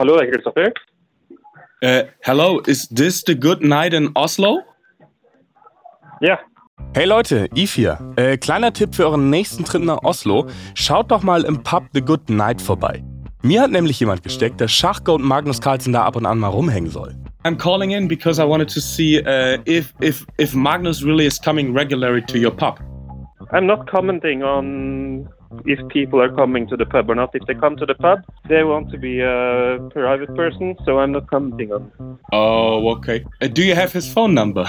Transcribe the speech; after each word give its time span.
Hallo, 0.00 0.18
Herr 0.18 0.30
Christopher. 0.30 0.72
Uh, 1.84 2.04
hello, 2.22 2.60
is 2.60 2.88
this 2.88 3.22
the 3.22 3.34
good 3.34 3.60
night 3.60 3.92
in 3.92 4.08
Oslo? 4.14 4.62
Ja. 6.22 6.38
Hey 6.94 7.04
Leute, 7.04 7.50
Yves 7.54 7.74
hier. 7.74 7.98
Äh, 8.16 8.38
kleiner 8.38 8.72
Tipp 8.72 8.94
für 8.94 9.04
euren 9.04 9.28
nächsten 9.28 9.62
Trip 9.62 9.82
nach 9.82 10.02
Oslo. 10.02 10.46
Schaut 10.74 11.10
doch 11.10 11.22
mal 11.22 11.44
im 11.44 11.62
Pub 11.62 11.82
The 11.92 12.00
Good 12.00 12.30
Night 12.30 12.62
vorbei. 12.62 13.04
Mir 13.42 13.60
hat 13.60 13.72
nämlich 13.72 14.00
jemand 14.00 14.22
gesteckt, 14.22 14.58
dass 14.62 14.72
Schachgold 14.72 15.20
Magnus 15.20 15.60
Carlsen 15.60 15.92
da 15.92 16.04
ab 16.04 16.16
und 16.16 16.24
an 16.24 16.38
mal 16.38 16.48
rumhängen 16.48 16.88
soll. 16.88 17.14
I'm 17.44 17.58
calling 17.58 17.90
in 17.90 18.08
because 18.08 18.42
I 18.42 18.48
wanted 18.48 18.72
to 18.72 18.80
see 18.80 19.18
uh, 19.18 19.58
if, 19.66 19.92
if, 20.00 20.24
if 20.38 20.54
Magnus 20.54 21.04
really 21.04 21.26
is 21.26 21.38
coming 21.38 21.76
regularly 21.76 22.22
to 22.22 22.38
your 22.38 22.52
pub. 22.52 22.80
I'm 23.52 23.66
not 23.66 23.86
commenting 23.86 24.42
on 24.42 25.28
if 25.64 25.78
people 25.88 26.20
are 26.20 26.32
coming 26.34 26.66
to 26.68 26.76
the 26.76 26.86
pub 26.86 27.10
or 27.10 27.14
not. 27.14 27.34
If 27.34 27.46
they 27.46 27.54
come 27.54 27.76
to 27.76 27.86
the 27.86 27.94
pub, 27.94 28.20
they 28.48 28.64
want 28.64 28.90
to 28.90 28.98
be 28.98 29.20
a 29.20 29.78
private 29.92 30.34
person, 30.34 30.76
so 30.84 30.98
I'm 30.98 31.12
not 31.12 31.28
commenting 31.28 31.72
on. 31.72 32.18
Oh, 32.32 32.90
okay. 32.96 33.24
Uh, 33.40 33.48
do 33.48 33.62
you 33.62 33.74
have 33.74 33.92
his 33.92 34.12
phone 34.12 34.34
number? 34.34 34.66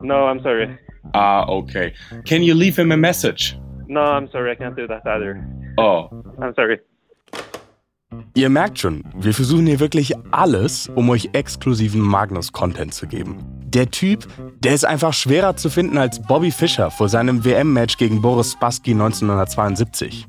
No, 0.00 0.26
I'm 0.26 0.42
sorry. 0.42 0.78
Ah, 1.14 1.46
okay. 1.46 1.94
Can 2.24 2.42
you 2.42 2.54
leave 2.54 2.78
him 2.78 2.92
a 2.92 2.96
message? 2.96 3.56
No, 3.88 4.00
I'm 4.00 4.30
sorry. 4.30 4.52
I 4.52 4.54
can't 4.54 4.76
do 4.76 4.86
that 4.86 5.06
either. 5.06 5.44
Oh, 5.78 6.08
I'm 6.40 6.54
sorry. 6.54 6.80
Ihr 8.34 8.48
merkt 8.48 8.78
schon, 8.78 9.04
wir 9.18 9.34
versuchen 9.34 9.66
hier 9.66 9.80
wirklich 9.80 10.12
alles, 10.30 10.88
um 10.94 11.10
euch 11.10 11.30
exklusiven 11.32 12.00
Magnus-Content 12.00 12.94
zu 12.94 13.08
geben. 13.08 13.38
Der 13.64 13.90
Typ, 13.90 14.28
der 14.60 14.74
ist 14.74 14.84
einfach 14.84 15.12
schwerer 15.12 15.56
zu 15.56 15.68
finden 15.68 15.98
als 15.98 16.22
Bobby 16.22 16.50
Fischer 16.50 16.90
vor 16.90 17.08
seinem 17.08 17.44
WM-Match 17.44 17.96
gegen 17.96 18.22
Boris 18.22 18.52
Spassky 18.52 18.92
1972. 18.92 20.28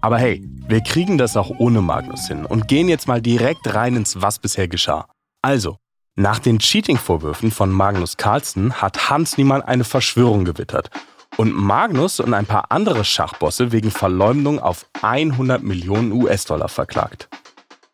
Aber 0.00 0.18
hey, 0.18 0.42
wir 0.66 0.80
kriegen 0.80 1.18
das 1.18 1.36
auch 1.36 1.50
ohne 1.58 1.82
Magnus 1.82 2.26
hin 2.26 2.46
und 2.46 2.68
gehen 2.68 2.88
jetzt 2.88 3.08
mal 3.08 3.20
direkt 3.20 3.74
rein 3.74 3.96
ins 3.96 4.20
Was 4.20 4.38
bisher 4.38 4.68
geschah. 4.68 5.06
Also, 5.42 5.76
nach 6.16 6.38
den 6.38 6.58
Cheating-Vorwürfen 6.58 7.50
von 7.50 7.70
Magnus 7.70 8.16
Carlsen 8.16 8.74
hat 8.80 9.10
Hans 9.10 9.36
Niemann 9.36 9.62
eine 9.62 9.84
Verschwörung 9.84 10.44
gewittert 10.46 10.90
und 11.36 11.54
Magnus 11.54 12.20
und 12.20 12.34
ein 12.34 12.46
paar 12.46 12.66
andere 12.70 13.04
Schachbosse 13.04 13.72
wegen 13.72 13.90
Verleumdung 13.90 14.58
auf 14.58 14.86
100 15.02 15.62
Millionen 15.62 16.12
US-Dollar 16.12 16.68
verklagt. 16.68 17.28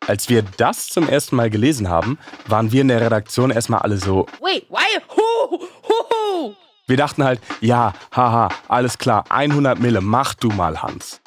Als 0.07 0.27
wir 0.29 0.43
das 0.57 0.87
zum 0.87 1.07
ersten 1.07 1.35
Mal 1.35 1.49
gelesen 1.49 1.89
haben, 1.89 2.17
waren 2.47 2.71
wir 2.71 2.81
in 2.81 2.89
der 2.89 3.01
Redaktion 3.01 3.51
erstmal 3.51 3.81
alle 3.81 3.97
so. 3.97 4.25
Wait, 4.41 4.69
why? 4.69 4.99
Who? 5.15 5.59
Who? 5.59 6.55
Wir 6.87 6.97
dachten 6.97 7.23
halt, 7.23 7.39
ja, 7.61 7.93
haha, 8.13 8.49
alles 8.67 8.97
klar, 8.97 9.23
100 9.29 9.79
Mille, 9.79 10.01
mach 10.01 10.33
du 10.33 10.49
mal, 10.49 10.81
Hans. 10.81 11.21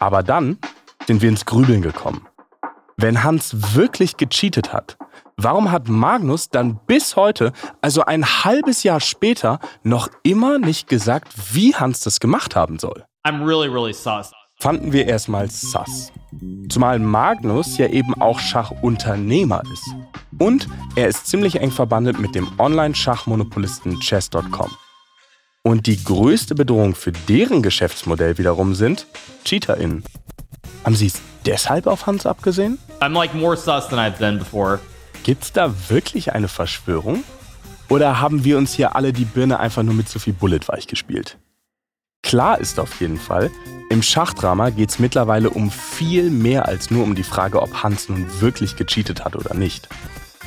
Aber 0.00 0.22
dann 0.22 0.58
sind 1.06 1.20
wir 1.20 1.28
ins 1.28 1.44
Grübeln 1.44 1.82
gekommen. 1.82 2.26
Wenn 2.96 3.22
Hans 3.22 3.74
wirklich 3.74 4.16
gecheatet 4.16 4.72
hat, 4.72 4.96
warum 5.36 5.70
hat 5.70 5.88
Magnus 5.88 6.48
dann 6.48 6.80
bis 6.86 7.16
heute, 7.16 7.52
also 7.80 8.04
ein 8.04 8.24
halbes 8.24 8.82
Jahr 8.82 9.00
später, 9.00 9.58
noch 9.82 10.08
immer 10.22 10.58
nicht 10.58 10.88
gesagt, 10.88 11.28
wie 11.52 11.74
Hans 11.74 12.00
das 12.00 12.20
gemacht 12.20 12.56
haben 12.56 12.78
soll? 12.78 13.04
I'm 13.24 13.44
really, 13.44 13.68
really 13.68 13.92
sus. 13.92 14.32
Fanden 14.58 14.92
wir 14.92 15.06
erstmal 15.06 15.50
sass. 15.50 16.12
Zumal 16.70 16.98
Magnus 16.98 17.76
ja 17.76 17.88
eben 17.88 18.14
auch 18.14 18.38
Schachunternehmer 18.38 19.62
ist. 19.70 19.94
Und 20.38 20.68
er 20.94 21.08
ist 21.08 21.26
ziemlich 21.26 21.60
eng 21.60 21.70
verbandelt 21.70 22.18
mit 22.18 22.34
dem 22.34 22.48
Online-Schachmonopolisten 22.58 24.00
Chess.com. 24.00 24.70
Und 25.62 25.86
die 25.86 26.02
größte 26.02 26.54
Bedrohung 26.54 26.94
für 26.94 27.12
deren 27.12 27.62
Geschäftsmodell 27.62 28.38
wiederum 28.38 28.74
sind 28.74 29.06
CheaterInnen. 29.44 30.04
Haben 30.84 30.94
Sie 30.94 31.08
es 31.08 31.20
deshalb 31.44 31.86
auf 31.86 32.06
Hans 32.06 32.24
abgesehen? 32.24 32.78
I'm 33.00 33.12
like 33.12 33.34
more 33.34 33.56
sus 33.56 33.88
than 33.88 33.98
I've 33.98 34.18
been 34.18 34.38
before. 34.38 34.78
Gibt's 35.26 35.50
da 35.50 35.74
wirklich 35.88 36.34
eine 36.34 36.46
Verschwörung? 36.46 37.24
Oder 37.88 38.20
haben 38.20 38.44
wir 38.44 38.58
uns 38.58 38.74
hier 38.74 38.94
alle 38.94 39.12
die 39.12 39.24
Birne 39.24 39.58
einfach 39.58 39.82
nur 39.82 39.92
mit 39.92 40.08
zu 40.08 40.20
viel 40.20 40.32
Bullet 40.32 40.60
weich 40.68 40.86
gespielt? 40.86 41.36
Klar 42.22 42.60
ist 42.60 42.78
auf 42.78 43.00
jeden 43.00 43.18
Fall, 43.18 43.50
im 43.90 44.02
Schachdrama 44.02 44.70
geht 44.70 44.90
es 44.90 45.00
mittlerweile 45.00 45.50
um 45.50 45.72
viel 45.72 46.30
mehr 46.30 46.68
als 46.68 46.92
nur 46.92 47.02
um 47.02 47.16
die 47.16 47.24
Frage, 47.24 47.60
ob 47.60 47.82
Hans 47.82 48.08
nun 48.08 48.40
wirklich 48.40 48.76
gecheatet 48.76 49.24
hat 49.24 49.34
oder 49.34 49.52
nicht. 49.54 49.88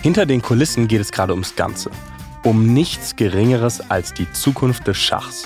Hinter 0.02 0.26
den 0.26 0.42
Kulissen 0.42 0.88
geht 0.88 1.02
es 1.02 1.12
gerade 1.12 1.34
ums 1.34 1.58
Ganze. 1.58 1.92
Um 2.46 2.74
nichts 2.74 3.18
Geringeres 3.18 3.82
als 3.92 4.14
die 4.14 4.32
Zukunft 4.32 4.88
des 4.88 4.96
Schachs. 4.96 5.46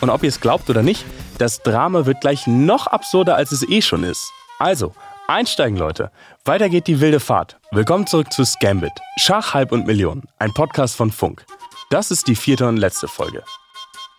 Und 0.00 0.08
ob 0.08 0.22
ihr 0.22 0.28
es 0.28 0.40
glaubt 0.40 0.70
oder 0.70 0.84
nicht, 0.84 1.04
das 1.38 1.64
Drama 1.64 2.06
wird 2.06 2.20
gleich 2.20 2.46
noch 2.46 2.86
absurder, 2.86 3.34
als 3.34 3.50
es 3.50 3.68
eh 3.68 3.82
schon 3.82 4.04
ist. 4.04 4.30
Also, 4.60 4.94
einsteigen 5.30 5.78
Leute. 5.78 6.10
Weiter 6.44 6.68
geht 6.68 6.86
die 6.86 7.00
wilde 7.00 7.20
Fahrt. 7.20 7.58
Willkommen 7.70 8.06
zurück 8.06 8.32
zu 8.32 8.44
Scambit. 8.44 8.92
Schach, 9.16 9.54
Halb 9.54 9.72
und 9.72 9.86
Millionen. 9.86 10.24
Ein 10.38 10.52
Podcast 10.52 10.96
von 10.96 11.10
Funk. 11.10 11.46
Das 11.90 12.10
ist 12.10 12.26
die 12.26 12.34
vierte 12.34 12.66
und 12.68 12.76
letzte 12.76 13.08
Folge. 13.08 13.44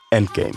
Endgame. 0.09 0.55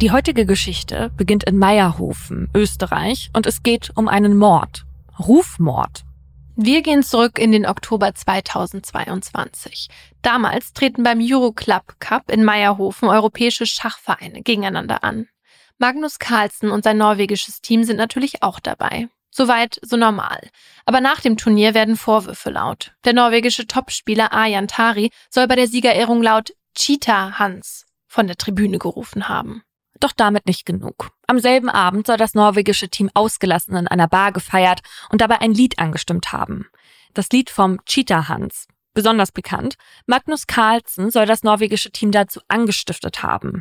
Die 0.00 0.12
heutige 0.12 0.46
Geschichte 0.46 1.10
beginnt 1.16 1.44
in 1.44 1.58
Meierhofen, 1.58 2.48
Österreich, 2.54 3.30
und 3.34 3.46
es 3.46 3.62
geht 3.62 3.90
um 3.96 4.08
einen 4.08 4.38
Mord. 4.38 4.86
Rufmord. 5.18 6.04
Wir 6.62 6.82
gehen 6.82 7.02
zurück 7.02 7.38
in 7.38 7.52
den 7.52 7.64
Oktober 7.64 8.14
2022. 8.14 9.88
Damals 10.20 10.74
treten 10.74 11.02
beim 11.02 11.18
Euroclub 11.18 11.94
Cup 12.00 12.30
in 12.30 12.44
Meierhofen 12.44 13.08
europäische 13.08 13.64
Schachvereine 13.64 14.42
gegeneinander 14.42 15.02
an. 15.02 15.26
Magnus 15.78 16.18
Carlsen 16.18 16.70
und 16.70 16.84
sein 16.84 16.98
norwegisches 16.98 17.62
Team 17.62 17.82
sind 17.84 17.96
natürlich 17.96 18.42
auch 18.42 18.60
dabei. 18.60 19.08
Soweit 19.30 19.80
so 19.80 19.96
normal. 19.96 20.50
Aber 20.84 21.00
nach 21.00 21.22
dem 21.22 21.38
Turnier 21.38 21.72
werden 21.72 21.96
Vorwürfe 21.96 22.50
laut. 22.50 22.92
Der 23.06 23.14
norwegische 23.14 23.66
Topspieler 23.66 24.34
Arjan 24.34 24.68
Tari 24.68 25.12
soll 25.30 25.48
bei 25.48 25.56
der 25.56 25.66
Siegerehrung 25.66 26.22
laut 26.22 26.52
Cheetah 26.74 27.38
Hans 27.38 27.86
von 28.06 28.26
der 28.26 28.36
Tribüne 28.36 28.78
gerufen 28.78 29.30
haben. 29.30 29.62
Doch 30.00 30.12
damit 30.12 30.46
nicht 30.46 30.64
genug. 30.64 31.10
Am 31.26 31.38
selben 31.38 31.68
Abend 31.68 32.06
soll 32.06 32.16
das 32.16 32.34
norwegische 32.34 32.88
Team 32.88 33.10
ausgelassen 33.14 33.76
in 33.76 33.86
einer 33.86 34.08
Bar 34.08 34.32
gefeiert 34.32 34.80
und 35.10 35.20
dabei 35.20 35.40
ein 35.40 35.52
Lied 35.52 35.78
angestimmt 35.78 36.32
haben. 36.32 36.66
Das 37.12 37.28
Lied 37.30 37.50
vom 37.50 37.84
Cheetah 37.84 38.28
Hans. 38.28 38.66
Besonders 38.94 39.30
bekannt, 39.30 39.76
Magnus 40.06 40.46
Carlsen 40.46 41.10
soll 41.10 41.26
das 41.26 41.42
norwegische 41.42 41.92
Team 41.92 42.10
dazu 42.10 42.40
angestiftet 42.48 43.22
haben. 43.22 43.60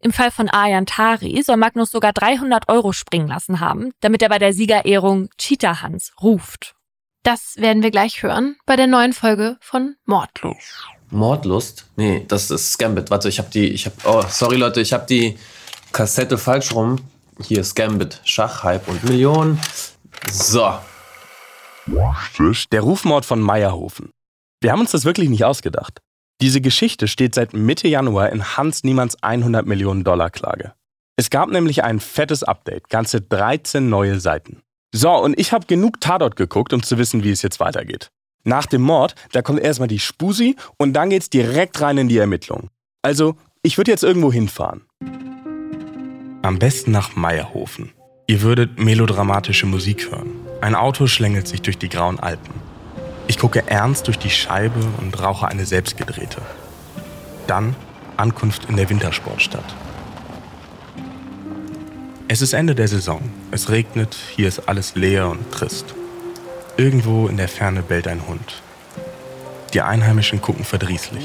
Im 0.00 0.12
Fall 0.12 0.30
von 0.30 0.50
Arjan 0.50 0.84
Tari 0.84 1.42
soll 1.42 1.56
Magnus 1.56 1.90
sogar 1.90 2.12
300 2.12 2.68
Euro 2.68 2.92
springen 2.92 3.26
lassen 3.26 3.60
haben, 3.60 3.92
damit 4.00 4.22
er 4.22 4.28
bei 4.28 4.38
der 4.38 4.52
Siegerehrung 4.52 5.30
Cheetah 5.38 5.80
Hans 5.80 6.12
ruft. 6.20 6.74
Das 7.22 7.56
werden 7.56 7.82
wir 7.82 7.90
gleich 7.90 8.22
hören 8.22 8.56
bei 8.66 8.76
der 8.76 8.86
neuen 8.86 9.14
Folge 9.14 9.56
von 9.60 9.96
Mordlos. 10.04 10.86
Mordlust? 11.10 11.86
Nee, 11.96 12.24
das 12.28 12.50
ist 12.50 12.72
Scambit. 12.72 13.10
Warte, 13.10 13.30
ich 13.30 13.38
hab 13.38 13.50
die, 13.50 13.68
ich 13.68 13.86
hab, 13.86 13.94
oh, 14.04 14.24
sorry 14.28 14.56
Leute, 14.56 14.80
ich 14.82 14.92
hab 14.92 15.06
die 15.06 15.38
Kassette 15.94 16.38
falsch 16.38 16.74
rum. 16.74 16.98
Hier 17.40 17.62
Scambit, 17.62 18.20
Schachhype 18.24 18.90
und 18.90 19.04
Millionen. 19.04 19.60
So. 20.28 20.74
Der 22.72 22.80
Rufmord 22.80 23.24
von 23.24 23.40
Meierhofen. 23.40 24.10
Wir 24.60 24.72
haben 24.72 24.80
uns 24.80 24.90
das 24.90 25.04
wirklich 25.04 25.28
nicht 25.28 25.44
ausgedacht. 25.44 26.00
Diese 26.40 26.60
Geschichte 26.60 27.06
steht 27.06 27.36
seit 27.36 27.52
Mitte 27.52 27.86
Januar 27.86 28.30
in 28.30 28.56
Hans 28.56 28.82
Niemanns 28.82 29.22
100 29.22 29.66
Millionen 29.66 30.02
Dollar 30.02 30.30
Klage. 30.30 30.74
Es 31.16 31.30
gab 31.30 31.48
nämlich 31.48 31.84
ein 31.84 32.00
fettes 32.00 32.42
Update, 32.42 32.88
ganze 32.88 33.20
13 33.20 33.88
neue 33.88 34.18
Seiten. 34.18 34.62
So, 34.92 35.12
und 35.12 35.38
ich 35.38 35.52
habe 35.52 35.66
genug 35.66 36.00
Tatort 36.00 36.34
geguckt, 36.34 36.72
um 36.72 36.82
zu 36.82 36.98
wissen, 36.98 37.22
wie 37.22 37.30
es 37.30 37.42
jetzt 37.42 37.60
weitergeht. 37.60 38.10
Nach 38.42 38.66
dem 38.66 38.82
Mord, 38.82 39.14
da 39.30 39.42
kommt 39.42 39.60
erstmal 39.60 39.88
die 39.88 40.00
Spusi 40.00 40.56
und 40.76 40.92
dann 40.94 41.10
geht's 41.10 41.30
direkt 41.30 41.80
rein 41.80 41.98
in 41.98 42.08
die 42.08 42.18
Ermittlungen. 42.18 42.68
Also, 43.02 43.36
ich 43.62 43.78
würde 43.78 43.92
jetzt 43.92 44.02
irgendwo 44.02 44.32
hinfahren. 44.32 44.86
Am 46.44 46.58
besten 46.58 46.90
nach 46.90 47.16
Meierhofen. 47.16 47.92
Ihr 48.26 48.42
würdet 48.42 48.78
melodramatische 48.78 49.64
Musik 49.64 50.10
hören. 50.10 50.28
Ein 50.60 50.74
Auto 50.74 51.06
schlängelt 51.06 51.48
sich 51.48 51.62
durch 51.62 51.78
die 51.78 51.88
grauen 51.88 52.20
Alpen. 52.20 52.52
Ich 53.28 53.38
gucke 53.38 53.66
ernst 53.66 54.08
durch 54.08 54.18
die 54.18 54.28
Scheibe 54.28 54.78
und 54.98 55.18
rauche 55.22 55.48
eine 55.48 55.64
selbstgedrehte. 55.64 56.42
Dann 57.46 57.74
Ankunft 58.18 58.66
in 58.66 58.76
der 58.76 58.90
Wintersportstadt. 58.90 59.74
Es 62.28 62.42
ist 62.42 62.52
Ende 62.52 62.74
der 62.74 62.88
Saison. 62.88 63.22
Es 63.50 63.70
regnet, 63.70 64.14
hier 64.36 64.46
ist 64.46 64.68
alles 64.68 64.96
leer 64.96 65.30
und 65.30 65.50
trist. 65.50 65.94
Irgendwo 66.76 67.26
in 67.26 67.38
der 67.38 67.48
Ferne 67.48 67.80
bellt 67.80 68.06
ein 68.06 68.28
Hund. 68.28 68.62
Die 69.72 69.80
Einheimischen 69.80 70.42
gucken 70.42 70.66
verdrießlich. 70.66 71.24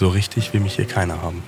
So 0.00 0.08
richtig 0.08 0.52
will 0.52 0.60
mich 0.60 0.74
hier 0.74 0.88
keiner 0.88 1.22
haben. 1.22 1.44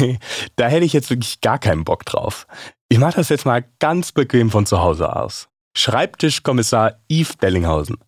da 0.56 0.68
hätte 0.68 0.84
ich 0.84 0.92
jetzt 0.92 1.10
wirklich 1.10 1.40
gar 1.40 1.58
keinen 1.58 1.84
Bock 1.84 2.04
drauf. 2.04 2.46
Ich 2.88 2.98
mache 2.98 3.16
das 3.16 3.28
jetzt 3.28 3.46
mal 3.46 3.64
ganz 3.78 4.12
bequem 4.12 4.50
von 4.50 4.66
zu 4.66 4.80
Hause 4.80 5.14
aus. 5.14 5.48
Schreibtischkommissar 5.76 6.98
Yves 7.08 7.36
Bellinghausen. 7.36 7.98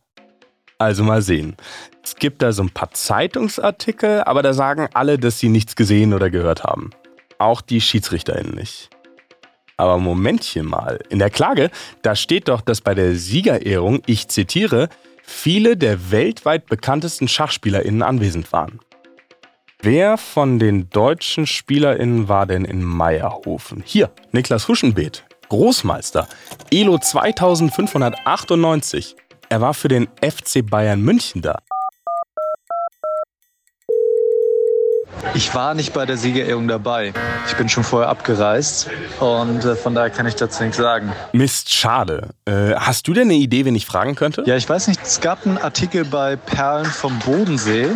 Also 0.79 1.05
mal 1.05 1.23
sehen. 1.23 1.57
Es 2.03 2.17
gibt 2.17 2.43
da 2.43 2.53
so 2.53 2.63
ein 2.65 2.71
paar 2.71 2.91
Zeitungsartikel, 2.91 4.23
aber 4.23 4.43
da 4.43 4.53
sagen 4.53 4.89
alle, 4.95 5.19
dass 5.19 5.39
sie 5.39 5.49
nichts 5.49 5.77
gesehen 5.77 6.13
oder 6.13 6.29
gehört 6.29 6.65
haben. 6.65 6.91
Auch 7.39 7.61
die 7.61 7.81
SchiedsrichterInnen 7.81 8.55
nicht. 8.55 8.91
Aber 9.77 9.99
Momentchen 9.99 10.67
mal, 10.67 10.99
in 11.09 11.19
der 11.21 11.31
Klage, 11.31 11.71
da 12.03 12.17
steht 12.17 12.49
doch, 12.49 12.61
dass 12.61 12.81
bei 12.81 12.95
der 12.95 13.15
Siegerehrung, 13.15 14.03
ich 14.07 14.29
zitiere, 14.29 14.89
viele 15.23 15.77
der 15.77 16.11
weltweit 16.11 16.67
bekanntesten 16.67 17.29
SchachspielerInnen 17.29 18.03
anwesend 18.03 18.53
waren. 18.53 18.81
Wer 19.85 20.17
von 20.17 20.61
den 20.61 20.89
deutschen 20.91 21.45
SpielerInnen 21.45 22.29
war 22.29 22.47
denn 22.47 22.65
in 22.65 22.85
Meierhofen? 22.85 23.83
Hier, 23.85 24.13
Niklas 24.31 24.69
Huschenbeet, 24.69 25.25
Großmeister, 25.49 26.29
Elo 26.71 26.99
2598. 26.99 29.17
Er 29.49 29.61
war 29.61 29.75
für 29.75 29.89
den 29.89 30.07
FC 30.21 30.65
Bayern 30.65 31.03
München 31.03 31.43
da. 31.43 31.59
Ich 35.35 35.53
war 35.53 35.75
nicht 35.75 35.93
bei 35.93 36.07
der 36.07 36.17
Siegerehrung 36.17 36.69
dabei. 36.69 37.13
Ich 37.49 37.57
bin 37.57 37.69
schon 37.69 37.83
vorher 37.83 38.09
abgereist 38.09 38.89
und 39.19 39.65
äh, 39.65 39.75
von 39.75 39.97
daher 39.97 40.11
kann 40.11 40.27
ich 40.27 40.37
dazu 40.37 40.63
nichts 40.63 40.79
sagen. 40.79 41.13
Mist, 41.33 41.75
schade. 41.75 42.29
Äh, 42.45 42.77
hast 42.77 43.09
du 43.09 43.15
denn 43.15 43.25
eine 43.25 43.35
Idee, 43.35 43.65
wen 43.65 43.75
ich 43.75 43.87
fragen 43.87 44.15
könnte? 44.15 44.45
Ja, 44.47 44.55
ich 44.55 44.69
weiß 44.69 44.87
nicht, 44.87 45.03
es 45.03 45.21
gab 45.21 45.45
einen 45.45 45.59
Artikel 45.59 46.05
bei 46.05 46.37
Perlen 46.37 46.87
vom 46.87 47.19
Bodensee 47.19 47.89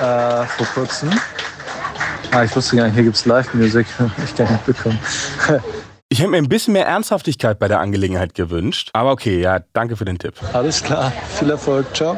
äh, 0.00 0.46
vor 0.46 0.66
kurzem. 0.74 1.10
Ah, 2.32 2.44
ich 2.44 2.54
wusste 2.54 2.76
gar 2.76 2.86
nicht, 2.86 2.94
hier 2.94 3.04
gibt 3.04 3.16
es 3.16 3.26
Live-Musik. 3.26 3.86
Ich 4.24 4.34
kann 4.34 4.52
nicht 4.52 4.66
bekommen. 4.66 4.98
Ich 6.08 6.18
hätte 6.18 6.30
mir 6.30 6.38
ein 6.38 6.48
bisschen 6.48 6.72
mehr 6.72 6.86
Ernsthaftigkeit 6.86 7.58
bei 7.58 7.68
der 7.68 7.80
Angelegenheit 7.80 8.34
gewünscht. 8.34 8.90
Aber 8.92 9.12
okay, 9.12 9.40
ja, 9.40 9.60
danke 9.72 9.96
für 9.96 10.04
den 10.04 10.18
Tipp. 10.18 10.34
Alles 10.52 10.82
klar, 10.82 11.12
viel 11.38 11.50
Erfolg, 11.50 11.94
ciao. 11.94 12.16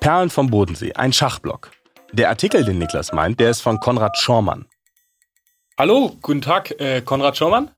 Perlen 0.00 0.30
vom 0.30 0.50
Bodensee, 0.50 0.92
ein 0.92 1.12
Schachblock. 1.12 1.70
Der 2.12 2.28
Artikel, 2.28 2.64
den 2.64 2.78
Niklas 2.78 3.12
meint, 3.12 3.40
der 3.40 3.50
ist 3.50 3.60
von 3.60 3.80
Konrad 3.80 4.16
Schormann. 4.18 4.66
Hallo, 5.76 6.16
guten 6.22 6.42
Tag, 6.42 6.78
äh, 6.80 7.00
Konrad 7.00 7.36
Schormann? 7.36 7.70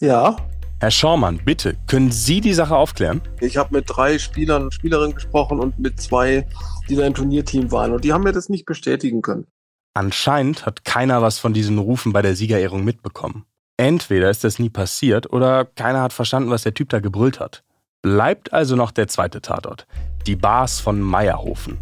Ja. 0.00 0.36
Herr 0.80 0.90
Schormann, 0.90 1.40
bitte, 1.42 1.76
können 1.86 2.12
Sie 2.12 2.42
die 2.42 2.52
Sache 2.52 2.76
aufklären? 2.76 3.22
Ich 3.40 3.56
habe 3.56 3.74
mit 3.74 3.84
drei 3.86 4.18
Spielern 4.18 4.64
und 4.64 4.74
Spielerinnen 4.74 5.14
gesprochen 5.14 5.60
und 5.60 5.78
mit 5.78 5.98
zwei, 5.98 6.46
die 6.88 6.96
da 6.96 7.06
im 7.06 7.14
Turnierteam 7.14 7.70
waren. 7.72 7.92
Und 7.92 8.04
die 8.04 8.12
haben 8.12 8.24
mir 8.24 8.32
das 8.32 8.48
nicht 8.48 8.66
bestätigen 8.66 9.22
können. 9.22 9.46
Anscheinend 9.94 10.66
hat 10.66 10.84
keiner 10.84 11.22
was 11.22 11.38
von 11.38 11.52
diesen 11.52 11.78
Rufen 11.78 12.12
bei 12.12 12.20
der 12.20 12.34
Siegerehrung 12.34 12.84
mitbekommen. 12.84 13.44
Entweder 13.76 14.30
ist 14.30 14.44
das 14.44 14.58
nie 14.58 14.70
passiert 14.70 15.32
oder 15.32 15.64
keiner 15.64 16.02
hat 16.02 16.12
verstanden, 16.12 16.50
was 16.50 16.62
der 16.62 16.74
Typ 16.74 16.88
da 16.90 17.00
gebrüllt 17.00 17.40
hat. 17.40 17.64
Bleibt 18.02 18.52
also 18.52 18.76
noch 18.76 18.90
der 18.90 19.08
zweite 19.08 19.40
Tatort. 19.40 19.86
Die 20.26 20.36
Bars 20.36 20.80
von 20.80 21.00
Meierhofen. 21.00 21.78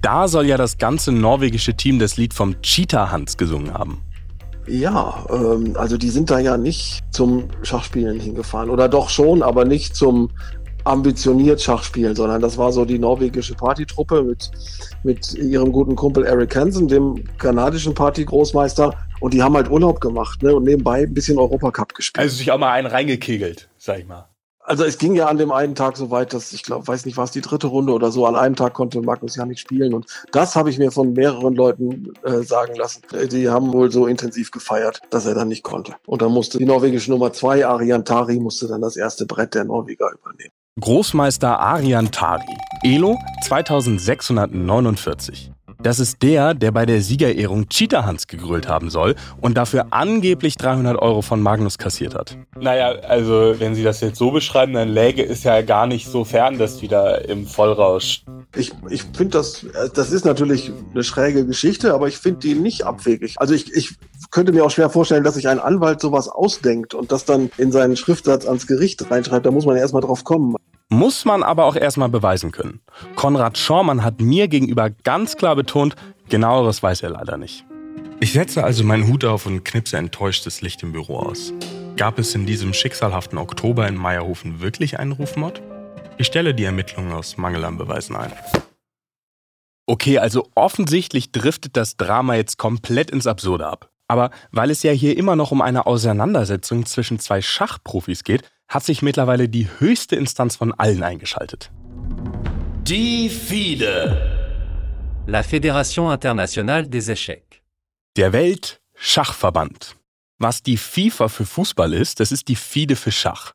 Da 0.00 0.28
soll 0.28 0.46
ja 0.46 0.56
das 0.56 0.78
ganze 0.78 1.12
norwegische 1.12 1.74
Team 1.74 1.98
das 1.98 2.16
Lied 2.16 2.34
vom 2.34 2.60
Cheetah 2.62 3.10
Hans 3.10 3.36
gesungen 3.36 3.72
haben. 3.72 4.02
Ja, 4.66 5.26
ähm, 5.30 5.74
also 5.76 5.96
die 5.96 6.10
sind 6.10 6.30
da 6.30 6.38
ja 6.38 6.56
nicht 6.56 7.02
zum 7.10 7.48
Schachspielen 7.62 8.20
hingefahren. 8.20 8.70
Oder 8.70 8.88
doch 8.88 9.10
schon, 9.10 9.42
aber 9.42 9.64
nicht 9.64 9.96
zum 9.96 10.30
ambitioniert 10.84 11.60
Schachspielen, 11.60 12.14
sondern 12.14 12.40
das 12.40 12.58
war 12.58 12.72
so 12.72 12.84
die 12.84 12.98
norwegische 12.98 13.54
Partytruppe 13.54 14.22
mit, 14.22 14.50
mit 15.02 15.34
ihrem 15.34 15.72
guten 15.72 15.96
Kumpel 15.96 16.24
Eric 16.24 16.54
Hansen, 16.56 16.88
dem 16.88 17.24
kanadischen 17.38 17.94
Partygroßmeister. 17.94 18.94
Und 19.20 19.34
die 19.34 19.42
haben 19.42 19.54
halt 19.54 19.70
Urlaub 19.70 20.00
gemacht 20.00 20.42
ne, 20.42 20.54
und 20.54 20.64
nebenbei 20.64 21.02
ein 21.02 21.14
bisschen 21.14 21.38
Europacup 21.38 21.94
gespielt. 21.94 22.22
Also 22.22 22.36
sich 22.36 22.50
auch 22.52 22.58
mal 22.58 22.72
einen 22.72 22.86
reingekegelt, 22.86 23.68
sag 23.78 24.00
ich 24.00 24.06
mal. 24.06 24.28
Also 24.66 24.84
es 24.84 24.96
ging 24.96 25.14
ja 25.14 25.26
an 25.26 25.36
dem 25.36 25.52
einen 25.52 25.74
Tag 25.74 25.98
so 25.98 26.10
weit, 26.10 26.32
dass 26.32 26.54
ich 26.54 26.62
glaube, 26.62 26.88
weiß 26.88 27.04
nicht, 27.04 27.18
war 27.18 27.24
es 27.24 27.30
die 27.30 27.42
dritte 27.42 27.66
Runde 27.66 27.92
oder 27.92 28.10
so. 28.10 28.24
An 28.24 28.34
einem 28.34 28.56
Tag 28.56 28.72
konnte 28.72 29.02
Magnus 29.02 29.36
ja 29.36 29.44
nicht 29.44 29.60
spielen 29.60 29.92
und 29.92 30.06
das 30.32 30.56
habe 30.56 30.70
ich 30.70 30.78
mir 30.78 30.90
von 30.90 31.12
mehreren 31.12 31.54
Leuten 31.54 32.14
äh, 32.22 32.42
sagen 32.42 32.74
lassen. 32.74 33.02
Die 33.30 33.50
haben 33.50 33.74
wohl 33.74 33.92
so 33.92 34.06
intensiv 34.06 34.50
gefeiert, 34.50 35.02
dass 35.10 35.26
er 35.26 35.34
dann 35.34 35.48
nicht 35.48 35.64
konnte. 35.64 35.94
Und 36.06 36.22
dann 36.22 36.32
musste 36.32 36.56
die 36.56 36.64
norwegische 36.64 37.10
Nummer 37.10 37.30
zwei 37.34 37.66
Arian 37.66 38.06
Tari 38.06 38.40
musste 38.40 38.66
dann 38.66 38.80
das 38.80 38.96
erste 38.96 39.26
Brett 39.26 39.54
der 39.54 39.64
Norweger 39.64 40.10
übernehmen. 40.12 40.52
Großmeister 40.80 41.60
Arian 41.60 42.10
Tari, 42.10 42.42
Elo 42.82 43.16
2649. 43.44 45.52
Das 45.80 46.00
ist 46.00 46.20
der, 46.20 46.54
der 46.54 46.72
bei 46.72 46.84
der 46.84 47.00
Siegerehrung 47.00 47.68
Cheetah 47.68 48.04
Hans 48.04 48.26
gegrölt 48.26 48.68
haben 48.68 48.90
soll 48.90 49.14
und 49.40 49.56
dafür 49.56 49.86
angeblich 49.90 50.56
300 50.56 51.00
Euro 51.00 51.22
von 51.22 51.40
Magnus 51.40 51.78
kassiert 51.78 52.16
hat. 52.16 52.36
Naja, 52.58 52.88
also 53.06 53.54
wenn 53.58 53.76
Sie 53.76 53.84
das 53.84 54.00
jetzt 54.00 54.18
so 54.18 54.32
beschreiben, 54.32 54.72
dann 54.72 54.88
läge 54.88 55.24
es 55.24 55.44
ja 55.44 55.62
gar 55.62 55.86
nicht 55.86 56.08
so 56.08 56.24
fern, 56.24 56.58
dass 56.58 56.82
wieder 56.82 57.28
im 57.28 57.46
Vollrausch. 57.46 58.24
Ich, 58.56 58.72
ich 58.90 59.02
finde 59.02 59.38
das, 59.38 59.64
das 59.94 60.10
ist 60.10 60.24
natürlich 60.24 60.72
eine 60.92 61.04
schräge 61.04 61.46
Geschichte, 61.46 61.94
aber 61.94 62.08
ich 62.08 62.18
finde 62.18 62.40
die 62.40 62.54
nicht 62.54 62.84
abwegig. 62.84 63.36
Also 63.38 63.54
ich, 63.54 63.72
ich 63.74 63.94
könnte 64.30 64.52
mir 64.52 64.64
auch 64.64 64.70
schwer 64.70 64.90
vorstellen, 64.90 65.24
dass 65.24 65.34
sich 65.34 65.48
ein 65.48 65.58
Anwalt 65.58 66.00
sowas 66.00 66.28
ausdenkt 66.28 66.94
und 66.94 67.12
das 67.12 67.24
dann 67.24 67.50
in 67.56 67.72
seinen 67.72 67.96
Schriftsatz 67.96 68.46
ans 68.46 68.66
Gericht 68.66 69.10
reinschreibt. 69.10 69.46
Da 69.46 69.50
muss 69.50 69.66
man 69.66 69.76
ja 69.76 69.82
erstmal 69.82 70.02
drauf 70.02 70.24
kommen. 70.24 70.56
Muss 70.90 71.24
man 71.24 71.42
aber 71.42 71.64
auch 71.64 71.76
erstmal 71.76 72.08
beweisen 72.08 72.52
können. 72.52 72.80
Konrad 73.16 73.58
Schormann 73.58 74.04
hat 74.04 74.20
mir 74.20 74.48
gegenüber 74.48 74.90
ganz 74.90 75.36
klar 75.36 75.56
betont, 75.56 75.96
genaueres 76.28 76.82
weiß 76.82 77.02
er 77.02 77.10
leider 77.10 77.36
nicht. 77.36 77.64
Ich 78.20 78.32
setze 78.32 78.62
also 78.62 78.84
meinen 78.84 79.08
Hut 79.08 79.24
auf 79.24 79.46
und 79.46 79.64
knipse 79.64 79.96
enttäuschtes 79.96 80.60
Licht 80.60 80.82
im 80.82 80.92
Büro 80.92 81.16
aus. 81.16 81.52
Gab 81.96 82.18
es 82.18 82.34
in 82.34 82.46
diesem 82.46 82.72
schicksalhaften 82.72 83.38
Oktober 83.38 83.86
in 83.88 83.96
Meierhofen 83.96 84.60
wirklich 84.60 84.98
einen 84.98 85.12
Rufmord? 85.12 85.62
Ich 86.16 86.26
stelle 86.26 86.54
die 86.54 86.64
Ermittlungen 86.64 87.12
aus 87.12 87.36
Mangel 87.36 87.64
an 87.64 87.76
Beweisen 87.76 88.16
ein. 88.16 88.32
Okay, 89.86 90.18
also 90.18 90.48
offensichtlich 90.54 91.32
driftet 91.32 91.76
das 91.76 91.96
Drama 91.96 92.36
jetzt 92.36 92.56
komplett 92.56 93.10
ins 93.10 93.26
Absurde 93.26 93.66
ab. 93.66 93.90
Aber 94.08 94.30
weil 94.52 94.70
es 94.70 94.82
ja 94.82 94.92
hier 94.92 95.16
immer 95.16 95.36
noch 95.36 95.50
um 95.50 95.62
eine 95.62 95.86
Auseinandersetzung 95.86 96.86
zwischen 96.86 97.18
zwei 97.18 97.40
Schachprofis 97.40 98.24
geht, 98.24 98.42
hat 98.68 98.84
sich 98.84 99.02
mittlerweile 99.02 99.48
die 99.48 99.68
höchste 99.78 100.16
Instanz 100.16 100.56
von 100.56 100.72
allen 100.72 101.02
eingeschaltet. 101.02 101.70
Die 102.86 103.28
FIDE. 103.28 104.44
La 105.26 105.40
Fédération 105.40 106.12
Internationale 106.12 106.86
des 106.86 107.08
Échecs. 107.08 107.62
Der 108.16 108.32
Weltschachverband. 108.32 109.96
Was 110.38 110.62
die 110.62 110.76
FIFA 110.76 111.28
für 111.28 111.46
Fußball 111.46 111.94
ist, 111.94 112.20
das 112.20 112.30
ist 112.30 112.48
die 112.48 112.56
FIDE 112.56 112.96
für 112.96 113.12
Schach. 113.12 113.52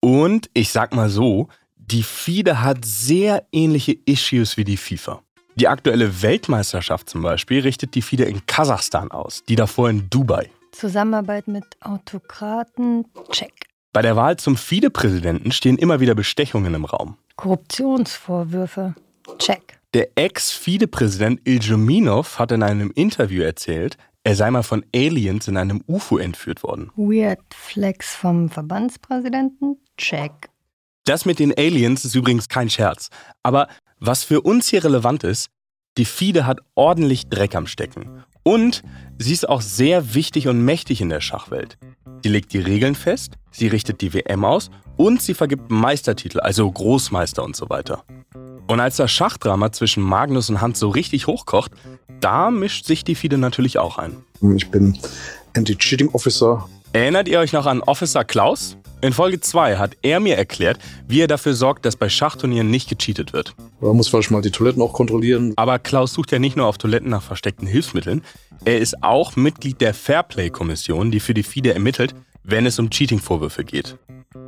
Und 0.00 0.48
ich 0.54 0.70
sag 0.70 0.94
mal 0.94 1.10
so, 1.10 1.48
die 1.76 2.02
FIDE 2.02 2.62
hat 2.62 2.84
sehr 2.84 3.46
ähnliche 3.52 3.92
Issues 4.06 4.56
wie 4.56 4.64
die 4.64 4.76
FIFA. 4.76 5.22
Die 5.56 5.68
aktuelle 5.68 6.22
Weltmeisterschaft 6.22 7.08
zum 7.08 7.22
Beispiel 7.22 7.60
richtet 7.60 7.94
die 7.94 8.02
FIDE 8.02 8.24
in 8.24 8.44
Kasachstan 8.46 9.12
aus, 9.12 9.44
die 9.48 9.54
davor 9.54 9.88
in 9.88 10.10
Dubai. 10.10 10.50
Zusammenarbeit 10.72 11.46
mit 11.46 11.64
Autokraten, 11.80 13.04
check. 13.30 13.52
Bei 13.92 14.02
der 14.02 14.16
Wahl 14.16 14.36
zum 14.36 14.56
FIDE-Präsidenten 14.56 15.52
stehen 15.52 15.78
immer 15.78 16.00
wieder 16.00 16.16
Bestechungen 16.16 16.74
im 16.74 16.84
Raum. 16.84 17.16
Korruptionsvorwürfe, 17.36 18.96
check. 19.38 19.78
Der 19.94 20.08
Ex-FIDE-Präsident 20.16 21.40
Iljuminov 21.44 22.40
hat 22.40 22.50
in 22.50 22.64
einem 22.64 22.90
Interview 22.90 23.44
erzählt, 23.44 23.96
er 24.24 24.34
sei 24.34 24.50
mal 24.50 24.64
von 24.64 24.84
Aliens 24.92 25.46
in 25.46 25.56
einem 25.56 25.84
UFO 25.86 26.18
entführt 26.18 26.64
worden. 26.64 26.90
Weird 26.96 27.38
Flex 27.54 28.16
vom 28.16 28.48
Verbandspräsidenten, 28.48 29.76
check. 29.96 30.32
Das 31.04 31.26
mit 31.26 31.38
den 31.38 31.56
Aliens 31.56 32.04
ist 32.04 32.14
übrigens 32.14 32.48
kein 32.48 32.70
Scherz. 32.70 33.10
Aber 33.42 33.68
was 34.06 34.22
für 34.22 34.42
uns 34.42 34.68
hier 34.68 34.84
relevant 34.84 35.24
ist, 35.24 35.48
die 35.96 36.04
FIDE 36.04 36.46
hat 36.46 36.60
ordentlich 36.74 37.28
Dreck 37.28 37.54
am 37.54 37.66
Stecken. 37.66 38.24
Und 38.42 38.82
sie 39.18 39.32
ist 39.32 39.48
auch 39.48 39.62
sehr 39.62 40.14
wichtig 40.14 40.48
und 40.48 40.62
mächtig 40.64 41.00
in 41.00 41.08
der 41.08 41.20
Schachwelt. 41.20 41.78
Sie 42.22 42.28
legt 42.28 42.52
die 42.52 42.58
Regeln 42.58 42.94
fest, 42.94 43.34
sie 43.50 43.68
richtet 43.68 44.00
die 44.00 44.12
WM 44.12 44.44
aus 44.44 44.70
und 44.96 45.22
sie 45.22 45.34
vergibt 45.34 45.70
Meistertitel, 45.70 46.40
also 46.40 46.70
Großmeister 46.70 47.42
und 47.42 47.56
so 47.56 47.70
weiter. 47.70 48.04
Und 48.66 48.80
als 48.80 48.96
das 48.96 49.10
Schachdrama 49.10 49.72
zwischen 49.72 50.02
Magnus 50.02 50.50
und 50.50 50.60
Hans 50.60 50.78
so 50.78 50.88
richtig 50.88 51.26
hochkocht, 51.26 51.72
da 52.20 52.50
mischt 52.50 52.86
sich 52.86 53.04
die 53.04 53.14
FIDE 53.14 53.38
natürlich 53.38 53.78
auch 53.78 53.98
ein. 53.98 54.16
Ich 54.56 54.70
bin 54.70 54.98
Anti-Cheating 55.56 56.10
Officer. 56.10 56.68
Erinnert 56.92 57.28
ihr 57.28 57.38
euch 57.38 57.52
noch 57.52 57.66
an 57.66 57.82
Officer 57.82 58.24
Klaus? 58.24 58.76
In 59.04 59.12
Folge 59.12 59.38
2 59.38 59.76
hat 59.76 59.98
er 60.00 60.18
mir 60.18 60.38
erklärt, 60.38 60.78
wie 61.06 61.20
er 61.20 61.26
dafür 61.26 61.52
sorgt, 61.52 61.84
dass 61.84 61.94
bei 61.94 62.08
Schachturnieren 62.08 62.70
nicht 62.70 62.88
gecheatet 62.88 63.34
wird. 63.34 63.54
Man 63.82 63.96
muss 63.96 64.08
vielleicht 64.08 64.30
mal 64.30 64.40
die 64.40 64.50
Toiletten 64.50 64.80
auch 64.80 64.94
kontrollieren. 64.94 65.52
Aber 65.56 65.78
Klaus 65.78 66.14
sucht 66.14 66.32
ja 66.32 66.38
nicht 66.38 66.56
nur 66.56 66.64
auf 66.64 66.78
Toiletten 66.78 67.10
nach 67.10 67.22
versteckten 67.22 67.68
Hilfsmitteln, 67.68 68.22
er 68.64 68.78
ist 68.78 69.02
auch 69.02 69.36
Mitglied 69.36 69.82
der 69.82 69.92
Fairplay-Kommission, 69.92 71.10
die 71.10 71.20
für 71.20 71.34
die 71.34 71.42
FIDE 71.42 71.74
ermittelt, 71.74 72.14
wenn 72.44 72.64
es 72.64 72.78
um 72.78 72.88
Cheating-Vorwürfe 72.88 73.62
geht. 73.62 73.98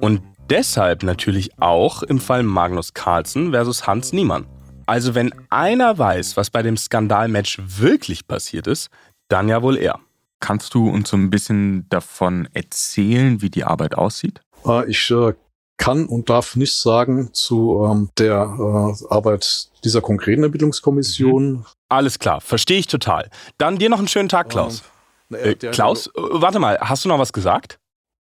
Und 0.01 0.23
deshalb 0.49 1.03
natürlich 1.03 1.51
auch 1.61 2.03
im 2.03 2.19
Fall 2.19 2.43
Magnus 2.43 2.95
Carlsen 2.95 3.51
versus 3.51 3.87
Hans 3.87 4.15
Niemann. 4.15 4.47
Also 4.87 5.15
wenn 5.15 5.35
einer 5.51 5.99
weiß, 5.99 6.39
was 6.39 6.49
bei 6.49 6.63
dem 6.63 6.79
Skandalmatch 6.79 7.61
wirklich 7.63 8.27
passiert 8.27 8.69
ist, 8.69 8.89
dann 9.29 9.51
ja 9.51 9.61
wohl 9.61 9.77
er. 9.77 10.01
Kannst 10.41 10.75
du 10.75 10.89
uns 10.89 11.11
so 11.11 11.17
ein 11.17 11.31
bisschen 11.31 11.89
davon 11.89 12.49
erzählen, 12.53 13.43
wie 13.43 13.51
die 13.51 13.65
Arbeit 13.65 13.97
aussieht? 13.97 14.41
Ich 14.89 15.11
äh, 15.11 15.35
kann 15.77 16.07
und 16.07 16.31
darf 16.31 16.57
nichts 16.57 16.83
sagen 16.83 17.31
zu 17.33 17.87
ähm, 17.89 18.11
der 18.19 18.35
äh, 18.35 19.15
Arbeit 19.15 19.69
dieser 19.85 20.01
konkreten 20.01 20.43
Ermittlungskommission. 20.43 21.53
Mhm. 21.53 21.65
Alles 21.89 22.19
klar, 22.19 22.41
verstehe 22.41 22.79
ich 22.79 22.87
total. 22.87 23.31
Dann 23.59 23.79
dir 23.79 23.89
noch 23.89 23.99
einen 23.99 24.09
schönen 24.09 24.29
Tag, 24.29 24.49
Klaus. 24.51 24.83
Ähm, 25.31 25.37
äh, 25.37 25.55
Klaus, 25.55 26.09
äh, 26.09 26.11
warte 26.15 26.59
mal, 26.59 26.79
hast 26.81 27.05
du 27.05 27.09
noch 27.09 27.19
was 27.19 27.33
gesagt? 27.33 27.79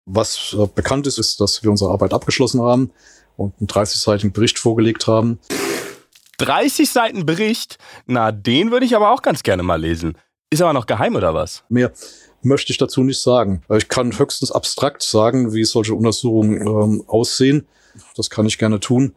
Was 0.05 0.55
äh, 0.57 0.67
bekannt 0.67 1.07
ist, 1.07 1.17
ist, 1.17 1.39
dass 1.39 1.63
wir 1.63 1.71
unsere 1.71 1.91
Arbeit 1.91 2.13
abgeschlossen 2.13 2.61
haben 2.61 2.91
und 3.37 3.53
einen 3.59 3.67
30-seitigen 3.67 4.33
Bericht 4.33 4.59
vorgelegt 4.59 5.07
haben. 5.07 5.39
30 6.39 6.89
Seiten 6.89 7.25
Bericht? 7.25 7.77
Na, 8.05 8.31
den 8.31 8.71
würde 8.71 8.85
ich 8.85 8.95
aber 8.95 9.11
auch 9.11 9.21
ganz 9.21 9.43
gerne 9.43 9.63
mal 9.63 9.79
lesen. 9.79 10.17
Ist 10.49 10.61
aber 10.61 10.73
noch 10.73 10.85
geheim 10.85 11.15
oder 11.15 11.33
was? 11.33 11.63
Mehr 11.69 11.93
möchte 12.45 12.71
ich 12.71 12.77
dazu 12.77 13.03
nicht 13.03 13.21
sagen. 13.21 13.61
Ich 13.75 13.87
kann 13.87 14.17
höchstens 14.17 14.51
abstrakt 14.51 15.03
sagen, 15.03 15.53
wie 15.53 15.63
solche 15.63 15.93
Untersuchungen 15.93 16.61
ähm, 16.65 17.03
aussehen. 17.07 17.67
Das 18.15 18.29
kann 18.29 18.45
ich 18.45 18.57
gerne 18.57 18.79
tun. 18.79 19.13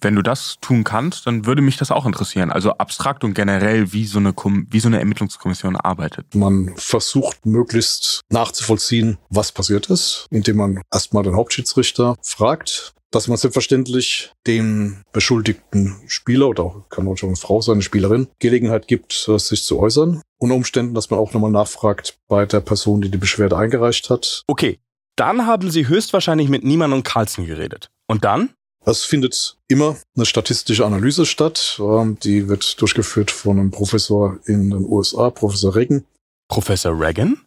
Wenn 0.00 0.14
du 0.14 0.22
das 0.22 0.56
tun 0.60 0.84
kannst, 0.84 1.26
dann 1.26 1.46
würde 1.46 1.60
mich 1.60 1.76
das 1.76 1.90
auch 1.90 2.06
interessieren. 2.06 2.52
Also 2.52 2.72
abstrakt 2.74 3.24
und 3.24 3.34
generell, 3.34 3.92
wie 3.92 4.04
so 4.06 4.20
eine, 4.20 4.32
wie 4.32 4.78
so 4.78 4.86
eine 4.86 5.00
Ermittlungskommission 5.00 5.74
arbeitet. 5.74 6.32
Man 6.34 6.74
versucht 6.76 7.44
möglichst 7.44 8.20
nachzuvollziehen, 8.30 9.18
was 9.30 9.50
passiert 9.50 9.90
ist, 9.90 10.26
indem 10.30 10.58
man 10.58 10.82
erstmal 10.92 11.24
den 11.24 11.34
Hauptschiedsrichter 11.34 12.14
fragt, 12.22 12.94
dass 13.14 13.28
man 13.28 13.36
selbstverständlich 13.36 14.32
dem 14.46 15.02
beschuldigten 15.12 15.96
Spieler 16.08 16.48
oder 16.48 16.64
auch, 16.64 16.88
kann 16.88 17.06
auch 17.06 17.16
schon 17.16 17.28
eine 17.28 17.36
Frau 17.36 17.60
sein, 17.60 17.74
eine 17.74 17.82
Spielerin, 17.82 18.26
Gelegenheit 18.40 18.88
gibt, 18.88 19.28
äh, 19.28 19.38
sich 19.38 19.62
zu 19.62 19.78
äußern. 19.78 20.20
Unter 20.38 20.56
Umständen, 20.56 20.94
dass 20.94 21.10
man 21.10 21.20
auch 21.20 21.32
nochmal 21.32 21.52
nachfragt 21.52 22.16
bei 22.28 22.44
der 22.44 22.60
Person, 22.60 23.00
die 23.00 23.10
die 23.10 23.18
Beschwerde 23.18 23.56
eingereicht 23.56 24.10
hat. 24.10 24.42
Okay, 24.48 24.80
dann 25.16 25.46
haben 25.46 25.70
Sie 25.70 25.86
höchstwahrscheinlich 25.86 26.48
mit 26.48 26.64
Niemann 26.64 26.92
und 26.92 27.04
Carlsen 27.04 27.46
geredet. 27.46 27.90
Und 28.08 28.24
dann? 28.24 28.50
Es 28.84 29.04
findet 29.04 29.56
immer 29.68 29.96
eine 30.14 30.26
statistische 30.26 30.84
Analyse 30.84 31.24
statt. 31.24 31.80
Ähm, 31.80 32.18
die 32.22 32.48
wird 32.48 32.80
durchgeführt 32.80 33.30
von 33.30 33.58
einem 33.58 33.70
Professor 33.70 34.38
in 34.44 34.70
den 34.70 34.84
USA, 34.84 35.30
Professor 35.30 35.74
Reagan. 35.74 36.04
Professor 36.48 36.98
Reagan? 36.98 37.40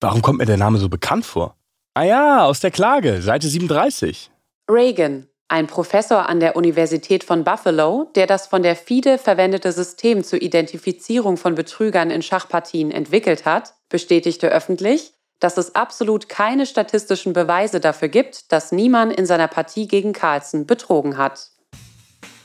Warum 0.00 0.20
kommt 0.20 0.38
mir 0.38 0.46
der 0.46 0.56
Name 0.56 0.78
so 0.78 0.88
bekannt 0.88 1.24
vor? 1.24 1.56
Ah 1.94 2.02
ja, 2.02 2.44
aus 2.44 2.60
der 2.60 2.72
Klage, 2.72 3.22
Seite 3.22 3.48
37. 3.48 4.31
Reagan, 4.72 5.28
ein 5.48 5.66
Professor 5.66 6.30
an 6.30 6.40
der 6.40 6.56
Universität 6.56 7.24
von 7.24 7.44
Buffalo, 7.44 8.10
der 8.14 8.26
das 8.26 8.46
von 8.46 8.62
der 8.62 8.74
FIDE 8.74 9.18
verwendete 9.18 9.70
System 9.70 10.24
zur 10.24 10.40
Identifizierung 10.40 11.36
von 11.36 11.54
Betrügern 11.54 12.10
in 12.10 12.22
Schachpartien 12.22 12.90
entwickelt 12.90 13.44
hat, 13.44 13.74
bestätigte 13.90 14.48
öffentlich, 14.48 15.12
dass 15.40 15.58
es 15.58 15.74
absolut 15.74 16.30
keine 16.30 16.64
statistischen 16.64 17.34
Beweise 17.34 17.80
dafür 17.80 18.08
gibt, 18.08 18.50
dass 18.50 18.72
niemand 18.72 19.12
in 19.12 19.26
seiner 19.26 19.48
Partie 19.48 19.88
gegen 19.88 20.14
Carlsen 20.14 20.66
betrogen 20.66 21.18
hat. 21.18 21.50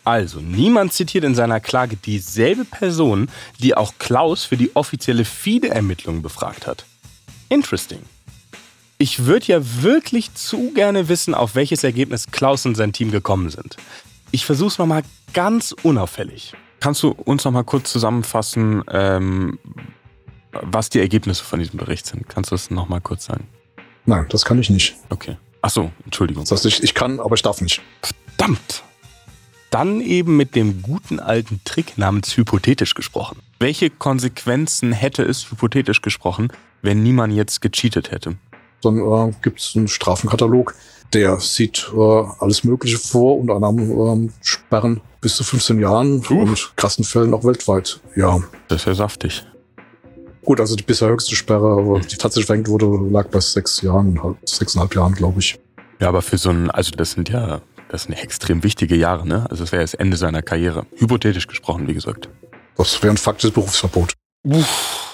Also, 0.03 0.39
niemand 0.39 0.91
zitiert 0.91 1.23
in 1.23 1.35
seiner 1.35 1.61
Klage 1.61 1.95
dieselbe 1.95 2.65
Person, 2.65 3.29
die 3.59 3.75
auch 3.75 3.93
Klaus 3.99 4.43
für 4.43 4.57
die 4.57 4.75
offizielle 4.75 5.23
FIDE-Ermittlung 5.23 6.21
befragt 6.21 6.67
hat. 6.67 6.83
Interesting. 7.47 8.01
Ich 8.99 9.25
würde 9.25 9.45
ja 9.47 9.59
wirklich 9.83 10.33
zu 10.33 10.71
gerne 10.73 11.07
wissen, 11.07 11.35
auf 11.35 11.53
welches 11.53 11.83
Ergebnis 11.83 12.25
Klaus 12.31 12.65
und 12.65 12.75
sein 12.75 12.93
Team 12.93 13.11
gekommen 13.11 13.49
sind. 13.49 13.77
Ich 14.31 14.45
versuche 14.45 14.69
es 14.69 14.77
nochmal 14.79 15.03
ganz 15.33 15.75
unauffällig. 15.83 16.53
Kannst 16.79 17.03
du 17.03 17.09
uns 17.09 17.45
nochmal 17.45 17.63
kurz 17.63 17.91
zusammenfassen, 17.91 18.83
ähm, 18.91 19.59
was 20.51 20.89
die 20.89 20.99
Ergebnisse 20.99 21.43
von 21.43 21.59
diesem 21.59 21.77
Bericht 21.77 22.07
sind? 22.07 22.27
Kannst 22.27 22.51
du 22.51 22.55
das 22.55 22.71
nochmal 22.71 23.01
kurz 23.01 23.25
sagen? 23.25 23.47
Nein, 24.05 24.25
das 24.29 24.45
kann 24.45 24.57
ich 24.59 24.69
nicht. 24.69 24.95
Okay. 25.09 25.37
Ach 25.61 25.69
so, 25.69 25.91
Entschuldigung. 26.05 26.43
Das 26.43 26.51
heißt, 26.51 26.65
ich, 26.65 26.83
ich 26.83 26.93
kann, 26.93 27.19
aber 27.19 27.35
ich 27.35 27.41
darf 27.41 27.61
nicht. 27.61 27.81
Verdammt! 28.01 28.83
Dann 29.69 30.01
eben 30.01 30.37
mit 30.37 30.55
dem 30.55 30.81
guten 30.81 31.19
alten 31.19 31.59
Trick 31.65 31.97
namens 31.97 32.35
hypothetisch 32.37 32.95
gesprochen. 32.95 33.39
Welche 33.59 33.89
Konsequenzen 33.89 34.93
hätte 34.93 35.23
es 35.23 35.51
hypothetisch 35.51 36.01
gesprochen, 36.01 36.47
wenn 36.81 37.03
niemand 37.03 37.33
jetzt 37.33 37.61
gecheatet 37.61 38.11
hätte? 38.11 38.37
Dann 38.81 38.97
äh, 38.97 39.33
gibt 39.41 39.59
es 39.59 39.73
einen 39.75 39.87
Strafenkatalog, 39.87 40.75
der 41.13 41.39
sieht 41.39 41.91
äh, 41.95 42.23
alles 42.39 42.63
Mögliche 42.63 42.97
vor, 42.97 43.39
unter 43.39 43.55
anderem 43.55 44.27
äh, 44.27 44.31
Sperren 44.41 45.01
bis 45.21 45.35
zu 45.35 45.43
15 45.43 45.79
Jahren 45.79 46.19
Uff. 46.19 46.31
und 46.31 46.73
krassen 46.75 47.03
Fällen 47.03 47.33
auch 47.33 47.43
weltweit. 47.43 47.99
Ja. 48.15 48.39
Das 48.67 48.81
ist 48.81 48.85
ja 48.85 48.93
saftig. 48.93 49.45
Gut, 50.45 50.59
also 50.59 50.75
die 50.75 50.83
bisher 50.83 51.09
höchste 51.09 51.35
Sperre, 51.35 51.99
die 52.09 52.15
tatsächlich 52.15 52.45
verhängt 52.45 52.69
wurde, 52.69 52.87
lag 53.11 53.27
bei 53.27 53.39
sechs 53.39 53.81
Jahren, 53.81 54.21
halt 54.23 54.37
sechseinhalb 54.47 54.95
Jahren, 54.95 55.13
glaube 55.13 55.39
ich. 55.39 55.59
Ja, 55.99 56.07
aber 56.07 56.21
für 56.21 56.37
so 56.37 56.51
ein, 56.51 56.71
also 56.71 56.91
das 56.91 57.11
sind 57.11 57.29
ja, 57.29 57.61
das 57.89 58.03
sind 58.03 58.13
extrem 58.13 58.63
wichtige 58.63 58.95
Jahre, 58.95 59.27
ne? 59.27 59.45
Also 59.49 59.63
das 59.63 59.71
wäre 59.71 59.81
das 59.81 59.93
Ende 59.93 60.15
seiner 60.15 60.41
Karriere. 60.41 60.85
Hypothetisch 60.95 61.47
gesprochen, 61.47 61.87
wie 61.87 61.93
gesagt. 61.93 62.29
Das 62.77 63.01
wäre 63.01 63.13
ein 63.13 63.17
faktisches 63.17 63.51
Berufsverbot. 63.51 64.13
Uff. 64.43 65.06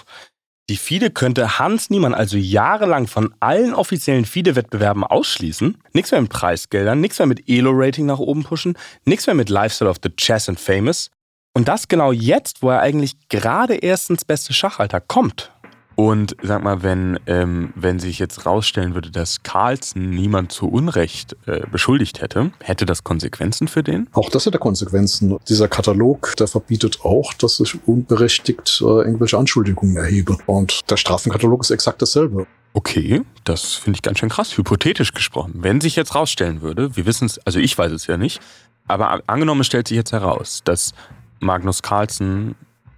Die 0.69 0.77
FIDE 0.77 1.09
könnte 1.09 1.59
Hans 1.59 1.89
Niemann 1.89 2.13
also 2.13 2.37
jahrelang 2.37 3.07
von 3.07 3.35
allen 3.41 3.73
offiziellen 3.73 4.23
FIDE-Wettbewerben 4.23 5.03
ausschließen. 5.03 5.77
Nichts 5.91 6.11
mehr 6.11 6.21
mit 6.21 6.31
Preisgeldern, 6.31 7.01
nichts 7.01 7.19
mehr 7.19 7.25
mit 7.25 7.49
Elo-Rating 7.49 8.05
nach 8.05 8.19
oben 8.19 8.43
pushen, 8.43 8.77
nichts 9.03 9.27
mehr 9.27 9.35
mit 9.35 9.49
Lifestyle 9.49 9.89
of 9.89 9.97
the 10.01 10.09
Chess 10.15 10.47
and 10.47 10.57
Famous. 10.57 11.11
Und 11.53 11.67
das 11.67 11.89
genau 11.89 12.13
jetzt, 12.13 12.61
wo 12.61 12.69
er 12.69 12.79
eigentlich 12.79 13.27
gerade 13.27 13.75
erst 13.75 14.09
ins 14.09 14.23
beste 14.23 14.53
Schachalter 14.53 15.01
kommt. 15.01 15.51
Und 15.95 16.35
sag 16.41 16.63
mal, 16.63 16.81
wenn, 16.81 17.19
ähm, 17.27 17.71
wenn 17.75 17.99
sich 17.99 18.19
jetzt 18.19 18.45
rausstellen 18.45 18.95
würde, 18.95 19.11
dass 19.11 19.43
Carlsen 19.43 20.09
niemand 20.09 20.51
zu 20.51 20.67
Unrecht 20.67 21.35
äh, 21.45 21.61
beschuldigt 21.71 22.21
hätte, 22.21 22.51
hätte 22.61 22.85
das 22.85 23.03
Konsequenzen 23.03 23.67
für 23.67 23.83
den? 23.83 24.09
Auch 24.13 24.29
das 24.29 24.45
hätte 24.45 24.57
Konsequenzen. 24.57 25.37
Dieser 25.47 25.67
Katalog, 25.67 26.35
der 26.37 26.47
verbietet 26.47 26.99
auch, 27.03 27.33
dass 27.33 27.59
ich 27.59 27.77
unberechtigt 27.87 28.81
äh, 28.81 28.85
irgendwelche 28.85 29.37
Anschuldigungen 29.37 29.97
erhebe. 29.97 30.37
Und 30.47 30.89
der 30.89 30.97
Strafenkatalog 30.97 31.61
ist 31.61 31.69
exakt 31.69 32.01
dasselbe. 32.01 32.47
Okay, 32.73 33.21
das 33.43 33.75
finde 33.75 33.97
ich 33.97 34.01
ganz 34.01 34.17
schön 34.17 34.29
krass, 34.29 34.57
hypothetisch 34.57 35.13
gesprochen. 35.13 35.53
Wenn 35.57 35.79
sich 35.79 35.95
jetzt 35.95 36.15
rausstellen 36.15 36.61
würde, 36.61 36.95
wir 36.95 37.05
wissen 37.05 37.25
es, 37.25 37.37
also 37.45 37.59
ich 37.59 37.77
weiß 37.77 37.91
es 37.91 38.07
ja 38.07 38.17
nicht, 38.17 38.41
aber 38.87 39.21
angenommen 39.27 39.63
stellt 39.63 39.87
sich 39.87 39.95
jetzt 39.95 40.11
heraus, 40.11 40.61
dass 40.63 40.93
Magnus 41.39 41.83
Carlsen 41.83 42.55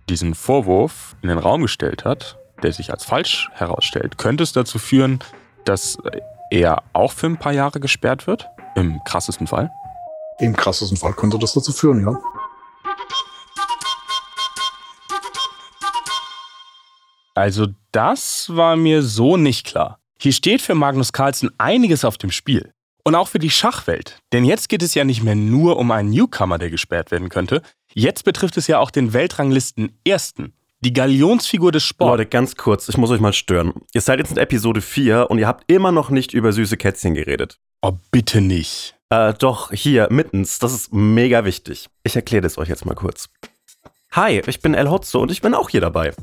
diesen 0.10 0.34
Vorwurf 0.34 1.16
in 1.22 1.30
den 1.30 1.40
Raum 1.40 1.62
gestellt 1.64 2.06
hat, 2.06 2.38
der 2.64 2.72
sich 2.74 2.92
als 2.92 3.04
falsch 3.04 3.50
herausstellt, 3.54 4.18
könnte 4.18 4.44
es 4.44 4.54
dazu 4.54 4.80
führen, 4.80 5.20
dass 5.66 5.98
er 6.52 6.84
auch 6.94 7.12
für 7.12 7.28
ein 7.28 7.38
paar 7.38 7.54
Jahre 7.54 7.80
gesperrt 7.80 8.28
wird? 8.28 8.48
Im 8.76 9.00
krassesten 9.06 9.48
Fall? 9.48 9.72
Im 10.40 10.56
krassesten 10.56 10.98
Fall 10.98 11.14
könnte 11.14 11.40
das 11.40 11.54
dazu 11.54 11.72
führen, 11.72 12.06
ja. 12.06 12.18
Also 17.36 17.68
das 17.92 18.48
war 18.56 18.78
mir 18.78 19.02
so 19.02 19.36
nicht 19.36 19.68
klar. 19.68 20.00
Hier 20.20 20.32
steht 20.32 20.62
für 20.62 20.76
Magnus 20.76 21.12
Carlsen 21.12 21.50
einiges 21.58 22.06
auf 22.06 22.18
dem 22.18 22.32
Spiel. 22.32 22.72
Und 23.04 23.14
auch 23.14 23.28
für 23.28 23.40
die 23.40 23.52
Schachwelt. 23.52 24.18
Denn 24.34 24.46
jetzt 24.46 24.70
geht 24.70 24.82
es 24.82 24.96
ja 24.96 25.04
nicht 25.04 25.22
mehr 25.22 25.36
nur 25.36 25.78
um 25.78 25.92
einen 25.92 26.10
Newcomer, 26.10 26.58
der 26.58 26.72
gesperrt 26.72 27.12
werden 27.12 27.30
könnte. 27.30 27.62
Jetzt 27.94 28.24
betrifft 28.24 28.58
es 28.58 28.68
ja 28.68 28.80
auch 28.80 28.90
den 28.90 29.14
Weltranglisten 29.14 30.00
Ersten. 30.08 30.54
Die 30.86 30.94
Galionsfigur 30.94 31.72
des 31.72 31.82
Sports. 31.82 32.12
Leute, 32.12 32.26
ganz 32.28 32.56
kurz, 32.58 32.88
ich 32.90 32.96
muss 32.96 33.10
euch 33.10 33.20
mal 33.20 33.34
stören. 33.34 33.74
Ihr 33.96 34.02
seid 34.02 34.20
jetzt 34.20 34.30
in 34.30 34.38
Episode 34.38 34.82
4 34.82 35.32
und 35.32 35.40
ihr 35.40 35.48
habt 35.48 35.64
immer 35.66 35.92
noch 35.92 36.12
nicht 36.12 36.32
über 36.32 36.52
süße 36.52 36.78
Kätzchen 36.78 37.16
geredet. 37.16 37.58
Oh, 37.82 37.94
bitte 38.12 38.40
nicht. 38.40 38.96
Äh, 39.10 39.34
doch, 39.34 39.72
hier, 39.72 40.08
mittens, 40.12 40.60
das 40.60 40.74
ist 40.76 40.94
mega 40.94 41.44
wichtig. 41.44 41.90
Ich 42.04 42.16
erkläre 42.16 42.46
es 42.46 42.60
euch 42.60 42.70
jetzt 42.70 42.86
mal 42.86 42.94
kurz. 42.94 43.30
Hi, 44.12 44.44
ich 44.46 44.62
bin 44.62 44.76
El 44.76 44.92
Hotzo 44.92 45.20
und 45.22 45.32
ich 45.32 45.42
bin 45.42 45.56
auch 45.56 45.72
hier 45.72 45.82
dabei. 45.82 46.14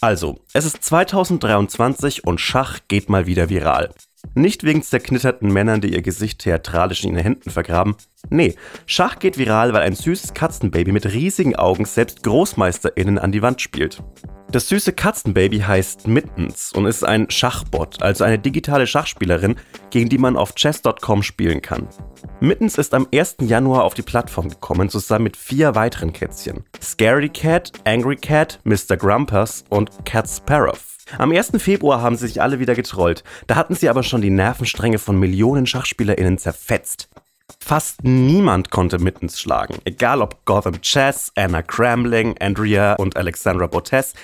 Also, 0.00 0.40
es 0.54 0.64
ist 0.64 0.82
2023 0.82 2.24
und 2.24 2.40
Schach 2.40 2.78
geht 2.88 3.10
mal 3.10 3.26
wieder 3.26 3.50
viral. 3.50 3.92
Nicht 4.34 4.64
wegen 4.64 4.82
zerknitterten 4.82 5.52
Männern, 5.52 5.80
die 5.80 5.94
ihr 5.94 6.02
Gesicht 6.02 6.40
theatralisch 6.40 7.04
in 7.04 7.10
ihren 7.10 7.22
Händen 7.22 7.50
vergraben. 7.50 7.96
Nee, 8.30 8.54
Schach 8.86 9.18
geht 9.18 9.38
viral, 9.38 9.72
weil 9.72 9.82
ein 9.82 9.94
süßes 9.94 10.34
Katzenbaby 10.34 10.92
mit 10.92 11.06
riesigen 11.06 11.56
Augen 11.56 11.84
selbst 11.84 12.22
GroßmeisterInnen 12.22 13.18
an 13.18 13.32
die 13.32 13.42
Wand 13.42 13.60
spielt. 13.60 14.02
Das 14.50 14.68
süße 14.68 14.92
Katzenbaby 14.92 15.58
heißt 15.58 16.06
Mittens 16.06 16.72
und 16.72 16.86
ist 16.86 17.04
ein 17.04 17.28
Schachbot, 17.30 18.00
also 18.00 18.22
eine 18.22 18.38
digitale 18.38 18.86
Schachspielerin, 18.86 19.56
gegen 19.90 20.08
die 20.08 20.18
man 20.18 20.36
auf 20.36 20.54
chess.com 20.54 21.24
spielen 21.24 21.62
kann. 21.62 21.88
Mittens 22.40 22.78
ist 22.78 22.94
am 22.94 23.08
1. 23.12 23.36
Januar 23.40 23.82
auf 23.82 23.94
die 23.94 24.02
Plattform 24.02 24.48
gekommen, 24.48 24.88
zusammen 24.88 25.24
mit 25.24 25.36
vier 25.36 25.74
weiteren 25.74 26.12
Kätzchen. 26.12 26.64
Scary 26.80 27.28
Cat, 27.28 27.72
Angry 27.84 28.16
Cat, 28.16 28.60
Mr. 28.62 28.96
Grumpers 28.96 29.64
und 29.68 29.90
Cat 30.04 30.28
Sparrow. 30.28 30.95
Am 31.18 31.30
1. 31.30 31.52
Februar 31.58 32.02
haben 32.02 32.16
sie 32.16 32.26
sich 32.26 32.42
alle 32.42 32.58
wieder 32.58 32.74
getrollt. 32.74 33.24
Da 33.46 33.56
hatten 33.56 33.74
sie 33.74 33.88
aber 33.88 34.02
schon 34.02 34.22
die 34.22 34.30
Nervenstränge 34.30 34.98
von 34.98 35.18
Millionen 35.18 35.66
SchachspielerInnen 35.66 36.38
zerfetzt. 36.38 37.08
Fast 37.60 38.04
niemand 38.04 38.70
konnte 38.70 38.98
Mittens 38.98 39.40
schlagen. 39.40 39.76
Egal 39.84 40.20
ob 40.20 40.44
Gotham 40.44 40.80
Chess, 40.82 41.30
Anna 41.36 41.62
Cramling, 41.62 42.36
Andrea 42.40 42.94
und 42.94 43.16
Alexandra 43.16 43.66
Bottes. 43.66 44.14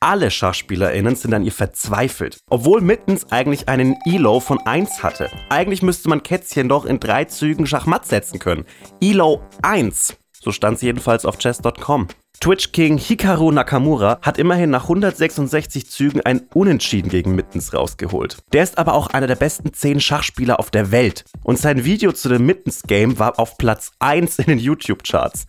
alle 0.00 0.32
SchachspielerInnen 0.32 1.14
sind 1.14 1.32
an 1.32 1.44
ihr 1.44 1.52
verzweifelt. 1.52 2.38
Obwohl 2.50 2.80
Mittens 2.80 3.30
eigentlich 3.30 3.68
einen 3.68 3.96
Elo 4.04 4.40
von 4.40 4.58
1 4.58 5.02
hatte. 5.04 5.30
Eigentlich 5.48 5.82
müsste 5.82 6.08
man 6.08 6.24
Kätzchen 6.24 6.68
doch 6.68 6.84
in 6.84 6.98
drei 6.98 7.24
Zügen 7.26 7.66
Schachmatt 7.66 8.06
setzen 8.06 8.40
können. 8.40 8.64
Elo 9.00 9.42
1. 9.62 10.16
So 10.32 10.50
stand 10.50 10.76
es 10.76 10.82
jedenfalls 10.82 11.24
auf 11.24 11.38
chess.com. 11.38 12.08
Twitch 12.40 12.72
King 12.72 12.98
Hikaru 12.98 13.52
Nakamura 13.52 14.18
hat 14.20 14.36
immerhin 14.36 14.70
nach 14.70 14.82
166 14.82 15.88
Zügen 15.88 16.20
ein 16.22 16.48
Unentschieden 16.52 17.08
gegen 17.08 17.36
Mittens 17.36 17.72
rausgeholt. 17.72 18.38
Der 18.52 18.64
ist 18.64 18.78
aber 18.78 18.94
auch 18.94 19.08
einer 19.08 19.28
der 19.28 19.36
besten 19.36 19.72
10 19.72 20.00
Schachspieler 20.00 20.58
auf 20.58 20.70
der 20.70 20.90
Welt. 20.90 21.24
Und 21.44 21.58
sein 21.58 21.84
Video 21.84 22.10
zu 22.10 22.28
dem 22.28 22.44
Mittens 22.44 22.82
Game 22.82 23.18
war 23.20 23.38
auf 23.38 23.58
Platz 23.58 23.92
1 24.00 24.40
in 24.40 24.46
den 24.46 24.58
YouTube-Charts. 24.58 25.46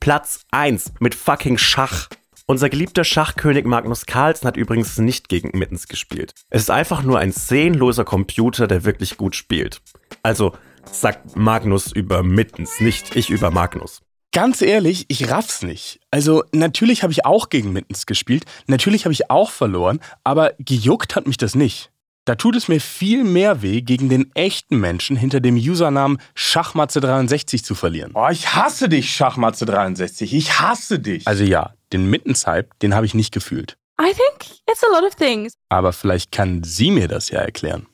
Platz 0.00 0.40
1 0.50 0.92
mit 1.00 1.14
fucking 1.14 1.56
Schach. 1.56 2.08
Unser 2.46 2.68
geliebter 2.68 3.04
Schachkönig 3.04 3.64
Magnus 3.64 4.04
Carlsen 4.04 4.46
hat 4.46 4.58
übrigens 4.58 4.98
nicht 4.98 5.30
gegen 5.30 5.56
Mittens 5.58 5.88
gespielt. 5.88 6.34
Es 6.50 6.62
ist 6.62 6.70
einfach 6.70 7.02
nur 7.02 7.18
ein 7.18 7.32
seelenloser 7.32 8.04
Computer, 8.04 8.66
der 8.66 8.84
wirklich 8.84 9.16
gut 9.16 9.34
spielt. 9.34 9.80
Also 10.22 10.52
sagt 10.84 11.36
Magnus 11.36 11.90
über 11.90 12.22
Mittens, 12.22 12.80
nicht 12.80 13.16
ich 13.16 13.30
über 13.30 13.50
Magnus. 13.50 14.02
Ganz 14.34 14.62
ehrlich, 14.62 15.04
ich 15.06 15.30
raff's 15.30 15.62
nicht. 15.62 16.00
Also, 16.10 16.42
natürlich 16.50 17.04
habe 17.04 17.12
ich 17.12 17.24
auch 17.24 17.50
gegen 17.50 17.72
Mittens 17.72 18.04
gespielt, 18.04 18.44
natürlich 18.66 19.04
habe 19.04 19.12
ich 19.12 19.30
auch 19.30 19.48
verloren, 19.48 20.00
aber 20.24 20.54
gejuckt 20.58 21.14
hat 21.14 21.28
mich 21.28 21.36
das 21.36 21.54
nicht. 21.54 21.92
Da 22.24 22.34
tut 22.34 22.56
es 22.56 22.66
mir 22.66 22.80
viel 22.80 23.22
mehr 23.22 23.62
weh, 23.62 23.80
gegen 23.80 24.08
den 24.08 24.34
echten 24.34 24.78
Menschen 24.78 25.16
hinter 25.16 25.38
dem 25.38 25.54
Usernamen 25.54 26.18
Schachmatze63 26.36 27.62
zu 27.62 27.76
verlieren. 27.76 28.10
Oh, 28.14 28.26
ich 28.28 28.56
hasse 28.56 28.88
dich, 28.88 29.10
Schachmatze63. 29.10 30.32
Ich 30.32 30.58
hasse 30.58 30.98
dich. 30.98 31.28
Also 31.28 31.44
ja, 31.44 31.74
den 31.92 32.10
Mittens-Hype, 32.10 32.76
den 32.80 32.92
habe 32.92 33.06
ich 33.06 33.14
nicht 33.14 33.32
gefühlt. 33.32 33.76
I 34.00 34.12
think 34.12 34.50
it's 34.68 34.82
a 34.82 34.88
lot 34.88 35.04
of 35.06 35.14
things. 35.14 35.52
Aber 35.68 35.92
vielleicht 35.92 36.32
kann 36.32 36.64
sie 36.64 36.90
mir 36.90 37.06
das 37.06 37.28
ja 37.28 37.38
erklären. 37.38 37.86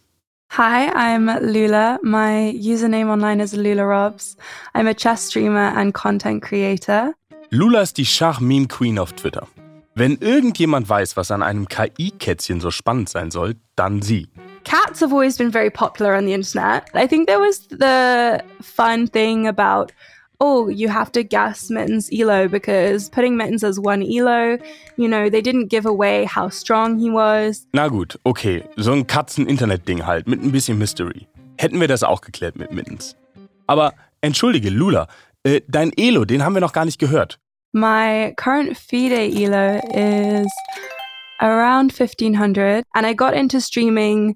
Hi, 0.55 0.89
I'm 0.89 1.31
Lula. 1.43 2.01
My 2.03 2.53
username 2.57 3.09
online 3.09 3.39
is 3.39 3.55
LulaRobs. 3.55 4.35
I'm 4.75 4.89
a 4.89 4.95
chess 4.95 5.23
streamer 5.29 5.73
and 5.79 5.95
content 5.95 6.43
creator. 6.43 7.15
Lula 7.51 7.83
ist 7.83 7.99
die 7.99 8.05
Schach-Meme-Queen 8.05 8.99
auf 8.99 9.13
Twitter. 9.13 9.47
Wenn 9.95 10.17
irgendjemand 10.17 10.89
weiß, 10.89 11.17
was 11.17 11.31
an 11.31 11.45
einem 11.45 11.69
KI-Kätzchen 11.69 12.61
so 12.61 12.73
spannend 12.73 13.09
sein 13.09 13.31
soll, 13.31 13.55
dann 13.77 14.03
sie. 14.03 14.27
Cats 14.65 15.01
have 15.01 15.13
always 15.13 15.39
been 15.39 15.53
very 15.53 15.71
popular 15.71 16.17
on 16.17 16.27
the 16.27 16.33
internet. 16.33 16.83
I 16.95 17.07
think 17.07 17.29
there 17.29 17.39
was 17.39 17.69
the 17.69 18.43
fun 18.61 19.07
thing 19.07 19.47
about 19.47 19.93
oh, 20.41 20.69
you 20.69 20.89
have 20.89 21.13
to 21.13 21.23
guess 21.23 21.71
Mittens' 21.71 22.09
elo 22.13 22.49
because 22.49 23.11
putting 23.11 23.37
Mittens 23.37 23.63
as 23.63 23.79
one 23.79 24.03
elo, 24.03 24.59
you 24.97 25.09
know, 25.09 25.29
they 25.29 25.43
didn't 25.43 25.69
give 25.69 25.87
away 25.87 26.25
how 26.25 26.49
strong 26.49 26.99
he 26.99 27.11
was. 27.11 27.67
Na 27.73 27.89
gut, 27.89 28.17
okay, 28.25 28.65
so 28.77 28.93
ein 28.93 29.07
Katzen-Internet-Ding 29.07 30.07
halt 30.07 30.27
mit 30.27 30.43
ein 30.43 30.51
bisschen 30.51 30.79
Mystery. 30.79 31.29
Hätten 31.59 31.79
wir 31.81 31.89
das 31.89 32.03
auch 32.03 32.23
geklärt 32.23 32.57
mit 32.57 32.73
Mittens. 32.73 33.17
Aber 33.67 33.93
entschuldige, 34.23 34.71
Lula, 34.71 35.09
äh, 35.45 35.61
dein 35.69 35.93
Elo, 35.97 36.25
den 36.25 36.43
haben 36.43 36.55
wir 36.55 36.61
noch 36.61 36.73
gar 36.73 36.85
nicht 36.85 36.99
gehört. 36.99 37.39
My 37.73 38.35
current 38.37 38.77
FIDE 38.77 39.31
elo 39.31 39.81
is 39.95 40.51
around 41.41 41.93
1500 41.93 42.85
and 42.95 43.07
I 43.07 43.15
got 43.15 43.33
into 43.33 43.61
streaming 43.61 44.35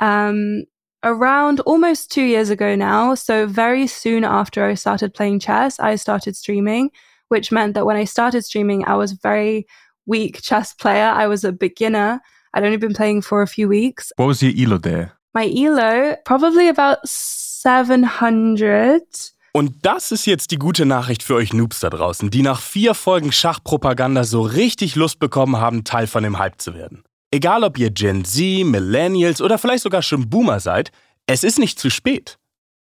um, 0.00 0.64
around 1.06 1.60
almost 1.60 2.10
two 2.10 2.24
years 2.24 2.50
ago 2.50 2.74
now. 2.74 3.14
So, 3.14 3.46
very 3.46 3.86
soon 3.86 4.24
after 4.24 4.66
I 4.66 4.74
started 4.74 5.14
playing 5.14 5.40
chess, 5.40 5.80
I 5.80 5.96
started 5.96 6.36
streaming, 6.36 6.90
which 7.28 7.50
meant 7.50 7.72
that 7.74 7.86
when 7.86 7.96
I 7.96 8.04
started 8.04 8.44
streaming, 8.44 8.84
I 8.84 8.96
was 8.96 9.12
a 9.12 9.18
very 9.22 9.66
weak 10.04 10.42
chess 10.42 10.74
player. 10.74 11.06
I 11.06 11.28
was 11.28 11.44
a 11.44 11.52
beginner. 11.52 12.20
I'd 12.52 12.64
only 12.64 12.78
been 12.78 12.94
playing 12.94 13.22
for 13.22 13.42
a 13.42 13.46
few 13.46 13.68
weeks. 13.68 14.12
What 14.16 14.26
was 14.26 14.42
your 14.42 14.52
elo 14.52 14.78
there? 14.78 15.12
My 15.34 15.46
elo, 15.46 16.16
probably 16.24 16.68
about 16.68 17.06
700. 17.06 19.32
Und 19.52 19.86
das 19.86 20.10
ist 20.12 20.26
jetzt 20.26 20.50
die 20.50 20.58
gute 20.58 20.84
Nachricht 20.84 21.22
für 21.22 21.34
euch 21.34 21.54
Noobs 21.54 21.80
da 21.80 21.88
draußen, 21.88 22.30
die 22.30 22.42
nach 22.42 22.60
vier 22.60 22.94
Folgen 22.94 23.32
Schachpropaganda 23.32 24.24
so 24.24 24.42
richtig 24.42 24.96
Lust 24.96 25.18
bekommen 25.18 25.56
haben, 25.56 25.84
Teil 25.84 26.06
von 26.06 26.22
dem 26.22 26.38
Hype 26.38 26.60
zu 26.60 26.74
werden. 26.74 27.04
Egal 27.32 27.64
ob 27.64 27.76
ihr 27.78 27.90
Gen 27.90 28.24
Z, 28.24 28.64
Millennials 28.64 29.40
oder 29.40 29.58
vielleicht 29.58 29.82
sogar 29.82 30.02
schon 30.02 30.30
Boomer 30.30 30.60
seid, 30.60 30.92
es 31.26 31.42
ist 31.42 31.58
nicht 31.58 31.78
zu 31.80 31.90
spät. 31.90 32.38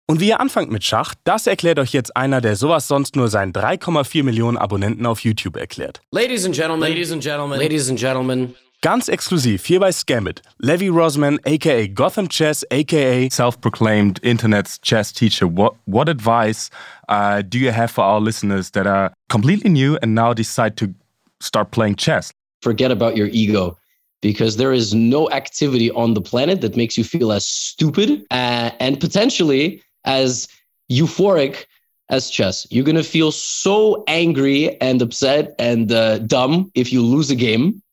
Und 0.08 0.20
wie 0.20 0.28
ihr 0.28 0.40
anfangt 0.40 0.72
mit 0.72 0.84
Schach, 0.84 1.16
das 1.24 1.48
erklärt 1.48 1.80
euch 1.80 1.94
jetzt 1.94 2.16
einer, 2.16 2.42
der 2.42 2.56
sowas 2.56 2.88
sonst 2.88 3.16
nur 3.16 3.30
seinen 3.30 3.54
3,4 3.54 4.24
Millionen 4.24 4.58
Abonnenten 4.58 5.06
auf 5.06 5.22
YouTube 5.22 5.56
erklärt. 5.56 6.02
Ladies 6.12 6.46
and 6.46 6.54
gentlemen, 6.54 6.82
ladies 6.82 7.12
and 7.12 7.24
gentlemen, 7.24 7.58
ladies 7.58 7.90
and 7.90 7.98
gentlemen. 7.98 8.54
Ganz 8.82 9.08
exklusiv 9.08 9.66
hier 9.66 9.80
bei 9.80 9.92
Scamit, 9.92 10.42
Levi 10.60 10.90
Rosman, 10.90 11.40
aka 11.46 11.88
Gotham 11.88 12.28
Chess, 12.30 12.64
aka 12.72 13.30
self-proclaimed 13.32 14.20
internet's 14.20 14.80
chess 14.82 15.12
teacher. 15.12 15.48
What 15.48 15.76
what 15.86 16.08
advice 16.08 16.70
uh, 17.08 17.42
do 17.42 17.58
you 17.58 17.72
have 17.72 17.90
for 17.90 18.04
our 18.04 18.20
listeners 18.20 18.70
that 18.72 18.86
are 18.86 19.12
completely 19.30 19.72
new 19.72 19.98
and 20.04 20.14
now 20.14 20.34
decide 20.34 20.76
to 20.76 20.94
start 21.40 21.72
playing 21.72 21.96
chess? 21.96 22.32
Forget 22.62 22.92
about 22.92 23.16
your 23.16 23.30
ego. 23.32 23.78
Because 24.26 24.58
there 24.58 24.74
is 24.74 24.96
no 24.96 25.30
activity 25.30 25.92
on 25.92 26.16
the 26.16 26.22
planet 26.32 26.60
that 26.62 26.76
makes 26.76 26.98
you 26.98 27.04
feel 27.04 27.32
as 27.32 27.46
stupid 27.46 28.26
uh, 28.32 28.72
and 28.80 29.00
potentially 29.00 29.84
as 30.04 30.48
euphoric 30.90 31.68
as 32.10 32.32
chess. 32.32 32.66
You're 32.72 32.86
going 32.86 32.98
to 32.98 33.04
feel 33.04 33.32
so 33.32 34.04
angry 34.08 34.82
and 34.82 35.00
upset 35.00 35.54
and 35.60 35.92
uh, 35.92 36.18
dumb 36.18 36.72
if 36.74 36.92
you 36.92 37.04
lose 37.04 37.30
a 37.30 37.36
game. 37.36 37.84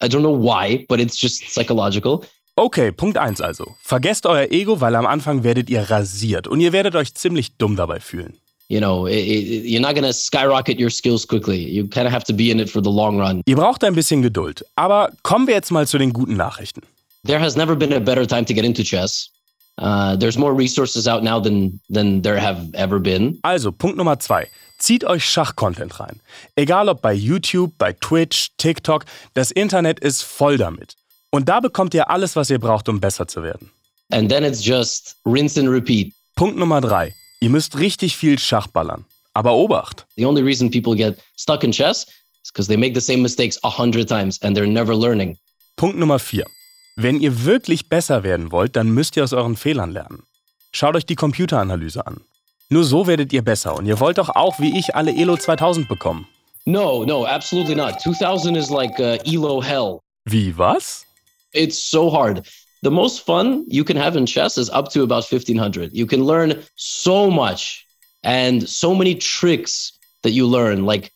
I 0.00 0.08
don't 0.08 0.24
know 0.24 0.38
why, 0.48 0.84
but 0.88 0.98
it's 0.98 1.16
just 1.16 1.48
psychological. 1.54 2.24
Okay, 2.58 2.90
Punkt 2.90 3.16
1 3.16 3.40
also. 3.40 3.76
Vergesst 3.80 4.26
euer 4.26 4.50
Ego, 4.50 4.80
weil 4.80 4.96
am 4.96 5.06
Anfang 5.06 5.44
werdet 5.44 5.70
ihr 5.70 5.88
rasiert 5.88 6.48
und 6.48 6.58
ihr 6.58 6.72
werdet 6.72 6.96
euch 6.96 7.14
ziemlich 7.14 7.58
dumm 7.58 7.76
dabei 7.76 8.00
fühlen. 8.00 8.40
You 8.68 8.80
know, 8.80 9.06
it, 9.06 9.14
it, 9.14 9.64
you're 9.66 9.80
not 9.80 9.94
to 9.96 10.12
skyrocket 10.12 10.78
your 10.78 10.90
skills 10.90 11.24
quickly. 11.24 11.58
You 11.58 11.88
kind 11.88 12.06
of 12.06 12.12
have 12.12 12.24
to 12.24 12.32
be 12.32 12.50
in 12.50 12.60
it 12.60 12.68
for 12.68 12.80
the 12.82 12.90
long 12.90 13.18
run. 13.18 13.42
Ihr 13.46 13.56
braucht 13.56 13.84
ein 13.84 13.94
bisschen 13.94 14.22
Geduld. 14.22 14.64
Aber 14.76 15.12
kommen 15.22 15.46
wir 15.46 15.54
jetzt 15.54 15.70
mal 15.70 15.86
zu 15.86 15.98
den 15.98 16.12
guten 16.12 16.36
Nachrichten. 16.36 16.82
There 17.24 17.40
has 17.40 17.56
never 17.56 17.74
been 17.76 17.92
a 17.92 18.00
better 18.00 18.26
time 18.26 18.44
to 18.44 18.54
get 18.54 18.64
into 18.64 18.82
chess. 18.82 19.30
Uh, 19.78 20.16
there's 20.16 20.38
more 20.38 20.54
resources 20.54 21.06
out 21.06 21.22
now 21.22 21.38
than, 21.38 21.80
than 21.90 22.22
there 22.22 22.40
have 22.40 22.70
ever 22.74 22.98
been. 22.98 23.38
Also, 23.42 23.72
Punkt 23.72 23.96
Nummer 23.96 24.18
zwei. 24.18 24.48
Zieht 24.78 25.04
euch 25.04 25.24
Schachcontent 25.24 26.00
rein. 26.00 26.20
Egal 26.54 26.88
ob 26.88 27.00
bei 27.02 27.12
YouTube, 27.12 27.72
bei 27.78 27.92
Twitch, 27.94 28.50
TikTok, 28.58 29.04
das 29.34 29.50
Internet 29.50 30.00
ist 30.00 30.22
voll 30.22 30.58
damit. 30.58 30.94
Und 31.30 31.48
da 31.48 31.60
bekommt 31.60 31.94
ihr 31.94 32.10
alles, 32.10 32.36
was 32.36 32.50
ihr 32.50 32.58
braucht, 32.58 32.88
um 32.88 33.00
besser 33.00 33.26
zu 33.26 33.42
werden. 33.42 33.70
And 34.10 34.30
then 34.30 34.44
it's 34.44 34.64
just 34.64 35.16
rinse 35.24 35.58
and 35.58 35.68
repeat. 35.68 36.12
Punkt 36.36 36.58
Nummer 36.58 36.80
drei. 36.80 37.14
Ihr 37.40 37.50
müsst 37.50 37.78
richtig 37.78 38.16
viel 38.16 38.38
Schach 38.38 38.66
ballern. 38.68 39.04
Aber 39.34 39.54
Obacht. 39.54 40.06
The 40.16 40.24
only 40.24 40.42
reason 40.42 40.70
people 40.70 40.96
get 40.96 41.18
stuck 41.36 41.62
in 41.62 41.72
chess 41.72 42.06
is 42.42 42.50
because 42.50 42.68
they 42.68 42.76
make 42.76 42.94
the 42.94 43.00
same 43.00 43.22
mistakes 43.22 43.58
a 43.62 43.78
hundred 43.78 44.08
times 44.08 44.40
and 44.42 44.56
they're 44.56 44.66
never 44.66 44.94
learning. 44.94 45.36
Punkt 45.76 45.98
Nummer 45.98 46.18
vier. 46.18 46.46
Wenn 46.96 47.20
ihr 47.20 47.44
wirklich 47.44 47.90
besser 47.90 48.22
werden 48.22 48.50
wollt, 48.52 48.76
dann 48.76 48.88
müsst 48.90 49.16
ihr 49.16 49.24
aus 49.24 49.34
euren 49.34 49.56
Fehlern 49.56 49.90
lernen. 49.90 50.22
Schaut 50.72 50.96
euch 50.96 51.04
die 51.04 51.14
Computeranalyse 51.14 52.06
an. 52.06 52.22
Nur 52.70 52.84
so 52.84 53.06
werdet 53.06 53.32
ihr 53.34 53.42
besser 53.42 53.76
und 53.76 53.84
ihr 53.86 54.00
wollt 54.00 54.16
doch 54.16 54.30
auch 54.30 54.58
wie 54.58 54.78
ich 54.78 54.94
alle 54.94 55.14
Elo 55.14 55.36
2000 55.36 55.86
bekommen. 55.88 56.26
No, 56.64 57.04
no, 57.04 57.24
absolutely 57.26 57.74
not. 57.74 58.00
2000 58.00 58.56
is 58.56 58.70
like 58.70 58.98
uh, 58.98 59.18
Elo 59.24 59.62
hell. 59.62 60.00
Wie 60.24 60.56
was? 60.56 61.04
It's 61.52 61.78
so 61.78 62.10
hard. 62.12 62.42
The 62.86 62.92
most 62.92 63.26
fun 63.26 63.64
you 63.66 63.82
can 63.82 63.96
have 63.96 64.14
in 64.14 64.26
chess 64.26 64.56
is 64.56 64.70
up 64.70 64.90
to 64.90 65.02
about 65.02 65.24
1500. 65.24 65.92
You 65.92 66.06
can 66.06 66.22
learn 66.22 66.62
so 66.76 67.28
much 67.28 67.84
and 68.22 68.62
so 68.62 68.94
many 68.94 69.16
tricks 69.16 69.98
that 70.22 70.30
you 70.30 70.46
learn, 70.46 70.84
like 70.86 71.10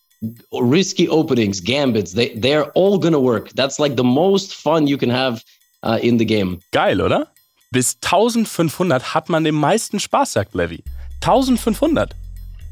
risky 0.50 1.08
openings, 1.08 1.60
gambits. 1.60 2.12
They 2.12 2.34
they're 2.34 2.72
all 2.72 2.98
gonna 2.98 3.20
work. 3.20 3.50
That's 3.54 3.78
like 3.78 3.94
the 3.94 4.02
most 4.02 4.56
fun 4.56 4.88
you 4.88 4.98
can 4.98 5.10
have 5.10 5.44
uh, 5.84 6.00
in 6.02 6.18
the 6.18 6.24
game. 6.24 6.58
Geil, 6.72 7.00
oder? 7.00 7.28
Bis 7.70 7.94
1500 8.02 9.14
hat 9.14 9.28
man 9.28 9.44
den 9.44 9.54
meisten 9.54 10.00
Spaß, 10.00 10.32
sagt 10.32 10.56
Levy. 10.56 10.82
1500. 11.22 12.16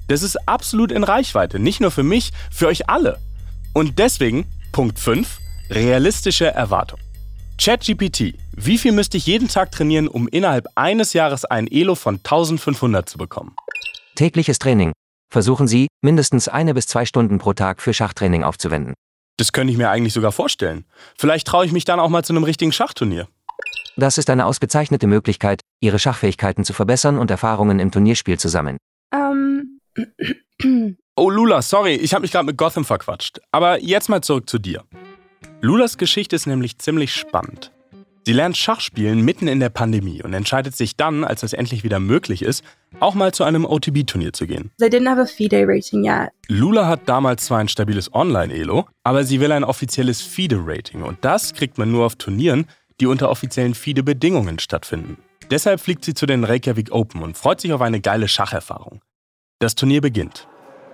Das 0.08 0.24
ist 0.24 0.36
absolut 0.48 0.90
in 0.90 1.04
Reichweite, 1.04 1.60
nicht 1.60 1.80
nur 1.80 1.92
für 1.92 2.02
mich, 2.02 2.32
für 2.50 2.66
euch 2.66 2.88
alle. 2.88 3.20
Und 3.74 4.00
deswegen, 4.00 4.46
Punkt 4.72 4.98
5, 4.98 5.38
realistische 5.70 6.46
Erwartung. 6.46 6.98
ChatGPT. 7.60 8.34
Wie 8.56 8.78
viel 8.78 8.92
müsste 8.92 9.16
ich 9.16 9.26
jeden 9.26 9.48
Tag 9.48 9.72
trainieren, 9.72 10.06
um 10.06 10.28
innerhalb 10.28 10.66
eines 10.76 11.12
Jahres 11.12 11.44
ein 11.44 11.66
Elo 11.66 11.96
von 11.96 12.16
1500 12.16 13.08
zu 13.08 13.18
bekommen? 13.18 13.56
Tägliches 14.14 14.60
Training. 14.60 14.92
Versuchen 15.30 15.66
Sie, 15.66 15.88
mindestens 16.00 16.46
eine 16.46 16.72
bis 16.72 16.86
zwei 16.86 17.04
Stunden 17.04 17.38
pro 17.38 17.52
Tag 17.54 17.82
für 17.82 17.92
Schachtraining 17.92 18.44
aufzuwenden. 18.44 18.94
Das 19.38 19.52
könnte 19.52 19.72
ich 19.72 19.78
mir 19.78 19.90
eigentlich 19.90 20.12
sogar 20.12 20.30
vorstellen. 20.30 20.84
Vielleicht 21.18 21.48
traue 21.48 21.66
ich 21.66 21.72
mich 21.72 21.84
dann 21.84 21.98
auch 21.98 22.08
mal 22.08 22.24
zu 22.24 22.32
einem 22.32 22.44
richtigen 22.44 22.72
Schachturnier. 22.72 23.26
Das 23.96 24.18
ist 24.18 24.30
eine 24.30 24.46
ausgezeichnete 24.46 25.08
Möglichkeit, 25.08 25.60
Ihre 25.80 25.98
Schachfähigkeiten 25.98 26.64
zu 26.64 26.72
verbessern 26.72 27.18
und 27.18 27.30
Erfahrungen 27.30 27.80
im 27.80 27.90
Turnierspiel 27.90 28.38
zu 28.38 28.48
sammeln. 28.48 28.78
Ähm. 29.12 29.80
oh, 31.16 31.28
Lula, 31.28 31.60
sorry, 31.62 31.94
ich 31.94 32.14
habe 32.14 32.22
mich 32.22 32.30
gerade 32.30 32.46
mit 32.46 32.56
Gotham 32.56 32.84
verquatscht. 32.84 33.40
Aber 33.50 33.82
jetzt 33.82 34.08
mal 34.08 34.22
zurück 34.22 34.48
zu 34.48 34.58
dir. 34.58 34.84
Lulas 35.60 35.98
Geschichte 35.98 36.36
ist 36.36 36.46
nämlich 36.46 36.78
ziemlich 36.78 37.12
spannend. 37.12 37.72
Sie 38.24 38.32
lernt 38.32 38.56
Schachspielen 38.56 39.24
mitten 39.24 39.48
in 39.48 39.58
der 39.58 39.70
Pandemie 39.70 40.22
und 40.22 40.34
entscheidet 40.34 40.76
sich 40.76 40.96
dann, 40.96 41.24
als 41.24 41.42
es 41.42 41.52
endlich 41.52 41.82
wieder 41.82 41.98
möglich 41.98 42.42
ist, 42.42 42.62
auch 43.00 43.14
mal 43.14 43.32
zu 43.32 43.42
einem 43.42 43.64
OTB-Turnier 43.64 44.32
zu 44.32 44.46
gehen. 44.46 44.70
They 44.78 44.88
didn't 44.88 45.08
have 45.08 45.20
a 45.20 45.26
FIDE 45.26 45.66
rating 45.66 46.04
yet. 46.04 46.30
Lula 46.46 46.86
hat 46.86 47.08
damals 47.08 47.46
zwar 47.46 47.58
ein 47.58 47.68
stabiles 47.68 48.14
Online-Elo, 48.14 48.86
aber 49.02 49.24
sie 49.24 49.40
will 49.40 49.50
ein 49.50 49.64
offizielles 49.64 50.22
FIDE-Rating 50.22 51.02
und 51.02 51.24
das 51.24 51.54
kriegt 51.54 51.78
man 51.78 51.90
nur 51.90 52.06
auf 52.06 52.16
Turnieren, 52.16 52.66
die 53.00 53.06
unter 53.06 53.30
offiziellen 53.30 53.74
FIDE-Bedingungen 53.74 54.58
stattfinden. 54.58 55.18
Deshalb 55.50 55.80
fliegt 55.80 56.04
sie 56.04 56.14
zu 56.14 56.26
den 56.26 56.44
Reykjavik 56.44 56.92
Open 56.92 57.22
und 57.22 57.36
freut 57.36 57.60
sich 57.60 57.72
auf 57.72 57.80
eine 57.80 58.00
geile 58.00 58.28
Schacherfahrung. 58.28 59.00
Das 59.58 59.74
Turnier 59.74 60.02
beginnt. 60.02 60.47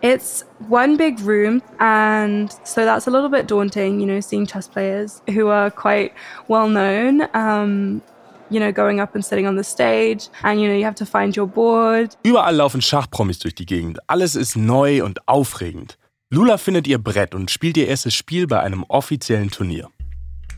It's 0.05 0.45
one 0.69 0.99
big 0.99 1.19
room, 1.21 1.63
and 1.81 2.53
so 2.63 2.85
that's 2.85 3.07
a 3.07 3.11
little 3.11 3.31
bit 3.31 3.47
daunting, 3.47 4.01
you 4.01 4.07
know, 4.07 4.21
seeing 4.21 4.45
chess 4.45 4.69
players 4.69 5.23
who 5.31 5.49
are 5.49 5.71
quite 5.71 6.13
well 6.47 6.69
known. 6.69 7.23
Um, 7.33 8.03
you 8.51 8.61
know, 8.61 8.71
going 8.71 9.01
up 9.01 9.15
and 9.15 9.25
sitting 9.25 9.47
on 9.47 9.57
the 9.57 9.65
stage, 9.65 10.29
and 10.43 10.61
you 10.61 10.69
know, 10.69 10.75
you 10.75 10.85
have 10.85 10.95
to 10.97 11.07
find 11.07 11.35
your 11.35 11.47
board. 11.47 12.19
Überall 12.23 12.55
laufen 12.55 12.83
Schachpromis 12.83 13.39
durch 13.39 13.55
die 13.55 13.65
Gegend. 13.65 13.99
Alles 14.07 14.37
ist 14.37 14.57
neu 14.57 15.03
und 15.03 15.27
aufregend. 15.27 15.97
Lula 16.29 16.59
findet 16.59 16.87
ihr 16.87 16.99
Brett 16.99 17.35
und 17.35 17.51
spielt 17.51 17.79
ihr 17.79 17.89
erstes 17.89 18.13
Spiel 18.15 18.47
bei 18.47 18.61
einem 18.61 18.85
offiziellen 18.89 19.51
Turnier. 19.51 19.89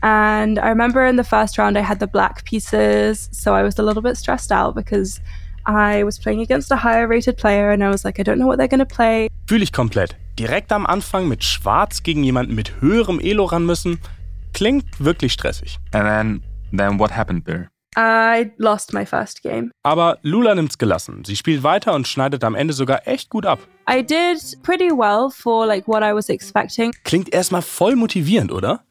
And 0.01 0.57
I 0.57 0.67
remember 0.67 1.07
in 1.07 1.17
the 1.17 1.23
first 1.23 1.57
round, 1.57 1.77
I 1.77 1.83
had 1.87 2.01
the 2.01 2.07
black 2.07 2.43
pieces, 2.43 3.29
so 3.31 3.53
I 3.53 3.63
was 3.63 3.79
a 3.79 3.81
little 3.81 4.03
bit 4.03 4.17
stressed 4.17 4.51
out 4.51 4.75
because 4.75 5.21
I 5.67 6.05
was 6.05 6.17
playing 6.17 6.41
against 6.41 6.71
a 6.71 6.77
higher 6.77 7.09
rated 7.09 7.35
player 7.35 7.71
and 7.71 7.83
I 7.83 7.89
was 7.89 8.05
like, 8.05 8.19
I 8.19 8.23
don't 8.23 8.39
know 8.39 8.47
what 8.47 8.57
they're 8.57 8.69
going 8.69 8.79
to 8.79 8.85
play. 8.85 9.27
Fühle 9.47 9.63
ich 9.63 9.73
komplett. 9.73 10.15
Direkt 10.39 10.71
am 10.71 10.85
Anfang 10.85 11.27
mit 11.27 11.43
Schwarz 11.43 12.03
gegen 12.03 12.23
jemanden 12.23 12.55
mit 12.55 12.79
höherem 12.79 13.19
Elo 13.19 13.45
ran 13.45 13.65
müssen, 13.65 13.99
klingt 14.53 14.85
wirklich 14.99 15.33
stressig. 15.33 15.77
And 15.91 16.05
then, 16.07 16.43
then 16.71 16.99
what 16.99 17.11
happened 17.11 17.45
there? 17.45 17.69
I 17.97 18.51
lost 18.57 18.93
my 18.93 19.05
first 19.05 19.41
game. 19.41 19.71
Aber 19.83 20.19
Lula 20.21 20.53
nimmt's 20.53 20.77
gelassen. 20.77 21.25
Sie 21.25 21.35
spielt 21.35 21.63
weiter 21.63 21.95
und 21.95 22.07
schneidet 22.07 22.43
am 22.43 22.53
Ende 22.53 22.73
sogar 22.73 23.07
echt 23.07 23.29
gut 23.29 23.45
ab. 23.45 23.59
I 23.89 24.03
did 24.03 24.37
pretty 24.61 24.91
well 24.91 25.29
for 25.31 25.65
like 25.65 25.87
what 25.87 26.03
I 26.03 26.13
was 26.13 26.29
expecting. 26.29 26.93
Klingt 27.03 27.33
erstmal 27.33 27.63
voll 27.63 27.95
motivierend, 27.95 28.51
oder? 28.51 28.83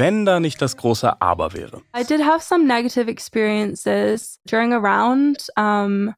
Wenn 0.00 0.24
da 0.24 0.40
nicht 0.40 0.62
das 0.62 0.78
große 0.78 1.20
Aber 1.20 1.52
wäre. 1.52 1.82
I 1.94 2.02
did 2.04 2.22
have 2.22 2.42
some 2.42 2.66
negative 2.66 3.10
experiences 3.10 4.40
during 4.46 4.72
a 4.72 4.78
round. 4.78 5.46
Um, 5.58 6.14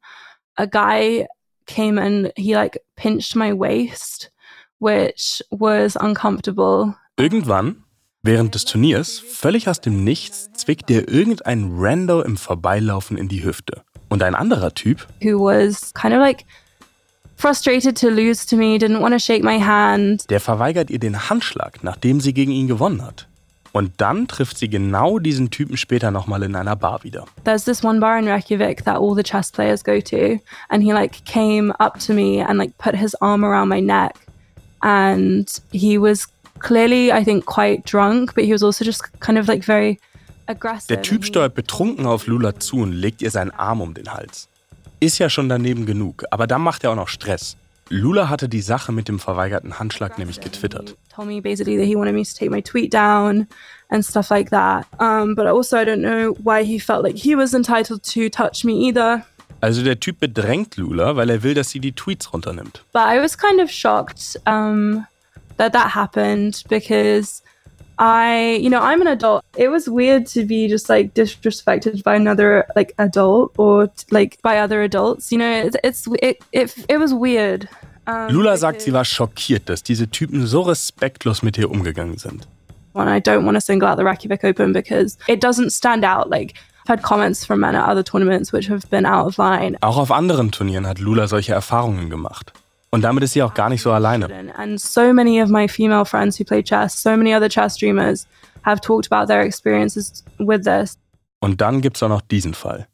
a 0.55 0.67
guy 0.67 1.27
came 1.67 2.01
and 2.01 2.31
he 2.37 2.55
like 2.55 2.81
pinched 2.95 3.35
my 3.35 3.53
waist, 3.53 4.31
which 4.79 5.43
was 5.51 5.97
uncomfortable. 5.97 6.95
Irgendwann, 7.17 7.83
während 8.23 8.55
des 8.55 8.67
Turniers, 8.67 9.19
völlig 9.19 9.69
aus 9.69 9.81
dem 9.81 10.05
Nichts, 10.05 10.53
zwickt 10.53 10.89
dir 10.89 11.09
irgendein 11.09 11.73
Rando 11.77 12.23
im 12.23 12.37
Vorbeilaufen 12.37 13.19
in 13.19 13.27
die 13.27 13.43
Hüfte. 13.43 13.83
Und 14.09 14.23
ein 14.23 14.37
anderer 14.37 14.75
Typ, 14.75 15.09
Who 15.21 15.41
was 15.41 15.93
kind 15.95 16.15
of 16.15 16.21
like 16.21 16.45
frustrated 17.35 17.99
to 17.99 18.09
lose 18.11 18.47
to 18.47 18.57
me, 18.57 18.77
didn't 18.77 19.01
want 19.01 19.13
to 19.13 19.19
shake 19.19 19.43
my 19.43 19.59
hand. 19.59 20.31
der 20.31 20.39
verweigert 20.39 20.89
ihr 20.91 21.01
den 21.01 21.29
Handschlag, 21.29 21.83
nachdem 21.83 22.21
sie 22.21 22.33
gegen 22.33 22.53
ihn 22.53 22.69
gewonnen 22.69 23.05
hat. 23.05 23.27
Und 23.73 23.93
dann 23.97 24.29
trifft 24.29 24.59
sie 24.59 24.69
genau 24.69 25.19
diesen 25.19 25.51
Typen 25.51 25.79
später 25.79 26.11
nochmal 26.11 26.43
in 26.43 26.55
einer 26.55 26.77
Bar 26.77 27.05
wieder. 27.05 27.25
There's 27.45 27.65
this 27.65 27.83
one 27.83 28.01
bar 28.01 28.19
in 28.19 28.29
Reykjavik 28.29 28.85
that 28.85 28.99
all 28.99 29.15
the 29.17 29.23
chess 29.23 29.51
players 29.51 29.83
go 29.83 29.99
to, 30.01 30.39
and 30.69 30.83
he 30.83 30.93
like 30.93 31.25
came 31.25 31.73
up 31.79 31.99
to 32.07 32.13
me 32.13 32.45
and 32.47 32.59
like 32.59 32.77
put 32.77 32.95
his 32.95 33.15
arm 33.17 33.45
around 33.45 33.69
my 33.69 33.81
neck, 33.81 34.15
and 34.83 35.49
he 35.73 35.99
was 35.99 36.29
clearly, 36.59 37.11
I 37.11 37.25
think, 37.25 37.47
quite 37.47 37.85
drunk, 37.85 38.35
but 38.35 38.45
he 38.45 38.53
was 38.53 38.63
also 38.63 38.85
just 38.85 39.05
kind 39.21 39.39
of 39.39 39.49
like 39.49 39.65
very 39.65 39.99
aggressive. 40.49 40.89
Der 40.89 41.03
Typ 41.03 41.25
steuert 41.25 41.55
betrunken 41.55 42.05
auf 42.05 42.27
Lula 42.27 42.59
zu 42.59 42.77
und 42.77 42.93
legt 42.93 43.23
ihr 43.23 43.31
seinen 43.31 43.53
Arm 43.53 43.81
um 43.81 43.95
den 43.95 44.13
Hals. 44.13 44.49
Ist 45.01 45.19
ja 45.19 45.31
schon 45.31 45.49
daneben 45.49 45.87
genug, 45.87 46.25
aber 46.31 46.47
dann 46.47 46.61
macht 46.61 46.85
er 46.85 46.91
auch 46.91 46.97
noch 46.97 47.09
Stress. 47.09 47.57
Lula 47.89 48.29
hatte 48.29 48.49
die 48.49 48.63
Sache 48.63 48.93
mit 48.93 49.09
dem 49.09 49.19
verweigerten 49.19 49.79
Handschlag 49.79 50.19
nämlich 50.19 50.41
getwittert. 50.41 50.97
told 51.15 51.29
me 51.29 51.41
basically 51.41 51.77
that 51.77 51.87
he 51.87 51.95
wanted 51.95 52.15
me 52.15 52.25
to 52.25 52.35
take 52.35 52.51
my 52.51 52.61
tweet 52.63 52.93
down 52.93 53.47
and 53.91 54.05
stuff 54.05 54.31
like 54.31 54.51
that. 54.51 54.87
Um, 54.99 55.35
but 55.35 55.47
also, 55.47 55.77
I 55.77 55.85
don't 55.85 56.01
know 56.01 56.35
why 56.43 56.65
he 56.65 56.79
felt 56.79 57.05
like 57.05 57.17
he 57.17 57.37
was 57.37 57.55
entitled 57.55 58.03
to 58.15 58.29
touch 58.31 58.65
me 58.65 58.89
either. 58.89 59.25
Also 59.61 59.83
der 59.85 60.01
Typ 60.01 60.19
bedrängt 60.19 60.77
Lula, 60.77 61.15
weil 61.15 61.31
er 61.31 61.43
will, 61.43 61.55
dass 61.55 61.71
sie 61.71 61.79
die 61.79 61.93
Tweets 61.93 62.33
runternimmt. 62.33 62.83
But 62.93 63.03
I 63.07 63.21
was 63.21 63.37
kind 63.37 63.61
of 63.61 63.71
shocked 63.71 64.41
um, 64.47 65.07
that 65.57 65.73
that 65.73 65.95
happened 65.95 66.65
because 66.69 67.42
I, 68.03 68.59
you 68.61 68.69
know, 68.69 68.81
I'm 68.81 69.01
an 69.01 69.07
adult. 69.07 69.45
It 69.57 69.69
was 69.69 69.89
weird 69.89 70.27
to 70.35 70.45
be 70.45 70.67
just 70.67 70.89
like 70.89 71.15
disrespected 71.15 72.03
by 72.03 72.17
another 72.17 72.67
like 72.75 72.93
adult 72.99 73.55
or 73.59 73.93
like 74.11 74.43
by 74.43 74.59
other 74.59 74.83
adults. 74.83 75.31
You 75.31 75.39
know, 75.39 75.49
it's, 75.67 75.77
it's 75.85 76.09
it, 76.21 76.43
it 76.51 76.75
it 76.89 76.99
was 76.99 77.15
weird. 77.15 77.69
Um, 78.09 78.29
Lula 78.31 78.57
sagt, 78.57 78.83
sie 78.83 78.93
war 78.93 79.05
schockiert, 79.05 79.69
dass 79.69 79.85
diese 79.85 80.09
Typen 80.09 80.49
so 80.49 80.63
respektlos 80.63 81.45
mit 81.45 81.57
ihr 81.57 81.71
umgegangen 81.71 82.19
sind. 82.19 82.49
And 82.95 83.09
I 83.09 83.21
don't 83.21 83.45
want 83.47 83.57
to 83.57 83.61
single 83.61 83.89
out 83.89 83.99
the 83.99 84.05
Reykjavik 84.05 84.43
Open 84.43 84.73
because 84.73 85.17
it 85.29 85.41
doesn't 85.41 85.71
stand 85.71 86.05
out. 86.05 86.29
Like 86.29 86.55
I've 86.83 86.99
had 86.99 87.03
comments 87.03 87.45
from 87.45 87.61
men 87.61 87.77
at 87.77 87.89
other 87.89 88.03
tournaments 88.03 88.53
which 88.53 88.67
have 88.67 88.91
been 88.91 89.07
out 89.07 89.29
of 89.29 89.39
line. 89.39 89.77
Auch 89.81 89.99
auf 89.99 90.11
anderen 90.11 90.51
Turnieren 90.51 90.89
hat 90.89 90.99
Lula 90.99 91.29
solche 91.29 91.53
Erfahrungen 91.53 92.11
gemacht. 92.11 92.53
Und 92.95 93.01
damit 93.03 93.25
ist 93.25 93.33
sie 93.33 93.43
auch 93.43 93.55
gar 93.55 93.71
nicht 93.71 93.81
so 93.81 93.91
alleine. 93.91 94.53
And 94.57 94.79
so 94.79 95.15
many 95.15 95.43
of 95.43 95.49
my 95.49 95.67
female 95.67 96.05
friends 96.05 96.39
who 96.39 96.45
play 96.45 96.63
chess, 96.63 97.03
so 97.03 97.17
many 97.17 97.35
other 97.35 97.49
chess 97.49 97.75
streamers 97.75 98.27
have 98.65 98.81
talked 98.81 99.11
about 99.11 99.27
their 99.33 99.43
experiences 99.43 100.23
with 100.39 100.63
this. 100.65 100.99
Und 101.41 101.61
dann 101.61 101.81
gibt's 101.81 102.03
auch 102.03 102.11
noch 102.11 102.21
diesen 102.21 102.55
Fall. 102.55 102.87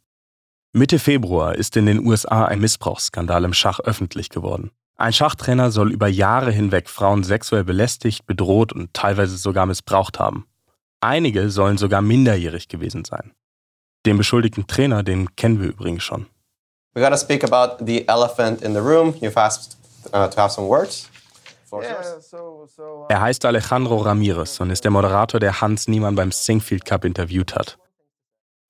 Mitte 0.72 0.98
Februar 1.00 1.56
ist 1.56 1.76
in 1.76 1.87
den 1.87 2.06
USA 2.06 2.44
ein 2.44 2.61
Missbrauchsskandal 2.61 3.44
im 3.44 3.52
Schach 3.52 3.80
öffentlich 3.80 4.30
geworden. 4.30 4.70
Ein 4.96 5.12
Schachtrainer 5.12 5.70
soll 5.70 5.92
über 5.92 6.08
Jahre 6.08 6.52
hinweg 6.52 6.88
Frauen 6.88 7.24
sexuell 7.24 7.64
belästigt, 7.64 8.26
bedroht 8.26 8.72
und 8.72 8.94
teilweise 8.94 9.37
sogar 9.37 9.66
missbraucht 9.66 10.18
haben. 10.18 10.46
Einige 11.00 11.50
sollen 11.50 11.78
sogar 11.78 12.02
minderjährig 12.02 12.68
gewesen 12.68 13.04
sein. 13.04 13.32
Den 14.06 14.16
beschuldigten 14.16 14.66
Trainer, 14.66 15.02
den 15.02 15.34
kennen 15.37 15.61
wir 15.61 15.68
übrigens 15.68 16.04
schon. 16.04 16.26
We 16.94 17.00
gotta 17.00 17.16
speak 17.16 17.44
about 17.44 17.84
the 17.84 18.06
elephant 18.08 18.62
in 18.62 18.72
the 18.72 18.80
room. 18.80 19.14
You've 19.20 19.38
asked 19.38 19.77
uh, 20.06 20.28
to 20.28 20.37
have 20.37 20.50
some 20.50 20.68
words. 20.68 21.08
Yours. 21.70 22.34
Er 23.08 23.20
heißt 23.20 23.44
Alejandro 23.44 23.98
Ramirez 23.98 24.58
und 24.61 24.70
ist 24.70 24.84
der 24.84 24.90
Moderator, 24.90 25.38
der 25.38 25.61
Hans 25.61 25.87
Niemann 25.87 26.14
beim 26.14 26.32
Singfield 26.32 26.84
Cup 26.84 27.04
interviewt 27.04 27.54
hat. 27.54 27.78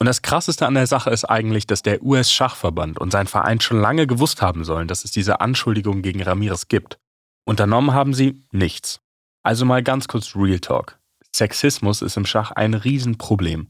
Und 0.01 0.07
das 0.07 0.23
Krasseste 0.23 0.67
an 0.67 0.75
der 0.75 0.87
Sache 0.87 1.11
ist 1.11 1.25
eigentlich, 1.25 1.67
dass 1.67 1.83
der 1.83 2.03
US-Schachverband 2.03 2.99
und 2.99 3.11
sein 3.11 3.27
Verein 3.27 3.61
schon 3.61 3.81
lange 3.81 4.07
gewusst 4.07 4.43
haben 4.43 4.64
sollen, 4.64 4.88
dass 4.88 5.05
es 5.05 5.11
diese 5.11 5.41
Anschuldigungen 5.41 6.03
gegen 6.03 6.23
Ramirez 6.23 6.69
gibt. 6.69 6.99
Unternommen 7.45 7.95
haben 7.95 8.14
sie 8.14 8.45
nichts. 8.53 9.01
Also 9.43 9.64
mal 9.64 9.83
ganz 9.83 10.09
kurz 10.09 10.35
Real 10.37 10.61
Talk. 10.61 10.99
Sexismus 11.35 12.03
ist 12.03 12.17
im 12.17 12.27
Schach 12.27 12.53
ein 12.53 12.75
Riesenproblem. 12.75 13.69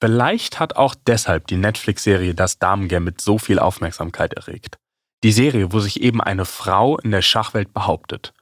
Vielleicht 0.00 0.60
hat 0.60 0.76
auch 0.76 0.94
deshalb 0.94 1.46
die 1.48 1.56
Netflix-Serie 1.56 2.34
Das 2.34 2.58
Damengambit 2.58 3.20
so 3.20 3.38
viel 3.38 3.58
Aufmerksamkeit 3.58 4.34
erregt. 4.34 4.78
Die 5.24 5.32
Serie, 5.32 5.72
wo 5.72 5.80
sich 5.80 6.00
eben 6.00 6.20
eine 6.20 6.44
Frau 6.44 6.96
in 6.98 7.10
der 7.10 7.22
Schachwelt 7.22 7.72
behauptet. 7.72 8.32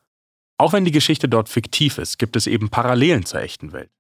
Auch 0.58 0.72
wenn 0.72 0.84
die 0.84 0.90
Geschichte 0.92 1.28
dort 1.28 1.48
fiktiv 1.48 1.98
ist, 1.98 2.18
gibt 2.18 2.36
es 2.36 2.46
eben 2.46 2.68
Parallelen 2.68 3.24
zur 3.24 3.40
echten 3.40 3.72
Welt. 3.72 3.90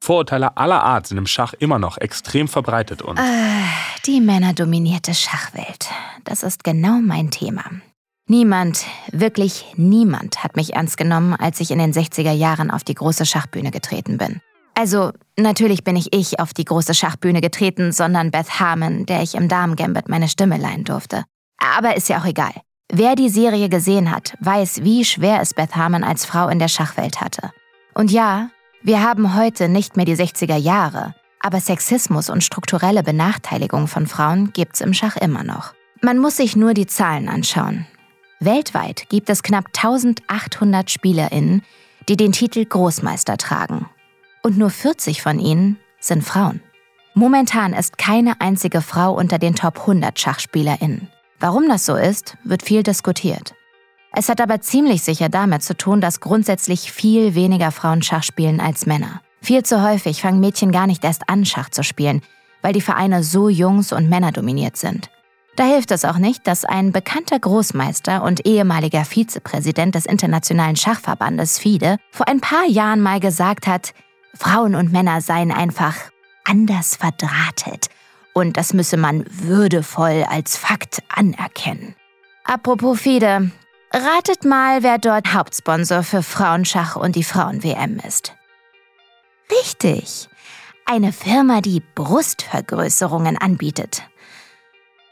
Vorurteile 0.00 0.56
aller 0.56 0.82
Art 0.82 1.06
sind 1.06 1.18
im 1.18 1.26
Schach 1.26 1.54
immer 1.54 1.78
noch 1.78 1.96
extrem 1.96 2.48
verbreitet 2.48 3.02
und 3.02 3.18
Ah, 3.18 3.64
die 4.04 4.20
männerdominierte 4.20 5.14
Schachwelt. 5.14 5.88
Das 6.24 6.42
ist 6.42 6.62
genau 6.64 6.98
mein 7.00 7.30
Thema. 7.30 7.64
Niemand, 8.26 8.84
wirklich 9.12 9.64
niemand 9.76 10.42
hat 10.42 10.56
mich 10.56 10.74
ernst 10.74 10.96
genommen, 10.96 11.34
als 11.34 11.60
ich 11.60 11.70
in 11.70 11.78
den 11.78 11.92
60er 11.92 12.32
Jahren 12.32 12.70
auf 12.70 12.82
die 12.82 12.94
große 12.94 13.26
Schachbühne 13.26 13.70
getreten 13.70 14.18
bin. 14.18 14.40
Also, 14.74 15.12
natürlich 15.38 15.84
bin 15.84 15.94
nicht 15.94 16.14
ich 16.14 16.40
auf 16.40 16.52
die 16.52 16.64
große 16.64 16.94
Schachbühne 16.94 17.40
getreten, 17.40 17.92
sondern 17.92 18.30
Beth 18.30 18.58
Harmon, 18.58 19.06
der 19.06 19.22
ich 19.22 19.34
im 19.34 19.48
Damen-Gambit 19.48 20.08
meine 20.08 20.28
Stimme 20.28 20.58
leihen 20.58 20.84
durfte. 20.84 21.24
Aber 21.76 21.96
ist 21.96 22.08
ja 22.08 22.20
auch 22.20 22.26
egal. 22.26 22.52
Wer 22.92 23.16
die 23.16 23.30
Serie 23.30 23.68
gesehen 23.68 24.10
hat, 24.10 24.34
weiß, 24.40 24.84
wie 24.84 25.04
schwer 25.04 25.40
es 25.40 25.54
Beth 25.54 25.74
Harmon 25.74 26.04
als 26.04 26.26
Frau 26.26 26.48
in 26.48 26.58
der 26.58 26.68
Schachwelt 26.68 27.20
hatte. 27.20 27.50
Und 27.94 28.10
ja, 28.10 28.50
wir 28.82 29.02
haben 29.02 29.34
heute 29.34 29.68
nicht 29.68 29.96
mehr 29.96 30.04
die 30.04 30.16
60er 30.16 30.56
Jahre, 30.56 31.14
aber 31.40 31.60
Sexismus 31.60 32.28
und 32.28 32.44
strukturelle 32.44 33.02
Benachteiligung 33.02 33.86
von 33.86 34.06
Frauen 34.06 34.52
gibt's 34.52 34.80
im 34.80 34.92
Schach 34.92 35.16
immer 35.16 35.42
noch. 35.42 35.72
Man 36.02 36.18
muss 36.18 36.36
sich 36.36 36.54
nur 36.54 36.74
die 36.74 36.86
Zahlen 36.86 37.28
anschauen. 37.28 37.86
Weltweit 38.40 39.08
gibt 39.08 39.30
es 39.30 39.42
knapp 39.42 39.66
1800 39.74 40.90
SpielerInnen, 40.90 41.62
die 42.08 42.16
den 42.16 42.32
Titel 42.32 42.64
Großmeister 42.64 43.38
tragen. 43.38 43.88
Und 44.42 44.58
nur 44.58 44.68
40 44.68 45.22
von 45.22 45.38
ihnen 45.38 45.78
sind 45.98 46.22
Frauen. 46.22 46.60
Momentan 47.14 47.72
ist 47.72 47.96
keine 47.96 48.40
einzige 48.40 48.82
Frau 48.82 49.14
unter 49.14 49.38
den 49.38 49.54
Top 49.54 49.80
100 49.80 50.18
SchachspielerInnen. 50.18 51.08
Warum 51.40 51.68
das 51.68 51.86
so 51.86 51.96
ist, 51.96 52.36
wird 52.44 52.62
viel 52.62 52.82
diskutiert. 52.82 53.54
Es 54.12 54.28
hat 54.28 54.40
aber 54.40 54.60
ziemlich 54.60 55.02
sicher 55.02 55.28
damit 55.28 55.62
zu 55.62 55.76
tun, 55.76 56.00
dass 56.00 56.20
grundsätzlich 56.20 56.92
viel 56.92 57.34
weniger 57.34 57.72
Frauen 57.72 58.02
Schach 58.02 58.22
spielen 58.22 58.60
als 58.60 58.86
Männer. 58.86 59.20
Viel 59.42 59.64
zu 59.64 59.82
häufig 59.82 60.22
fangen 60.22 60.40
Mädchen 60.40 60.72
gar 60.72 60.86
nicht 60.86 61.04
erst 61.04 61.28
an, 61.28 61.44
Schach 61.44 61.68
zu 61.68 61.82
spielen, 61.82 62.22
weil 62.62 62.72
die 62.72 62.80
Vereine 62.80 63.24
so 63.24 63.48
jungs- 63.48 63.92
und 63.92 64.08
männerdominiert 64.08 64.76
sind. 64.76 65.10
Da 65.56 65.64
hilft 65.64 65.90
es 65.90 66.04
auch 66.04 66.18
nicht, 66.18 66.46
dass 66.46 66.64
ein 66.64 66.92
bekannter 66.92 67.38
Großmeister 67.38 68.22
und 68.22 68.46
ehemaliger 68.46 69.04
Vizepräsident 69.04 69.94
des 69.94 70.06
Internationalen 70.06 70.76
Schachverbandes 70.76 71.58
FIDE 71.58 71.98
vor 72.10 72.26
ein 72.28 72.40
paar 72.40 72.66
Jahren 72.66 73.00
mal 73.00 73.20
gesagt 73.20 73.66
hat, 73.66 73.94
Frauen 74.34 74.74
und 74.74 74.92
Männer 74.92 75.20
seien 75.20 75.52
einfach 75.52 75.94
anders 76.44 76.96
verdrahtet 76.96 77.88
und 78.34 78.58
das 78.58 78.74
müsse 78.74 78.98
man 78.98 79.24
würdevoll 79.30 80.24
als 80.28 80.56
Fakt 80.56 81.02
anerkennen. 81.08 81.94
Apropos 82.44 83.00
FIDE, 83.00 83.50
ratet 83.90 84.44
mal, 84.44 84.82
wer 84.82 84.98
dort 84.98 85.32
Hauptsponsor 85.32 86.02
für 86.02 86.22
Frauenschach 86.22 86.96
und 86.96 87.16
die 87.16 87.24
Frauen-WM 87.24 88.00
ist. 88.06 88.34
Richtig. 89.50 90.28
Eine 90.84 91.12
Firma, 91.12 91.62
die 91.62 91.80
Brustvergrößerungen 91.94 93.38
anbietet. 93.38 94.02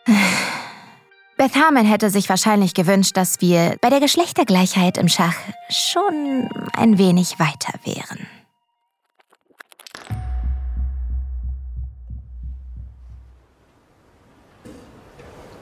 Beth 1.39 1.55
Harmon 1.57 1.87
hätte 1.87 2.11
sich 2.11 2.29
wahrscheinlich 2.29 2.75
gewünscht, 2.75 3.17
dass 3.17 3.41
wir 3.41 3.77
bei 3.81 3.89
der 3.89 4.01
Geschlechtergleichheit 4.01 4.99
im 4.99 5.09
Schach 5.09 5.35
schon 5.71 6.49
ein 6.75 6.99
wenig 6.99 7.39
weiter 7.39 7.73
wären. 7.85 8.27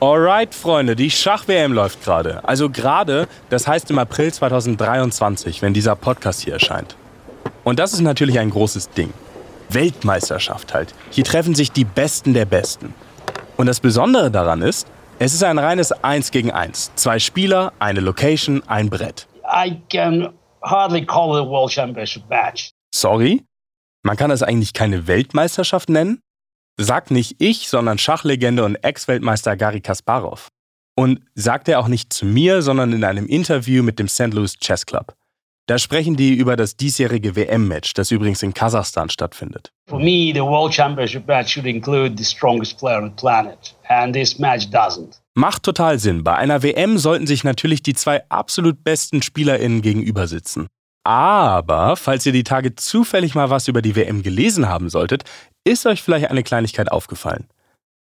Alright, 0.03 0.55
Freunde, 0.55 0.97
die 0.97 1.11
Schach-WM 1.11 1.75
läuft 1.75 2.03
gerade. 2.03 2.43
Also 2.49 2.71
gerade, 2.71 3.29
das 3.51 3.69
heißt 3.69 3.91
im 3.91 3.99
April 3.99 4.33
2023, 4.33 5.61
wenn 5.61 5.75
dieser 5.75 5.95
Podcast 5.95 6.41
hier 6.41 6.55
erscheint. 6.55 6.97
Und 7.65 7.79
das 7.79 7.93
ist 7.93 8.01
natürlich 8.01 8.39
ein 8.39 8.49
großes 8.49 8.89
Ding. 8.89 9.13
Weltmeisterschaft 9.69 10.73
halt. 10.73 10.95
Hier 11.11 11.25
treffen 11.25 11.55
sich 11.55 11.71
die 11.71 11.85
Besten 11.85 12.33
der 12.33 12.47
Besten. 12.47 12.95
Und 13.59 13.67
das 13.67 13.81
Besondere 13.81 14.31
daran 14.31 14.63
ist, 14.63 14.89
es 15.19 15.35
ist 15.35 15.45
ein 15.45 15.59
reines 15.59 15.93
1 15.93 16.31
gegen 16.31 16.51
1. 16.51 16.93
Zwei 16.95 17.19
Spieler, 17.19 17.75
eine 17.79 18.01
Location, 18.01 18.63
ein 18.69 18.89
Brett. 18.89 19.29
I 19.45 19.83
can 19.91 20.31
hardly 20.63 21.05
call 21.05 21.37
it 21.37 21.47
a 21.47 21.47
World 21.47 21.71
Championship 21.71 22.23
match. 22.31 22.71
Sorry? 22.95 23.43
Man 24.03 24.17
kann 24.17 24.31
das 24.31 24.43
eigentlich 24.43 24.73
keine 24.73 25.07
Weltmeisterschaft 25.07 25.91
nennen? 25.91 26.23
Sagt 26.83 27.11
nicht 27.11 27.37
ich, 27.41 27.69
sondern 27.69 27.99
Schachlegende 27.99 28.65
und 28.65 28.77
Ex-Weltmeister 28.77 29.55
Gary 29.55 29.83
Kasparov. 29.83 30.49
Und 30.97 31.21
sagt 31.35 31.69
er 31.69 31.79
auch 31.79 31.89
nicht 31.89 32.11
zu 32.11 32.25
mir, 32.25 32.63
sondern 32.63 32.95
in 32.95 33.05
einem 33.05 33.27
Interview 33.27 33.83
mit 33.83 33.99
dem 33.99 34.09
St. 34.09 34.33
Louis 34.33 34.57
Chess 34.59 34.87
Club. 34.87 35.15
Da 35.67 35.79
sprechen 35.79 36.17
die 36.17 36.33
über 36.33 36.57
das 36.57 36.79
diesjährige 36.79 37.37
WM-Match, 37.37 37.93
das 37.93 38.11
übrigens 38.11 38.43
in 38.43 38.55
Kasachstan 38.55 39.11
stattfindet. 39.11 39.73
For 39.89 39.99
me, 39.99 40.33
the 40.33 40.41
World 40.41 40.73
Championship 40.73 41.27
match 41.27 41.53
should 41.53 41.67
include 41.67 42.17
the 42.17 42.25
strongest 42.25 42.79
player 42.79 42.97
on 42.97 43.11
the 43.11 43.17
planet. 43.17 43.77
And 43.89 44.15
this 44.15 44.39
match 44.39 44.65
doesn't. 44.71 45.21
Macht 45.35 45.65
total 45.65 45.99
Sinn. 45.99 46.25
Bei 46.25 46.37
einer 46.37 46.63
WM 46.63 46.97
sollten 46.97 47.27
sich 47.27 47.45
natürlich 47.45 47.83
die 47.83 47.95
zwei 47.95 48.23
absolut 48.31 48.83
besten 48.83 49.21
SpielerInnen 49.21 49.83
gegenüber 49.83 50.27
sitzen. 50.27 50.69
Aber 51.05 51.97
falls 51.97 52.27
ihr 52.27 52.33
die 52.33 52.45
Tage 52.45 52.75
zufällig 52.75 53.35
mal 53.35 53.51
was 53.51 53.69
über 53.69 53.83
die 53.83 53.97
WM 53.97 54.23
gelesen 54.23 54.69
haben 54.69 54.91
solltet, 54.91 55.25
ist 55.65 55.87
euch 55.87 56.03
vielleicht 56.03 56.31
eine 56.31 56.43
Kleinigkeit 56.43 56.93
aufgefallen. 56.93 57.49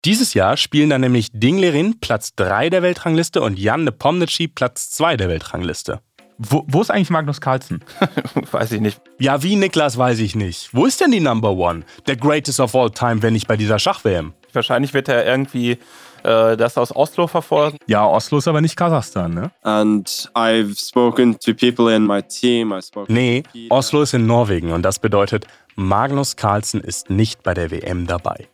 Dieses 0.05 0.33
Jahr 0.33 0.55
spielen 0.55 0.89
dann 0.89 1.01
nämlich 1.01 1.29
Dinglerin 1.33 1.99
Platz 1.99 2.33
3 2.35 2.69
der 2.69 2.81
Weltrangliste 2.81 3.41
und 3.41 3.59
Jan 3.59 3.83
Nepomniachtchi 3.83 4.47
Platz 4.47 4.91
2 4.91 5.17
der 5.17 5.27
Weltrangliste. 5.27 5.99
Wo, 6.37 6.63
wo 6.67 6.81
ist 6.81 6.89
eigentlich 6.89 7.09
Magnus 7.09 7.41
Carlsen? 7.41 7.83
weiß 8.51 8.71
ich 8.71 8.79
nicht. 8.79 9.01
Ja, 9.19 9.43
wie 9.43 9.57
Niklas 9.57 9.97
weiß 9.97 10.19
ich 10.19 10.35
nicht. 10.35 10.73
Wo 10.73 10.85
ist 10.85 11.01
denn 11.01 11.11
die 11.11 11.19
Number 11.19 11.51
One? 11.51 11.83
Der 12.07 12.15
Greatest 12.15 12.61
of 12.61 12.73
All 12.75 12.89
Time, 12.89 13.21
wenn 13.21 13.33
nicht 13.33 13.49
bei 13.49 13.57
dieser 13.57 13.77
Schach-WM? 13.77 14.33
Wahrscheinlich 14.53 14.93
wird 14.93 15.09
er 15.09 15.25
irgendwie 15.25 15.77
äh, 16.23 16.57
das 16.57 16.77
aus 16.77 16.95
Oslo 16.95 17.27
verfolgen. 17.27 17.77
Ja, 17.87 18.05
Oslo 18.05 18.37
ist 18.37 18.47
aber 18.47 18.61
nicht 18.61 18.75
Kasachstan, 18.75 19.33
ne? 19.33 19.51
And 19.63 20.29
I've 20.35 20.79
spoken 20.79 21.39
to 21.39 21.53
people 21.53 21.93
in 21.93 22.05
my 22.05 22.21
team. 22.21 22.71
I 22.71 22.81
spoke 22.81 23.11
Nee, 23.11 23.43
Oslo 23.69 24.01
ist 24.01 24.13
in 24.13 24.25
Norwegen 24.25 24.71
und 24.71 24.83
das 24.83 24.99
bedeutet, 24.99 25.45
Magnus 25.75 26.35
Carlsen 26.35 26.81
ist 26.81 27.09
nicht 27.09 27.43
bei 27.43 27.53
der 27.53 27.71
WM 27.71 28.07
dabei. 28.07 28.47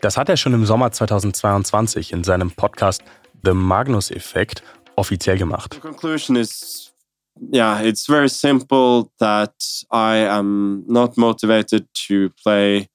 Das 0.00 0.16
hat 0.16 0.28
er 0.28 0.36
schon 0.36 0.54
im 0.54 0.64
Sommer 0.64 0.92
2022 0.92 2.12
in 2.12 2.24
seinem 2.24 2.50
Podcast 2.50 3.02
The 3.44 3.52
Magnus 3.52 4.10
Effect 4.10 4.62
offiziell 4.96 5.38
gemacht. 5.38 5.74
The 5.74 5.80
conclusion 5.80 6.36
is 6.36 6.92
yeah, 7.52 7.80
it's 7.80 8.06
very 8.06 8.28
simple 8.28 9.10
that 9.18 9.54
I 9.90 10.16
am 10.16 10.84
not 10.86 11.16
motivated 11.16 11.86
to 12.08 12.30
play 12.42 12.88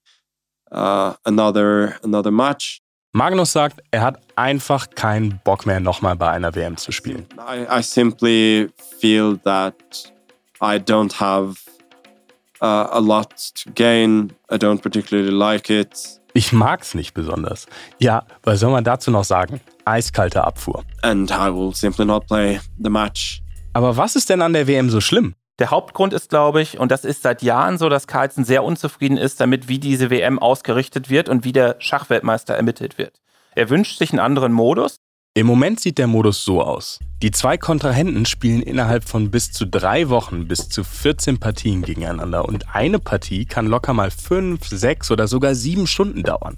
uh, 0.71 1.13
another 1.25 1.97
another 2.03 2.31
match. 2.31 2.81
Magnus 3.15 3.53
sagt, 3.53 3.81
er 3.91 4.01
hat 4.01 4.19
einfach 4.35 4.89
keinen 4.89 5.39
Bock 5.45 5.65
mehr, 5.65 5.79
nochmal 5.79 6.17
bei 6.17 6.29
einer 6.31 6.53
WM 6.53 6.75
zu 6.75 6.91
spielen. 6.91 7.25
I, 7.39 7.79
I 7.79 7.81
simply 7.81 8.67
feel 8.99 9.39
that 9.45 9.73
I 10.61 10.75
don't 10.75 11.17
have 11.17 11.55
uh, 12.61 12.89
a 12.91 12.99
lot 12.99 13.29
to 13.63 13.71
gain. 13.73 14.33
I 14.51 14.55
don't 14.55 14.81
particularly 14.81 15.31
like 15.31 15.69
it. 15.69 16.19
Ich 16.33 16.51
mag's 16.51 16.93
nicht 16.93 17.13
besonders. 17.13 17.67
Ja, 17.99 18.23
was 18.43 18.59
soll 18.59 18.71
man 18.71 18.83
dazu 18.83 19.11
noch 19.11 19.23
sagen? 19.23 19.61
Eiskalte 19.85 20.43
Abfuhr. 20.43 20.83
And 21.01 21.31
I 21.31 21.49
will 21.49 21.73
simply 21.73 22.03
not 22.03 22.27
play 22.27 22.59
the 22.77 22.89
match. 22.89 23.41
Aber 23.71 23.95
was 23.95 24.17
ist 24.17 24.29
denn 24.29 24.41
an 24.41 24.51
der 24.51 24.67
WM 24.67 24.89
so 24.89 24.99
schlimm? 24.99 25.35
Der 25.57 25.71
Hauptgrund 25.71 26.11
ist, 26.11 26.29
glaube 26.29 26.61
ich, 26.61 26.79
und 26.79 26.91
das 26.91 27.05
ist 27.05 27.21
seit 27.21 27.41
Jahren 27.41 27.77
so, 27.77 27.87
dass 27.87 28.07
Carlsen 28.07 28.43
sehr 28.43 28.65
unzufrieden 28.65 29.17
ist 29.17 29.39
damit, 29.39 29.69
wie 29.69 29.79
diese 29.79 30.09
WM 30.09 30.37
ausgerichtet 30.37 31.09
wird 31.09 31.29
und 31.29 31.45
wie 31.45 31.53
der 31.53 31.77
Schachweltmeister 31.79 32.53
ermittelt 32.53 32.97
wird. 32.97 33.21
Er 33.55 33.69
wünscht 33.69 33.97
sich 33.97 34.11
einen 34.11 34.19
anderen 34.19 34.51
Modus. 34.51 34.97
Im 35.33 35.47
Moment 35.47 35.79
sieht 35.79 35.97
der 35.97 36.07
Modus 36.07 36.43
so 36.43 36.61
aus. 36.61 36.99
Die 37.21 37.31
zwei 37.31 37.57
Kontrahenten 37.57 38.25
spielen 38.25 38.61
innerhalb 38.61 39.05
von 39.05 39.31
bis 39.31 39.53
zu 39.53 39.65
drei 39.65 40.09
Wochen 40.09 40.45
bis 40.49 40.67
zu 40.67 40.83
14 40.83 41.39
Partien 41.39 41.83
gegeneinander 41.83 42.43
und 42.43 42.75
eine 42.75 42.99
Partie 42.99 43.45
kann 43.45 43.67
locker 43.67 43.93
mal 43.93 44.11
fünf, 44.11 44.67
sechs 44.67 45.09
oder 45.09 45.29
sogar 45.29 45.55
sieben 45.55 45.87
Stunden 45.87 46.23
dauern. 46.23 46.57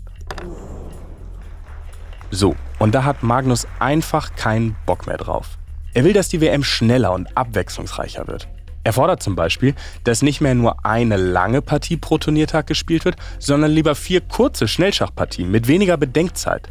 So, 2.31 2.55
und 2.79 2.95
da 2.95 3.03
hat 3.03 3.21
Magnus 3.21 3.67
einfach 3.77 4.35
keinen 4.35 4.75
Bock 4.87 5.05
mehr 5.05 5.17
drauf. 5.17 5.59
Er 5.93 6.03
will, 6.03 6.13
dass 6.13 6.29
die 6.29 6.41
WM 6.41 6.63
schneller 6.63 7.13
und 7.13 7.37
abwechslungsreicher 7.37 8.27
wird. 8.27 8.47
Er 8.87 8.93
fordert 8.93 9.21
zum 9.21 9.35
Beispiel, 9.35 9.75
dass 10.05 10.21
nicht 10.21 10.39
mehr 10.39 10.55
nur 10.55 10.85
eine 10.85 11.17
lange 11.17 11.61
Partie 11.61 11.97
pro 11.97 12.19
Turniertag 12.19 12.67
gespielt 12.67 13.03
wird, 13.03 13.17
sondern 13.37 13.69
lieber 13.69 13.95
vier 13.95 14.21
kurze 14.21 14.69
Schnellschachpartien 14.69 15.51
mit 15.51 15.67
weniger 15.67 15.97
Bedenkzeit. 15.97 16.69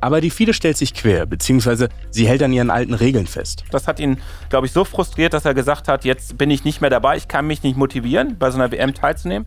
Aber 0.00 0.22
die 0.22 0.30
FIDE 0.30 0.54
stellt 0.54 0.78
sich 0.78 0.94
quer, 0.94 1.26
beziehungsweise 1.26 1.90
sie 2.08 2.26
hält 2.26 2.42
an 2.42 2.54
ihren 2.54 2.70
alten 2.70 2.94
Regeln 2.94 3.26
fest. 3.26 3.64
Das 3.72 3.86
hat 3.86 4.00
ihn, 4.00 4.16
glaube 4.48 4.68
ich, 4.68 4.72
so 4.72 4.86
frustriert, 4.86 5.34
dass 5.34 5.44
er 5.44 5.52
gesagt 5.52 5.86
hat, 5.86 6.06
jetzt 6.06 6.38
bin 6.38 6.50
ich 6.50 6.64
nicht 6.64 6.80
mehr 6.80 6.88
dabei, 6.88 7.18
ich 7.18 7.28
kann 7.28 7.46
mich 7.46 7.62
nicht 7.62 7.76
motivieren, 7.76 8.38
bei 8.38 8.50
so 8.50 8.56
einer 8.56 8.72
WM 8.72 8.94
teilzunehmen. 8.94 9.46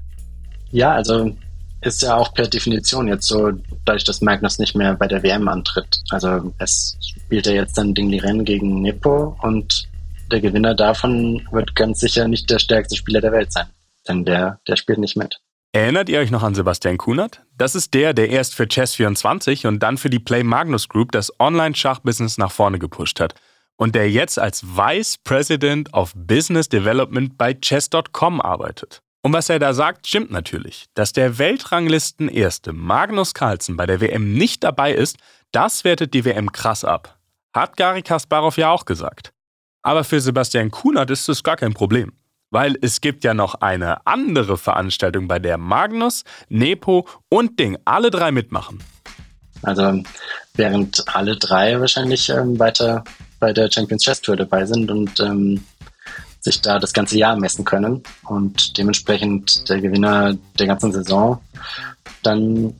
Ja, 0.69 0.91
also 0.91 1.35
ist 1.81 2.03
ja 2.03 2.15
auch 2.15 2.31
per 2.35 2.47
Definition 2.47 3.07
jetzt 3.07 3.27
so, 3.27 3.53
dadurch, 3.85 4.03
dass 4.03 4.21
Magnus 4.21 4.59
nicht 4.59 4.75
mehr 4.75 4.93
bei 4.93 5.07
der 5.07 5.23
WM 5.23 5.47
antritt. 5.47 6.03
Also 6.11 6.53
es 6.59 6.95
spielt 7.01 7.47
er 7.47 7.55
jetzt 7.55 7.75
dann 7.75 7.95
Ding 7.95 8.09
Liren 8.09 8.45
gegen 8.45 8.83
Nepo 8.83 9.35
und 9.41 9.89
der 10.31 10.41
Gewinner 10.41 10.75
davon 10.75 11.47
wird 11.51 11.75
ganz 11.75 11.99
sicher 11.99 12.27
nicht 12.27 12.49
der 12.49 12.59
stärkste 12.59 12.95
Spieler 12.95 13.21
der 13.21 13.31
Welt 13.31 13.51
sein. 13.51 13.67
Denn 14.07 14.25
der, 14.25 14.59
der 14.67 14.75
spielt 14.75 14.99
nicht 14.99 15.15
mit. 15.15 15.39
Erinnert 15.75 16.07
ihr 16.07 16.19
euch 16.19 16.29
noch 16.29 16.43
an 16.43 16.53
Sebastian 16.53 16.97
Kunert? 16.97 17.41
Das 17.57 17.73
ist 17.73 17.95
der, 17.95 18.13
der 18.13 18.29
erst 18.29 18.53
für 18.53 18.65
Chess24 18.65 19.65
und 19.67 19.81
dann 19.81 19.97
für 19.97 20.11
die 20.11 20.19
Play 20.19 20.43
Magnus 20.43 20.87
Group 20.87 21.11
das 21.11 21.31
Online-Schachbusiness 21.39 22.37
nach 22.37 22.51
vorne 22.51 22.77
gepusht 22.77 23.19
hat. 23.19 23.33
Und 23.75 23.95
der 23.95 24.11
jetzt 24.11 24.37
als 24.37 24.63
Vice 24.63 25.17
President 25.23 25.91
of 25.93 26.13
Business 26.15 26.69
Development 26.69 27.37
bei 27.39 27.55
Chess.com 27.55 28.39
arbeitet. 28.39 29.01
Und 29.23 29.33
was 29.33 29.49
er 29.49 29.57
da 29.57 29.73
sagt, 29.73 30.05
stimmt 30.05 30.29
natürlich. 30.29 30.85
Dass 30.93 31.11
der 31.11 31.39
Weltranglisten-Erste 31.39 32.71
Magnus 32.73 33.33
Carlsen 33.33 33.75
bei 33.75 33.87
der 33.87 33.99
WM 33.99 34.33
nicht 34.33 34.63
dabei 34.63 34.93
ist, 34.93 35.17
das 35.51 35.83
wertet 35.83 36.13
die 36.13 36.23
WM 36.23 36.51
krass 36.51 36.85
ab. 36.85 37.17
Hat 37.51 37.77
Gary 37.77 38.03
Kasparov 38.03 38.57
ja 38.57 38.69
auch 38.69 38.85
gesagt. 38.85 39.33
Aber 39.83 40.03
für 40.03 40.21
Sebastian 40.21 40.71
Kunert 40.71 41.11
ist 41.11 41.29
es 41.29 41.43
gar 41.43 41.57
kein 41.57 41.73
Problem. 41.73 42.13
Weil 42.49 42.77
es 42.81 43.01
gibt 43.01 43.23
ja 43.23 43.33
noch 43.33 43.55
eine 43.55 44.05
andere 44.05 44.57
Veranstaltung, 44.57 45.27
bei 45.27 45.39
der 45.39 45.57
Magnus, 45.57 46.23
Nepo 46.49 47.07
und 47.29 47.59
Ding 47.59 47.77
alle 47.83 48.11
drei 48.11 48.31
mitmachen. 48.31 48.79
Also 49.63 50.03
während 50.55 51.03
alle 51.15 51.35
drei 51.37 51.79
wahrscheinlich 51.79 52.29
ähm, 52.29 52.59
weiter 52.59 53.03
bei 53.39 53.53
der 53.53 53.71
Champions 53.71 54.03
Chess 54.03 54.21
Tour 54.21 54.35
dabei 54.35 54.65
sind 54.65 54.91
und 54.91 55.19
ähm, 55.19 55.63
sich 56.39 56.61
da 56.61 56.77
das 56.77 56.93
ganze 56.93 57.17
Jahr 57.17 57.35
messen 57.37 57.65
können 57.65 58.03
und 58.25 58.77
dementsprechend 58.77 59.67
der 59.69 59.81
Gewinner 59.81 60.37
der 60.59 60.67
ganzen 60.67 60.91
Saison 60.91 61.41
dann 62.21 62.73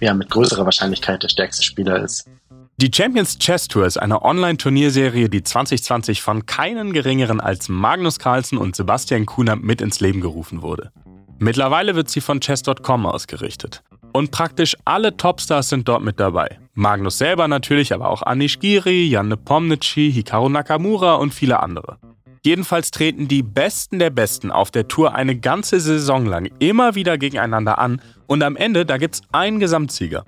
ja 0.00 0.12
mit 0.14 0.30
größerer 0.30 0.64
Wahrscheinlichkeit 0.64 1.22
der 1.22 1.30
stärkste 1.30 1.64
Spieler 1.64 2.02
ist. 2.02 2.28
Die 2.78 2.90
Champions 2.94 3.38
Chess 3.38 3.68
Tour 3.68 3.86
ist 3.86 3.96
eine 3.96 4.22
Online-Turnierserie, 4.22 5.30
die 5.30 5.42
2020 5.42 6.20
von 6.20 6.44
keinen 6.44 6.92
geringeren 6.92 7.40
als 7.40 7.70
Magnus 7.70 8.18
Carlsen 8.18 8.58
und 8.58 8.76
Sebastian 8.76 9.24
Kunert 9.24 9.62
mit 9.62 9.80
ins 9.80 10.00
Leben 10.00 10.20
gerufen 10.20 10.60
wurde. 10.60 10.92
Mittlerweile 11.38 11.94
wird 11.94 12.10
sie 12.10 12.20
von 12.20 12.38
chess.com 12.38 13.06
ausgerichtet. 13.06 13.82
Und 14.12 14.30
praktisch 14.30 14.76
alle 14.84 15.16
Topstars 15.16 15.70
sind 15.70 15.88
dort 15.88 16.02
mit 16.02 16.20
dabei. 16.20 16.58
Magnus 16.74 17.16
selber 17.16 17.48
natürlich, 17.48 17.94
aber 17.94 18.10
auch 18.10 18.20
Anish 18.20 18.58
Giri, 18.58 19.06
Jan 19.06 19.28
Nepomniachtchi, 19.28 20.12
Hikaru 20.12 20.50
Nakamura 20.50 21.14
und 21.14 21.32
viele 21.32 21.60
andere. 21.60 21.96
Jedenfalls 22.44 22.90
treten 22.90 23.26
die 23.26 23.42
Besten 23.42 23.98
der 23.98 24.10
Besten 24.10 24.50
auf 24.50 24.70
der 24.70 24.86
Tour 24.86 25.14
eine 25.14 25.34
ganze 25.34 25.80
Saison 25.80 26.26
lang 26.26 26.50
immer 26.58 26.94
wieder 26.94 27.16
gegeneinander 27.16 27.78
an 27.78 28.02
und 28.26 28.42
am 28.42 28.54
Ende, 28.54 28.84
da 28.84 28.98
gibt's 28.98 29.22
einen 29.32 29.60
Gesamtsieger. 29.60 30.26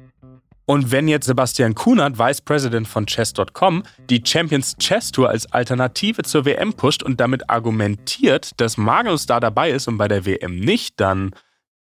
Und 0.71 0.91
wenn 0.91 1.09
jetzt 1.09 1.25
Sebastian 1.25 1.75
Kunert, 1.75 2.19
Vice 2.19 2.43
President 2.43 2.87
von 2.87 3.07
Chess.com, 3.07 3.85
die 4.11 4.21
Champions 4.23 4.77
Chess 4.77 5.11
Tour 5.11 5.31
als 5.31 5.51
Alternative 5.51 6.23
zur 6.25 6.45
WM 6.45 6.75
pusht 6.75 7.03
und 7.03 7.19
damit 7.21 7.49
argumentiert, 7.49 8.51
dass 8.61 8.77
Magnus 8.77 9.25
da 9.25 9.41
dabei 9.41 9.71
ist 9.71 9.89
und 9.89 9.97
bei 9.97 10.09
der 10.09 10.27
WM 10.27 10.57
nicht, 10.57 11.01
dann, 11.01 11.31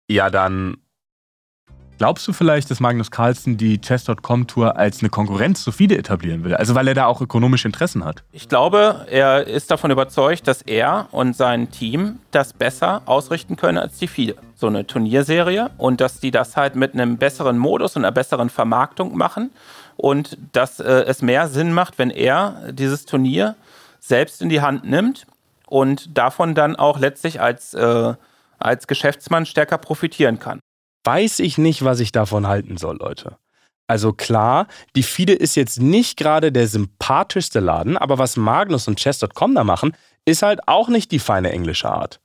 ja, 0.09 0.31
dann 0.31 0.77
Glaubst 1.99 2.29
du 2.29 2.35
vielleicht, 2.35 2.71
dass 2.71 2.79
Magnus 2.79 3.11
Carlsen 3.11 3.57
die 3.57 3.81
Chess.com 3.81 4.47
Tour 4.47 4.77
als 4.77 5.01
eine 5.01 5.09
Konkurrenz 5.09 5.65
zu 5.65 5.73
FIDE 5.73 5.97
etablieren 5.97 6.45
will? 6.45 6.55
Also 6.55 6.75
weil 6.75 6.89
er 6.89 6.95
da 6.95 7.07
auch 7.07 7.23
ökonomische 7.23 7.67
Interessen 7.67 8.05
hat? 8.05 8.23
Ich 8.33 8.51
glaube, 8.51 9.07
er 9.11 9.47
ist 9.47 9.71
davon 9.71 9.91
überzeugt, 9.91 10.47
dass 10.47 10.61
er 10.61 11.09
und 11.11 11.35
sein 11.35 11.71
Team 11.71 12.19
das 12.33 12.53
besser 12.53 13.01
ausrichten 13.07 13.57
können 13.57 13.79
als 13.79 13.97
die 13.97 14.09
FIDE. 14.09 14.37
So 14.55 14.67
eine 14.67 14.87
Turnierserie 14.87 15.71
und 15.79 16.03
dass 16.03 16.21
die 16.21 16.31
das 16.31 16.55
halt 16.57 16.77
mit 16.77 16.93
einem 16.93 17.17
besseren 17.17 17.57
Modus 17.57 17.97
und 17.97 18.05
einer 18.05 18.13
besseren 18.13 18.51
Vermarktung 18.51 19.17
machen 19.17 19.51
und 19.97 20.37
dass 20.53 20.81
äh, 20.81 21.05
es 21.07 21.23
mehr 21.23 21.49
Sinn 21.49 21.73
macht, 21.73 21.99
wenn 21.99 22.11
er 22.11 22.73
dieses 22.73 23.07
Turnier 23.07 23.57
selbst 24.01 24.43
in 24.43 24.51
die 24.51 24.61
Hand 24.61 24.85
nimmt 24.85 25.27
und 25.67 26.17
davon 26.17 26.55
dann 26.55 26.77
auch 26.77 26.99
letztlich 26.99 27.41
als, 27.41 27.73
äh, 27.73 28.15
als 28.59 28.87
Geschäftsmann 28.87 29.47
stärker 29.47 29.79
profitieren 29.79 30.39
kann 30.39 30.61
weiß 31.07 31.39
ich 31.39 31.57
nicht, 31.57 31.85
was 31.85 32.01
ich 32.01 32.13
davon 32.13 32.47
halten 32.47 32.77
soll, 32.77 32.97
Leute. 32.99 33.37
Also 33.87 34.13
klar, 34.13 34.67
die 34.97 35.05
FIDE 35.05 35.33
ist 35.33 35.55
jetzt 35.55 35.81
nicht 35.81 36.17
gerade 36.17 36.51
der 36.51 36.67
sympathischste 36.67 37.61
Laden, 37.61 37.97
aber 37.97 38.19
was 38.19 38.37
Magnus 38.37 38.89
und 38.89 38.99
Chess.com 38.99 39.55
da 39.55 39.63
machen, 39.63 39.97
ist 40.25 40.43
halt 40.43 40.67
auch 40.67 40.89
nicht 40.89 41.13
die 41.13 41.21
feine 41.21 41.53
englische 41.53 41.89
Art. 41.89 42.21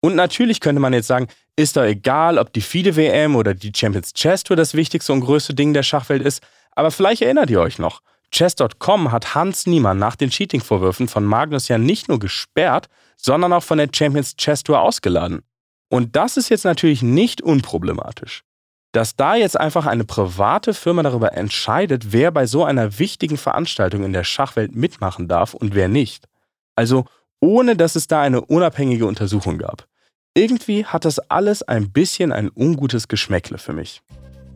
Und 0.00 0.16
natürlich 0.16 0.60
könnte 0.60 0.80
man 0.80 0.94
jetzt 0.94 1.06
sagen, 1.06 1.28
ist 1.56 1.76
doch 1.76 1.84
egal, 1.84 2.38
ob 2.38 2.52
die 2.52 2.62
FIDE 2.62 2.96
WM 2.96 3.36
oder 3.36 3.54
die 3.54 3.72
Champions 3.74 4.12
Chess 4.14 4.42
Tour 4.42 4.56
das 4.56 4.74
wichtigste 4.74 5.12
und 5.12 5.20
größte 5.20 5.54
Ding 5.54 5.74
der 5.74 5.82
Schachwelt 5.82 6.22
ist, 6.22 6.42
aber 6.72 6.90
vielleicht 6.90 7.22
erinnert 7.22 7.50
ihr 7.50 7.60
euch 7.60 7.78
noch. 7.78 8.00
Chess.com 8.30 9.12
hat 9.12 9.34
Hans 9.34 9.66
Niemann 9.66 9.98
nach 9.98 10.16
den 10.16 10.30
Cheating-Vorwürfen 10.30 11.06
von 11.06 11.24
Magnus 11.24 11.68
ja 11.68 11.78
nicht 11.78 12.08
nur 12.08 12.18
gesperrt, 12.18 12.88
sondern 13.16 13.52
auch 13.52 13.62
von 13.62 13.78
der 13.78 13.88
Champions 13.92 14.34
Chess 14.36 14.64
Tour 14.64 14.80
ausgeladen. 14.80 15.42
Und 15.88 16.16
das 16.16 16.36
ist 16.36 16.48
jetzt 16.48 16.64
natürlich 16.64 17.02
nicht 17.02 17.42
unproblematisch. 17.42 18.42
Dass 18.92 19.16
da 19.16 19.34
jetzt 19.34 19.58
einfach 19.58 19.86
eine 19.86 20.04
private 20.04 20.72
Firma 20.72 21.02
darüber 21.02 21.32
entscheidet, 21.36 22.12
wer 22.12 22.30
bei 22.30 22.46
so 22.46 22.64
einer 22.64 22.98
wichtigen 22.98 23.36
Veranstaltung 23.36 24.04
in 24.04 24.12
der 24.12 24.24
Schachwelt 24.24 24.74
mitmachen 24.74 25.28
darf 25.28 25.54
und 25.54 25.74
wer 25.74 25.88
nicht. 25.88 26.26
Also 26.76 27.04
ohne 27.40 27.76
dass 27.76 27.96
es 27.96 28.06
da 28.06 28.22
eine 28.22 28.40
unabhängige 28.40 29.06
Untersuchung 29.06 29.58
gab. 29.58 29.86
Irgendwie 30.34 30.84
hat 30.84 31.04
das 31.04 31.18
alles 31.18 31.62
ein 31.62 31.92
bisschen 31.92 32.32
ein 32.32 32.50
ungutes 32.54 33.06
Geschmäckle 33.06 33.58
für 33.58 33.72
mich. 33.72 34.02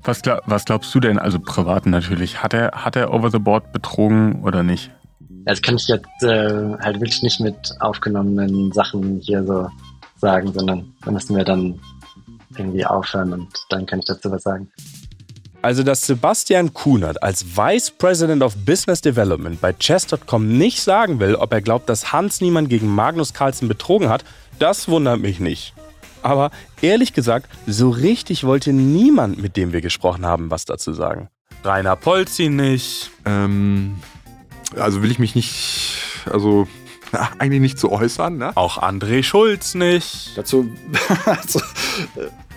Was, 0.02 0.22
glaub, 0.22 0.40
was 0.46 0.64
glaubst 0.64 0.94
du 0.94 1.00
denn, 1.00 1.18
also 1.18 1.38
privat 1.38 1.86
natürlich, 1.86 2.42
hat 2.42 2.54
er, 2.54 2.72
hat 2.72 2.96
er 2.96 3.12
over 3.12 3.30
the 3.30 3.38
board 3.38 3.72
betrogen 3.72 4.42
oder 4.42 4.62
nicht? 4.62 4.90
Das 5.44 5.62
kann 5.62 5.76
ich 5.76 5.88
jetzt 5.88 6.22
äh, 6.22 6.76
halt 6.80 7.00
wirklich 7.00 7.22
nicht 7.22 7.40
mit 7.40 7.74
aufgenommenen 7.80 8.72
Sachen 8.72 9.20
hier 9.20 9.44
so 9.44 9.68
sagen, 10.18 10.52
sondern 10.52 10.94
da 11.04 11.10
müssen 11.10 11.36
wir 11.36 11.44
dann 11.44 11.80
irgendwie 12.56 12.84
aufhören 12.84 13.32
und 13.32 13.48
dann 13.70 13.86
kann 13.86 14.00
ich 14.00 14.06
dazu 14.06 14.30
was 14.30 14.42
sagen. 14.42 14.70
Also, 15.60 15.82
dass 15.82 16.06
Sebastian 16.06 16.72
Kunert 16.72 17.22
als 17.22 17.56
Vice 17.56 17.90
President 17.90 18.42
of 18.42 18.54
Business 18.64 19.00
Development 19.00 19.60
bei 19.60 19.72
Chess.com 19.72 20.56
nicht 20.56 20.80
sagen 20.80 21.18
will, 21.18 21.34
ob 21.34 21.52
er 21.52 21.60
glaubt, 21.60 21.88
dass 21.88 22.12
Hans 22.12 22.40
Niemann 22.40 22.68
gegen 22.68 22.88
Magnus 22.88 23.34
Carlsen 23.34 23.66
betrogen 23.66 24.08
hat, 24.08 24.24
das 24.60 24.88
wundert 24.88 25.20
mich 25.20 25.40
nicht. 25.40 25.74
Aber 26.22 26.50
ehrlich 26.80 27.12
gesagt, 27.12 27.48
so 27.66 27.90
richtig 27.90 28.44
wollte 28.44 28.72
niemand, 28.72 29.40
mit 29.42 29.56
dem 29.56 29.72
wir 29.72 29.80
gesprochen 29.80 30.26
haben, 30.26 30.50
was 30.50 30.64
dazu 30.64 30.92
sagen. 30.92 31.28
Rainer 31.64 31.96
Polzi 31.96 32.48
nicht. 32.48 33.10
Ähm, 33.24 33.96
also 34.76 35.02
will 35.02 35.10
ich 35.10 35.18
mich 35.18 35.34
nicht, 35.34 35.96
also 36.30 36.68
eigentlich 37.38 37.60
nicht 37.60 37.78
zu 37.78 37.90
äußern. 37.90 38.36
Ne? 38.36 38.52
Auch 38.54 38.78
André 38.82 39.22
Schulz 39.22 39.74
nicht. 39.74 40.36
Dazu, 40.36 40.70
also, 41.26 41.60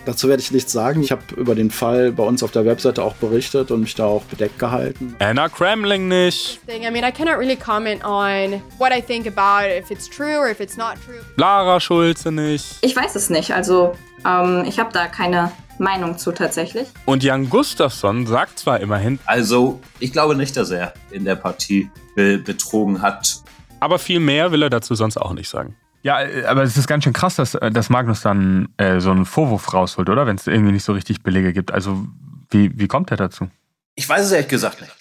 dazu 0.04 0.28
werde 0.28 0.42
ich 0.42 0.50
nichts 0.50 0.72
sagen. 0.72 1.02
Ich 1.02 1.12
habe 1.12 1.22
über 1.36 1.54
den 1.54 1.70
Fall 1.70 2.12
bei 2.12 2.22
uns 2.22 2.42
auf 2.42 2.50
der 2.50 2.64
Webseite 2.64 3.02
auch 3.02 3.14
berichtet 3.14 3.70
und 3.70 3.80
mich 3.80 3.94
da 3.94 4.04
auch 4.04 4.24
bedeckt 4.24 4.58
gehalten. 4.58 5.14
Anna 5.18 5.48
Kremling 5.48 6.08
nicht. 6.08 6.60
I 6.68 6.90
mean, 6.90 7.04
I 7.04 7.12
cannot 7.12 7.38
really 7.38 7.56
comment 7.56 8.04
on 8.04 8.62
what 8.78 8.92
I 8.92 9.00
think 9.00 9.26
about 9.26 9.68
if 9.68 9.90
it's 9.90 10.08
true 10.08 10.38
or 10.38 10.48
if 10.48 10.60
it's 10.60 10.76
not 10.76 10.94
true. 11.04 11.20
Lara 11.36 11.80
Schulze 11.80 12.32
nicht. 12.32 12.78
Ich 12.82 12.94
weiß 12.94 13.14
es 13.16 13.30
nicht. 13.30 13.52
Also, 13.52 13.94
ähm, 14.26 14.64
ich 14.66 14.78
habe 14.78 14.92
da 14.92 15.06
keine 15.06 15.52
Meinung 15.78 16.18
zu 16.18 16.32
tatsächlich. 16.32 16.88
Und 17.06 17.22
Jan 17.24 17.48
Gustafsson 17.48 18.26
sagt 18.26 18.58
zwar 18.58 18.80
immerhin. 18.80 19.18
Also, 19.24 19.80
ich 19.98 20.12
glaube 20.12 20.36
nicht, 20.36 20.56
dass 20.56 20.70
er 20.70 20.94
in 21.10 21.24
der 21.24 21.36
Partie 21.36 21.90
betrogen 22.14 23.00
hat 23.00 23.41
aber 23.82 23.98
viel 23.98 24.20
mehr 24.20 24.52
will 24.52 24.62
er 24.62 24.70
dazu 24.70 24.94
sonst 24.94 25.16
auch 25.16 25.32
nicht 25.32 25.48
sagen. 25.48 25.76
Ja, 26.02 26.22
äh, 26.22 26.44
aber 26.44 26.62
es 26.62 26.76
ist 26.76 26.86
ganz 26.86 27.02
schön 27.02 27.12
krass, 27.12 27.34
dass, 27.34 27.54
äh, 27.56 27.70
dass 27.72 27.90
Magnus 27.90 28.22
dann 28.22 28.68
äh, 28.76 29.00
so 29.00 29.10
einen 29.10 29.26
Vorwurf 29.26 29.74
rausholt, 29.74 30.08
oder? 30.08 30.24
Wenn 30.24 30.36
es 30.36 30.46
irgendwie 30.46 30.72
nicht 30.72 30.84
so 30.84 30.92
richtig 30.92 31.22
Belege 31.22 31.52
gibt. 31.52 31.72
Also, 31.72 32.06
wie, 32.50 32.70
wie 32.78 32.86
kommt 32.86 33.10
er 33.10 33.16
dazu? 33.16 33.50
Ich 33.96 34.08
weiß 34.08 34.26
es 34.26 34.32
ehrlich 34.32 34.48
gesagt 34.48 34.80
nicht. 34.80 34.92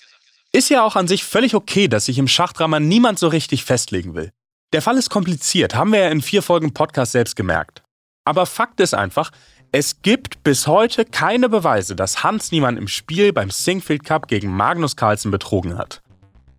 Ist 0.52 0.70
ja 0.70 0.84
auch 0.84 0.96
an 0.96 1.08
sich 1.08 1.24
völlig 1.24 1.54
okay, 1.54 1.88
dass 1.88 2.06
sich 2.06 2.18
im 2.18 2.28
Schachdrama 2.28 2.80
niemand 2.80 3.20
so 3.20 3.28
richtig 3.28 3.64
festlegen 3.64 4.16
will. 4.16 4.32
Der 4.74 4.82
Fall 4.82 4.98
ist 4.98 5.10
kompliziert, 5.10 5.76
haben 5.76 5.92
wir 5.92 6.00
ja 6.00 6.10
in 6.10 6.22
vier 6.22 6.42
Folgen 6.42 6.74
Podcast 6.74 7.12
selbst 7.12 7.36
gemerkt. 7.36 7.84
Aber 8.26 8.46
Fakt 8.46 8.80
ist 8.80 8.94
einfach, 8.94 9.32
es 9.72 10.02
gibt 10.02 10.44
bis 10.44 10.66
heute 10.66 11.06
keine 11.06 11.50
Beweise, 11.50 11.96
dass 11.96 12.24
Hans 12.24 12.52
Niemann 12.52 12.78
im 12.78 12.88
Spiel 12.88 13.32
beim 13.32 13.52
Singfield 13.52 14.04
Cup 14.04 14.28
gegen 14.28 14.50
Magnus 14.50 14.96
Carlsen 14.96 15.30
betrogen 15.30 15.78
hat. 15.78 16.02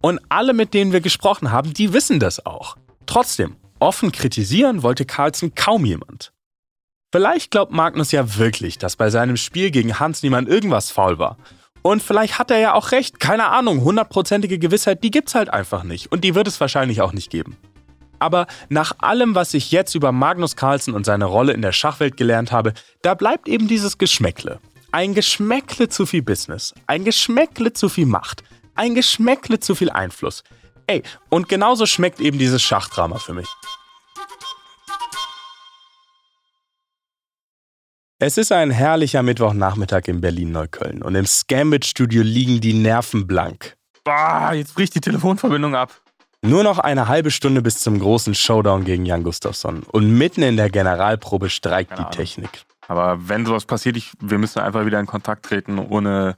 Und 0.02 0.20
alle, 0.28 0.52
mit 0.52 0.74
denen 0.74 0.92
wir 0.92 1.00
gesprochen 1.00 1.52
haben, 1.52 1.72
die 1.72 1.92
wissen 1.92 2.20
das 2.20 2.44
auch. 2.44 2.76
Trotzdem, 3.06 3.56
offen 3.78 4.12
kritisieren 4.12 4.82
wollte 4.82 5.06
Carlsen 5.06 5.54
kaum 5.54 5.84
jemand. 5.84 6.32
Vielleicht 7.12 7.50
glaubt 7.50 7.72
Magnus 7.72 8.10
ja 8.10 8.36
wirklich, 8.36 8.78
dass 8.78 8.96
bei 8.96 9.10
seinem 9.10 9.36
Spiel 9.36 9.70
gegen 9.70 10.00
Hans 10.00 10.22
niemand 10.22 10.48
irgendwas 10.48 10.90
faul 10.90 11.18
war. 11.18 11.36
Und 11.82 12.02
vielleicht 12.02 12.38
hat 12.38 12.50
er 12.50 12.58
ja 12.58 12.74
auch 12.74 12.90
recht, 12.90 13.20
keine 13.20 13.46
Ahnung, 13.46 13.82
hundertprozentige 13.82 14.58
Gewissheit, 14.58 15.04
die 15.04 15.10
gibt's 15.10 15.34
halt 15.34 15.50
einfach 15.50 15.84
nicht. 15.84 16.10
Und 16.10 16.24
die 16.24 16.34
wird 16.34 16.48
es 16.48 16.60
wahrscheinlich 16.60 17.00
auch 17.00 17.12
nicht 17.12 17.30
geben. 17.30 17.56
Aber 18.18 18.46
nach 18.68 18.92
allem, 18.98 19.34
was 19.34 19.52
ich 19.54 19.72
jetzt 19.72 19.94
über 19.94 20.10
Magnus 20.10 20.56
Carlsen 20.56 20.94
und 20.94 21.04
seine 21.04 21.26
Rolle 21.26 21.52
in 21.52 21.62
der 21.62 21.72
Schachwelt 21.72 22.16
gelernt 22.16 22.50
habe, 22.50 22.72
da 23.02 23.14
bleibt 23.14 23.48
eben 23.48 23.68
dieses 23.68 23.98
Geschmäckle. 23.98 24.58
Ein 24.90 25.14
Geschmäckle 25.14 25.88
zu 25.88 26.06
viel 26.06 26.22
Business, 26.22 26.72
ein 26.86 27.04
Geschmäckle 27.04 27.72
zu 27.72 27.88
viel 27.88 28.06
Macht, 28.06 28.44
ein 28.74 28.94
Geschmäckle 28.94 29.60
zu 29.60 29.74
viel 29.74 29.90
Einfluss. 29.90 30.42
Ey, 30.86 31.02
und 31.28 31.48
genauso 31.48 31.86
schmeckt 31.86 32.20
eben 32.20 32.38
dieses 32.38 32.62
Schachdrama 32.62 33.18
für 33.18 33.34
mich. 33.34 33.48
Es 38.18 38.38
ist 38.38 38.52
ein 38.52 38.70
herrlicher 38.70 39.22
Mittwochnachmittag 39.22 40.02
in 40.06 40.20
Berlin-Neukölln 40.20 41.02
und 41.02 41.16
im 41.16 41.26
Scambit-Studio 41.26 42.22
liegen 42.22 42.60
die 42.60 42.72
Nerven 42.72 43.26
blank. 43.26 43.74
Bah, 44.04 44.52
jetzt 44.52 44.74
bricht 44.74 44.94
die 44.94 45.00
Telefonverbindung 45.00 45.74
ab. 45.74 45.92
Nur 46.40 46.62
noch 46.64 46.78
eine 46.78 47.08
halbe 47.08 47.30
Stunde 47.30 47.62
bis 47.62 47.78
zum 47.78 47.98
großen 47.98 48.34
Showdown 48.34 48.84
gegen 48.84 49.06
Jan 49.06 49.22
Gustafsson 49.22 49.82
und 49.84 50.16
mitten 50.16 50.42
in 50.42 50.56
der 50.56 50.70
Generalprobe 50.70 51.50
streikt 51.50 51.98
die. 51.98 52.04
Technik. 52.16 52.64
Aber 52.88 53.28
wenn 53.28 53.46
sowas 53.46 53.64
passiert, 53.64 53.96
ich, 53.96 54.12
wir 54.20 54.38
müssen 54.38 54.58
einfach 54.58 54.86
wieder 54.86 54.98
in 55.00 55.06
Kontakt 55.06 55.44
treten, 55.46 55.78
ohne 55.78 56.36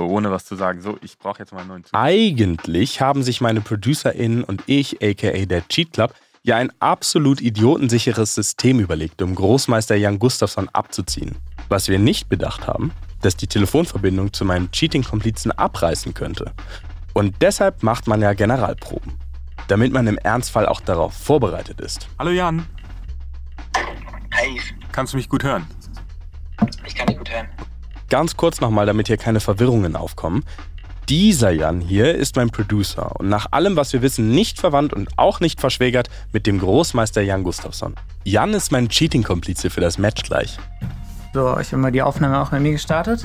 ohne 0.00 0.30
was 0.30 0.44
zu 0.44 0.56
sagen. 0.56 0.80
So, 0.82 0.98
ich 1.02 1.18
brauche 1.18 1.38
jetzt 1.38 1.52
mal 1.52 1.60
einen 1.60 1.68
neuen 1.68 1.84
Zug. 1.84 1.94
Eigentlich 1.94 3.00
haben 3.00 3.22
sich 3.22 3.40
meine 3.40 3.60
ProducerInnen 3.60 4.44
und 4.44 4.62
ich, 4.66 5.02
aka 5.02 5.46
der 5.46 5.66
Cheat 5.68 5.92
Club, 5.92 6.14
ja 6.42 6.56
ein 6.56 6.72
absolut 6.80 7.40
idiotensicheres 7.40 8.34
System 8.34 8.78
überlegt, 8.78 9.20
um 9.20 9.34
Großmeister 9.34 9.96
Jan 9.96 10.18
Gustafsson 10.18 10.68
abzuziehen. 10.68 11.36
Was 11.68 11.88
wir 11.88 11.98
nicht 11.98 12.28
bedacht 12.28 12.66
haben, 12.66 12.92
dass 13.22 13.36
die 13.36 13.48
Telefonverbindung 13.48 14.32
zu 14.32 14.44
meinen 14.44 14.70
Cheating-Komplizen 14.70 15.50
abreißen 15.50 16.14
könnte. 16.14 16.52
Und 17.12 17.34
deshalb 17.40 17.82
macht 17.82 18.06
man 18.06 18.22
ja 18.22 18.34
Generalproben. 18.34 19.14
Damit 19.68 19.92
man 19.92 20.06
im 20.06 20.18
Ernstfall 20.18 20.66
auch 20.66 20.80
darauf 20.80 21.14
vorbereitet 21.14 21.80
ist. 21.80 22.08
Hallo 22.18 22.30
Jan. 22.30 22.66
Hey. 24.30 24.60
Kannst 24.92 25.12
du 25.12 25.16
mich 25.16 25.28
gut 25.28 25.42
hören? 25.42 25.66
Ich 26.86 26.94
kann 26.94 27.06
dich 27.06 27.18
gut 27.18 27.30
hören. 27.30 27.48
Ganz 28.08 28.36
kurz 28.36 28.60
nochmal, 28.60 28.86
damit 28.86 29.08
hier 29.08 29.16
keine 29.16 29.40
Verwirrungen 29.40 29.96
aufkommen. 29.96 30.44
Dieser 31.08 31.50
Jan 31.50 31.80
hier 31.80 32.14
ist 32.16 32.34
mein 32.34 32.50
Producer 32.50 33.14
und 33.20 33.28
nach 33.28 33.46
allem, 33.52 33.76
was 33.76 33.92
wir 33.92 34.02
wissen, 34.02 34.30
nicht 34.30 34.58
verwandt 34.58 34.92
und 34.92 35.08
auch 35.16 35.38
nicht 35.38 35.60
verschwägert 35.60 36.08
mit 36.32 36.46
dem 36.48 36.58
Großmeister 36.58 37.22
Jan 37.22 37.44
Gustafsson. 37.44 37.94
Jan 38.24 38.54
ist 38.54 38.72
mein 38.72 38.88
Cheating-Komplize 38.88 39.70
für 39.70 39.80
das 39.80 39.98
Match 39.98 40.24
gleich. 40.24 40.58
So, 41.32 41.58
ich 41.60 41.68
habe 41.68 41.78
mal 41.78 41.92
die 41.92 42.02
Aufnahme 42.02 42.40
auch 42.40 42.50
bei 42.50 42.58
mir 42.58 42.72
gestartet. 42.72 43.22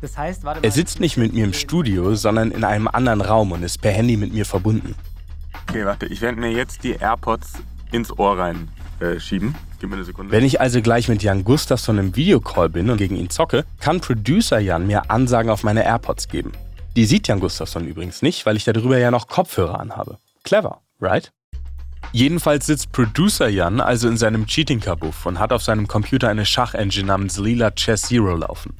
Das 0.00 0.16
heißt, 0.16 0.44
warte 0.44 0.60
mal. 0.60 0.64
Er 0.64 0.70
sitzt 0.70 1.00
nicht 1.00 1.16
mit 1.16 1.32
mir 1.32 1.44
im 1.44 1.52
Studio, 1.52 2.14
sondern 2.14 2.52
in 2.52 2.62
einem 2.62 2.86
anderen 2.86 3.20
Raum 3.20 3.50
und 3.50 3.62
ist 3.62 3.80
per 3.80 3.92
Handy 3.92 4.16
mit 4.16 4.32
mir 4.32 4.44
verbunden. 4.44 4.94
Okay, 5.68 5.84
warte, 5.84 6.06
ich 6.06 6.20
werde 6.20 6.38
mir 6.38 6.52
jetzt 6.52 6.84
die 6.84 6.92
AirPods 6.92 7.54
ins 7.90 8.16
Ohr 8.16 8.38
rein 8.38 8.68
äh, 9.00 9.18
schieben. 9.18 9.54
Gib 9.82 9.90
mir 9.90 9.96
eine 9.96 10.04
Sekunde. 10.04 10.30
Wenn 10.30 10.44
ich 10.44 10.60
also 10.60 10.80
gleich 10.80 11.08
mit 11.08 11.24
Jan 11.24 11.42
Gustafsson 11.42 11.98
im 11.98 12.14
Videocall 12.14 12.68
bin 12.68 12.88
und 12.88 12.98
gegen 12.98 13.16
ihn 13.16 13.30
zocke, 13.30 13.64
kann 13.80 14.00
Producer 14.00 14.60
Jan 14.60 14.86
mir 14.86 15.10
Ansagen 15.10 15.50
auf 15.50 15.64
meine 15.64 15.82
AirPods 15.84 16.28
geben. 16.28 16.52
Die 16.94 17.04
sieht 17.04 17.26
Jan 17.26 17.40
Gustafsson 17.40 17.88
übrigens 17.88 18.22
nicht, 18.22 18.46
weil 18.46 18.56
ich 18.56 18.62
darüber 18.62 18.96
ja 18.96 19.10
noch 19.10 19.26
Kopfhörer 19.26 19.80
anhabe. 19.80 20.18
Clever, 20.44 20.82
right? 21.00 21.32
Jedenfalls 22.12 22.66
sitzt 22.66 22.92
Producer 22.92 23.48
Jan 23.48 23.80
also 23.80 24.06
in 24.06 24.16
seinem 24.16 24.46
Cheating-Kabuff 24.46 25.26
und 25.26 25.40
hat 25.40 25.52
auf 25.52 25.64
seinem 25.64 25.88
Computer 25.88 26.28
eine 26.28 26.46
Schachengine 26.46 27.08
namens 27.08 27.36
Lila 27.38 27.72
Chess 27.72 28.02
Zero 28.02 28.36
laufen. 28.36 28.76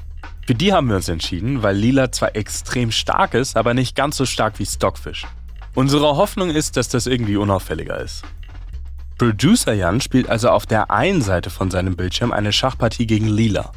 Für 0.46 0.54
die 0.54 0.72
haben 0.72 0.88
wir 0.88 0.94
uns 0.94 1.08
entschieden, 1.08 1.64
weil 1.64 1.74
Lila 1.74 2.12
zwar 2.12 2.36
extrem 2.36 2.92
stark 2.92 3.34
ist, 3.34 3.56
aber 3.56 3.74
nicht 3.74 3.96
ganz 3.96 4.18
so 4.18 4.24
stark 4.24 4.60
wie 4.60 4.66
Stockfish. 4.66 5.26
Unsere 5.74 6.16
Hoffnung 6.16 6.50
ist, 6.50 6.76
dass 6.76 6.88
das 6.88 7.08
irgendwie 7.08 7.36
unauffälliger 7.36 7.98
ist. 7.98 8.22
Producer 9.18 9.72
Jan 9.72 10.00
spielt 10.00 10.28
also 10.28 10.48
auf 10.48 10.66
der 10.66 10.90
einen 10.90 11.22
Seite 11.22 11.50
von 11.50 11.70
seinem 11.70 11.96
Bildschirm 11.96 12.32
eine 12.32 12.52
Schachpartie 12.52 13.06
gegen 13.06 13.28
Lila. 13.28 13.72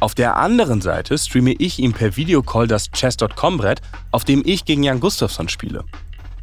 Auf 0.00 0.14
der 0.14 0.36
anderen 0.36 0.80
Seite 0.80 1.16
streame 1.16 1.52
ich 1.52 1.78
ihm 1.78 1.92
per 1.92 2.16
Videocall 2.16 2.66
das 2.66 2.90
Chess.com-Brett, 2.90 3.80
auf 4.10 4.24
dem 4.24 4.42
ich 4.44 4.64
gegen 4.64 4.82
Jan 4.82 5.00
Gustafsson 5.00 5.48
spiele. 5.48 5.84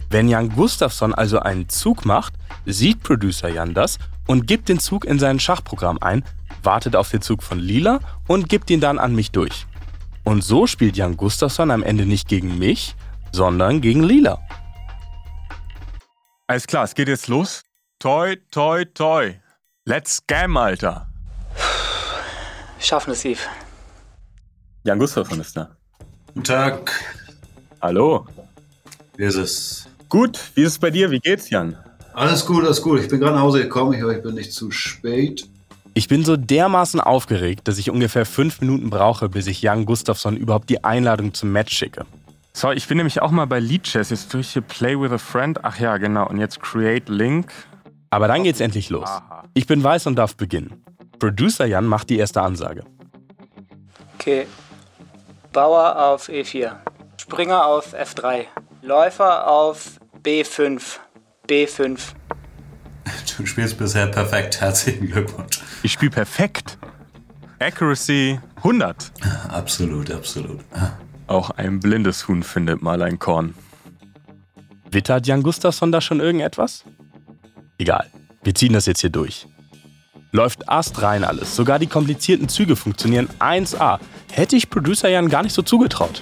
Wenn 0.10 0.30
Jan 0.30 0.50
Gustafsson 0.50 1.14
also 1.14 1.40
einen 1.40 1.70
Zug 1.70 2.06
macht, 2.06 2.34
sieht 2.66 3.04
Producer 3.04 3.50
Jan 3.50 3.74
das 3.74 4.00
und 4.28 4.48
gibt 4.48 4.70
den 4.70 4.80
Zug 4.80 5.06
in 5.06 5.20
sein 5.20 5.40
Schachprogramm 5.40 5.98
ein, 6.02 6.24
wartet 6.64 6.96
auf 6.96 7.10
den 7.10 7.22
Zug 7.22 7.44
von 7.44 7.60
Lila 7.60 8.00
und 8.28 8.50
gibt 8.50 8.70
ihn 8.70 8.80
dann 8.80 8.98
an 8.98 9.14
mich 9.14 9.32
durch. 9.32 9.68
Und 10.24 10.44
so 10.44 10.66
spielt 10.66 10.98
Jan 10.98 11.18
Gustafsson 11.18 11.70
am 11.70 11.84
Ende 11.84 12.06
nicht 12.06 12.28
gegen 12.28 12.58
mich, 12.58 12.96
sondern 13.32 13.82
gegen 13.82 14.04
Lila. 14.04 14.40
Alles 16.48 16.66
klar, 16.66 16.84
es 16.84 16.96
geht 16.96 17.08
jetzt 17.08 17.28
los. 17.28 17.62
Toi, 18.02 18.38
toi, 18.50 18.86
toi. 18.86 19.36
Let's 19.84 20.22
scam, 20.22 20.56
Alter. 20.56 21.06
Schaffen 22.80 23.12
es, 23.12 23.26
Eve. 23.26 23.42
Jan 24.86 24.98
Gustafsson 24.98 25.42
ist 25.42 25.58
da. 25.58 25.76
Guten 26.28 26.46
Tag. 26.46 26.94
Hallo. 27.82 28.26
Wie 29.18 29.26
ist 29.26 29.36
es? 29.36 29.90
Gut, 30.08 30.40
wie 30.56 30.62
ist 30.62 30.72
es 30.72 30.80
bei 30.80 30.92
dir? 30.92 31.12
Wie 31.12 31.20
geht's, 31.20 31.50
Jan? 31.50 31.76
Alles 32.14 32.46
gut, 32.46 32.64
alles 32.64 32.82
gut. 32.82 33.02
Ich 33.02 33.10
bin 33.10 33.20
gerade 33.20 33.36
nach 33.36 33.42
Hause 33.42 33.64
gekommen. 33.64 33.92
Ich 33.92 34.02
hoffe, 34.02 34.16
ich 34.16 34.24
bin 34.24 34.36
nicht 34.36 34.54
zu 34.54 34.72
spät. 34.72 35.50
Ich 35.94 36.08
bin 36.08 36.24
so 36.24 36.38
dermaßen 36.38 37.02
aufgeregt, 37.02 37.68
dass 37.68 37.78
ich 37.78 37.90
ungefähr 37.90 38.26
fünf 38.26 38.62
Minuten 38.62 38.90
brauche, 38.90 39.28
bis 39.28 39.46
ich 39.46 39.62
Jan 39.62 39.84
Gustafsson 39.84 40.38
überhaupt 40.38 40.70
die 40.70 40.86
Einladung 40.86 41.34
zum 41.34 41.52
Match 41.52 41.76
schicke. 41.78 42.06
So, 42.54 42.72
ich 42.72 42.88
bin 42.88 42.96
nämlich 42.96 43.22
auch 43.22 43.32
mal 43.32 43.46
bei 43.46 43.60
Lead 43.60 43.84
Chess. 43.84 44.10
Jetzt 44.10 44.34
durch 44.34 44.52
hier 44.52 44.62
Play 44.62 44.98
with 44.98 45.12
a 45.12 45.18
Friend. 45.18 45.60
Ach 45.64 45.78
ja, 45.80 45.98
genau. 45.98 46.30
Und 46.30 46.40
jetzt 46.40 46.62
Create 46.62 47.10
Link. 47.10 47.52
Aber 48.10 48.28
dann 48.28 48.44
geht's 48.44 48.60
endlich 48.60 48.90
los. 48.90 49.10
Ich 49.54 49.68
bin 49.68 49.84
weiß 49.84 50.08
und 50.08 50.16
darf 50.16 50.36
beginnen. 50.36 50.84
Producer 51.20 51.66
Jan 51.66 51.86
macht 51.86 52.10
die 52.10 52.18
erste 52.18 52.42
Ansage. 52.42 52.84
Okay. 54.16 54.48
Bauer 55.52 55.98
auf 55.98 56.30
E4. 56.30 56.72
Springer 57.18 57.66
auf 57.66 57.94
F3. 57.94 58.46
Läufer 58.82 59.48
auf 59.48 60.00
B5. 60.24 61.00
B5. 61.48 62.00
Du 63.38 63.46
spielst 63.46 63.78
bisher 63.78 64.08
perfekt. 64.08 64.62
Herzlichen 64.62 65.08
Glückwunsch. 65.08 65.62
Ich 65.84 65.94
spiele 65.94 66.12
perfekt. 66.12 66.78
Accuracy 67.60 68.40
100. 68.58 69.12
Absolut, 69.50 70.12
absolut. 70.12 70.60
Auch 71.28 71.52
ein 71.52 71.80
blindes 71.80 72.28
Huhn 72.28 72.44
findet 72.44 72.82
mal 72.82 73.02
ein 73.02 73.20
Korn. 73.20 73.54
Wittert 74.92 75.28
Jan 75.28 75.44
Gustafsson 75.44 75.92
da 75.92 76.02
schon 76.02 76.20
irgendetwas? 76.20 76.84
Egal, 77.80 78.08
wir 78.44 78.54
ziehen 78.54 78.74
das 78.74 78.86
jetzt 78.86 79.00
hier 79.02 79.10
durch. 79.10 79.48
Läuft 80.32 80.70
astrein 80.70 81.24
alles, 81.24 81.56
sogar 81.56 81.80
die 81.80 81.88
komplizierten 81.88 82.50
Züge 82.50 82.76
funktionieren 82.76 83.30
1A. 83.40 84.00
Hätte 84.32 84.56
ich 84.58 84.70
Producer 84.70 85.10
Jan 85.10 85.30
gar 85.30 85.44
nicht 85.44 85.54
so 85.54 85.62
zugetraut. 85.62 86.22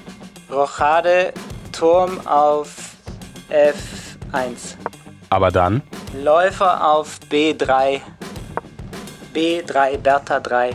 Rochade, 0.50 1.34
Turm 1.72 2.26
auf 2.26 2.96
F1. 3.50 4.76
Aber 5.30 5.52
dann, 5.52 5.82
Läufer 6.24 6.88
auf 6.88 7.20
B3. 7.30 8.00
B3, 9.34 9.98
Bertha 9.98 10.40
3. 10.40 10.74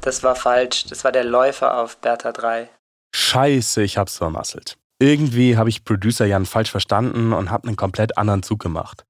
Das 0.00 0.22
war 0.22 0.36
falsch. 0.36 0.86
Das 0.86 1.04
war 1.04 1.12
der 1.12 1.24
Läufer 1.24 1.76
auf 1.76 1.98
Bertha 1.98 2.32
3. 2.32 2.70
scheiße, 3.14 3.82
ich 3.82 3.98
hab's 3.98 4.16
vermasselt. 4.16 4.78
Irgendwie 5.00 5.56
habe 5.56 5.68
ich 5.68 5.84
Producer 5.84 6.24
Jan 6.24 6.46
falsch 6.46 6.70
verstanden 6.70 7.32
und 7.32 7.50
habe 7.50 7.66
einen 7.68 7.76
komplett 7.76 8.16
anderen 8.16 8.42
Zug 8.42 8.60
gemacht. 8.60 9.04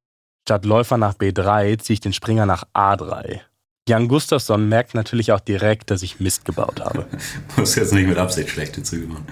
Statt 0.48 0.64
Läufer 0.64 0.96
nach 0.96 1.12
B3 1.12 1.78
ziehe 1.78 1.92
ich 1.92 2.00
den 2.00 2.14
Springer 2.14 2.46
nach 2.46 2.64
A3. 2.72 3.40
Jan 3.86 4.08
Gustafsson 4.08 4.66
merkt 4.66 4.94
natürlich 4.94 5.30
auch 5.32 5.40
direkt, 5.40 5.90
dass 5.90 6.02
ich 6.02 6.20
Mist 6.20 6.46
gebaut 6.46 6.80
habe. 6.80 7.04
Du 7.54 7.60
musst 7.60 7.76
jetzt 7.76 7.92
nicht 7.92 8.08
mit 8.08 8.16
Absicht 8.16 8.48
schlechte 8.48 8.82
Züge 8.82 9.08
machen. 9.08 9.26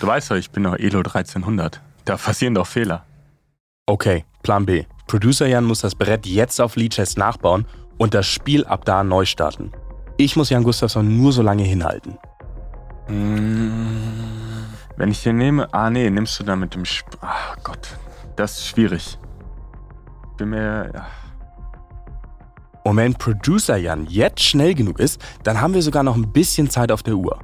Du 0.00 0.06
weißt 0.06 0.30
doch, 0.30 0.36
ich 0.36 0.50
bin 0.50 0.62
doch 0.62 0.74
Elo 0.78 1.00
1300. 1.00 1.82
Da 2.06 2.16
passieren 2.16 2.54
doch 2.54 2.66
Fehler. 2.66 3.04
Okay, 3.84 4.24
Plan 4.42 4.64
B. 4.64 4.84
Producer 5.06 5.46
Jan 5.46 5.64
muss 5.64 5.80
das 5.80 5.94
Brett 5.94 6.24
jetzt 6.24 6.58
auf 6.62 6.76
Leadchess 6.76 7.18
nachbauen 7.18 7.66
und 7.98 8.14
das 8.14 8.26
Spiel 8.26 8.64
ab 8.64 8.86
da 8.86 9.04
neu 9.04 9.26
starten. 9.26 9.70
Ich 10.16 10.34
muss 10.34 10.48
Jan 10.48 10.62
Gustafsson 10.64 11.14
nur 11.14 11.34
so 11.34 11.42
lange 11.42 11.64
hinhalten. 11.64 12.16
Mm, 13.08 14.64
Wenn 14.96 15.10
ich 15.10 15.22
den 15.22 15.36
nehme. 15.36 15.68
Ah, 15.74 15.90
nee, 15.90 16.08
nimmst 16.08 16.40
du 16.40 16.44
da 16.44 16.56
mit 16.56 16.74
dem. 16.74 16.84
Sp 16.88 17.20
Ach 17.20 17.54
Gott, 17.62 17.98
das 18.36 18.60
ist 18.60 18.68
schwierig. 18.68 19.18
Bin 20.36 20.50
mir. 20.50 20.90
Ja. 20.92 21.06
Und 22.84 22.98
wenn 22.98 23.14
Producer 23.14 23.76
Jan 23.76 24.06
jetzt 24.06 24.42
schnell 24.42 24.74
genug 24.74 25.00
ist, 25.00 25.20
dann 25.42 25.60
haben 25.60 25.72
wir 25.72 25.82
sogar 25.82 26.02
noch 26.02 26.16
ein 26.16 26.32
bisschen 26.32 26.68
Zeit 26.68 26.92
auf 26.92 27.02
der 27.02 27.14
Uhr. 27.14 27.38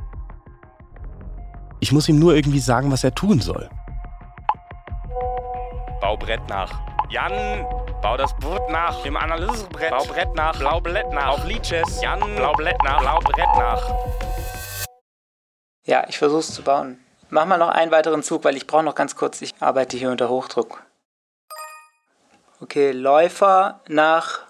Ich 1.80 1.92
muss 1.92 2.08
ihm 2.08 2.18
nur 2.18 2.34
irgendwie 2.34 2.58
sagen, 2.58 2.92
was 2.92 3.04
er 3.04 3.14
tun 3.14 3.40
soll. 3.40 3.70
Bau 6.00 6.16
Brett 6.16 6.46
nach. 6.48 6.78
Jan, 7.08 7.64
bau 8.02 8.16
das 8.18 8.36
Brett 8.36 8.68
nach. 8.70 9.02
Dem 9.02 9.16
Analysebrett. 9.16 9.90
Bau 9.90 10.04
Brett 10.04 10.34
nach. 10.34 10.58
Blau 10.58 10.80
Brett 10.80 11.10
nach. 11.10 11.28
Auf 11.28 11.44
Leadchess. 11.46 12.02
Jan, 12.02 12.20
blau 12.36 12.52
Brett 12.52 12.76
nach. 12.84 13.00
Blau 13.00 13.18
Brett 13.20 13.48
nach. 13.56 13.94
Ja, 15.86 16.04
ich 16.08 16.18
versuch's 16.18 16.52
zu 16.52 16.62
bauen. 16.62 16.98
Mach 17.30 17.46
mal 17.46 17.58
noch 17.58 17.70
einen 17.70 17.90
weiteren 17.90 18.22
Zug, 18.22 18.44
weil 18.44 18.56
ich 18.56 18.66
brauche 18.66 18.82
noch 18.82 18.94
ganz 18.94 19.16
kurz. 19.16 19.40
Ich 19.40 19.54
arbeite 19.60 19.96
hier 19.96 20.10
unter 20.10 20.28
Hochdruck. 20.28 20.82
Okay, 22.62 22.92
Läufer 22.92 23.80
nach 23.88 24.40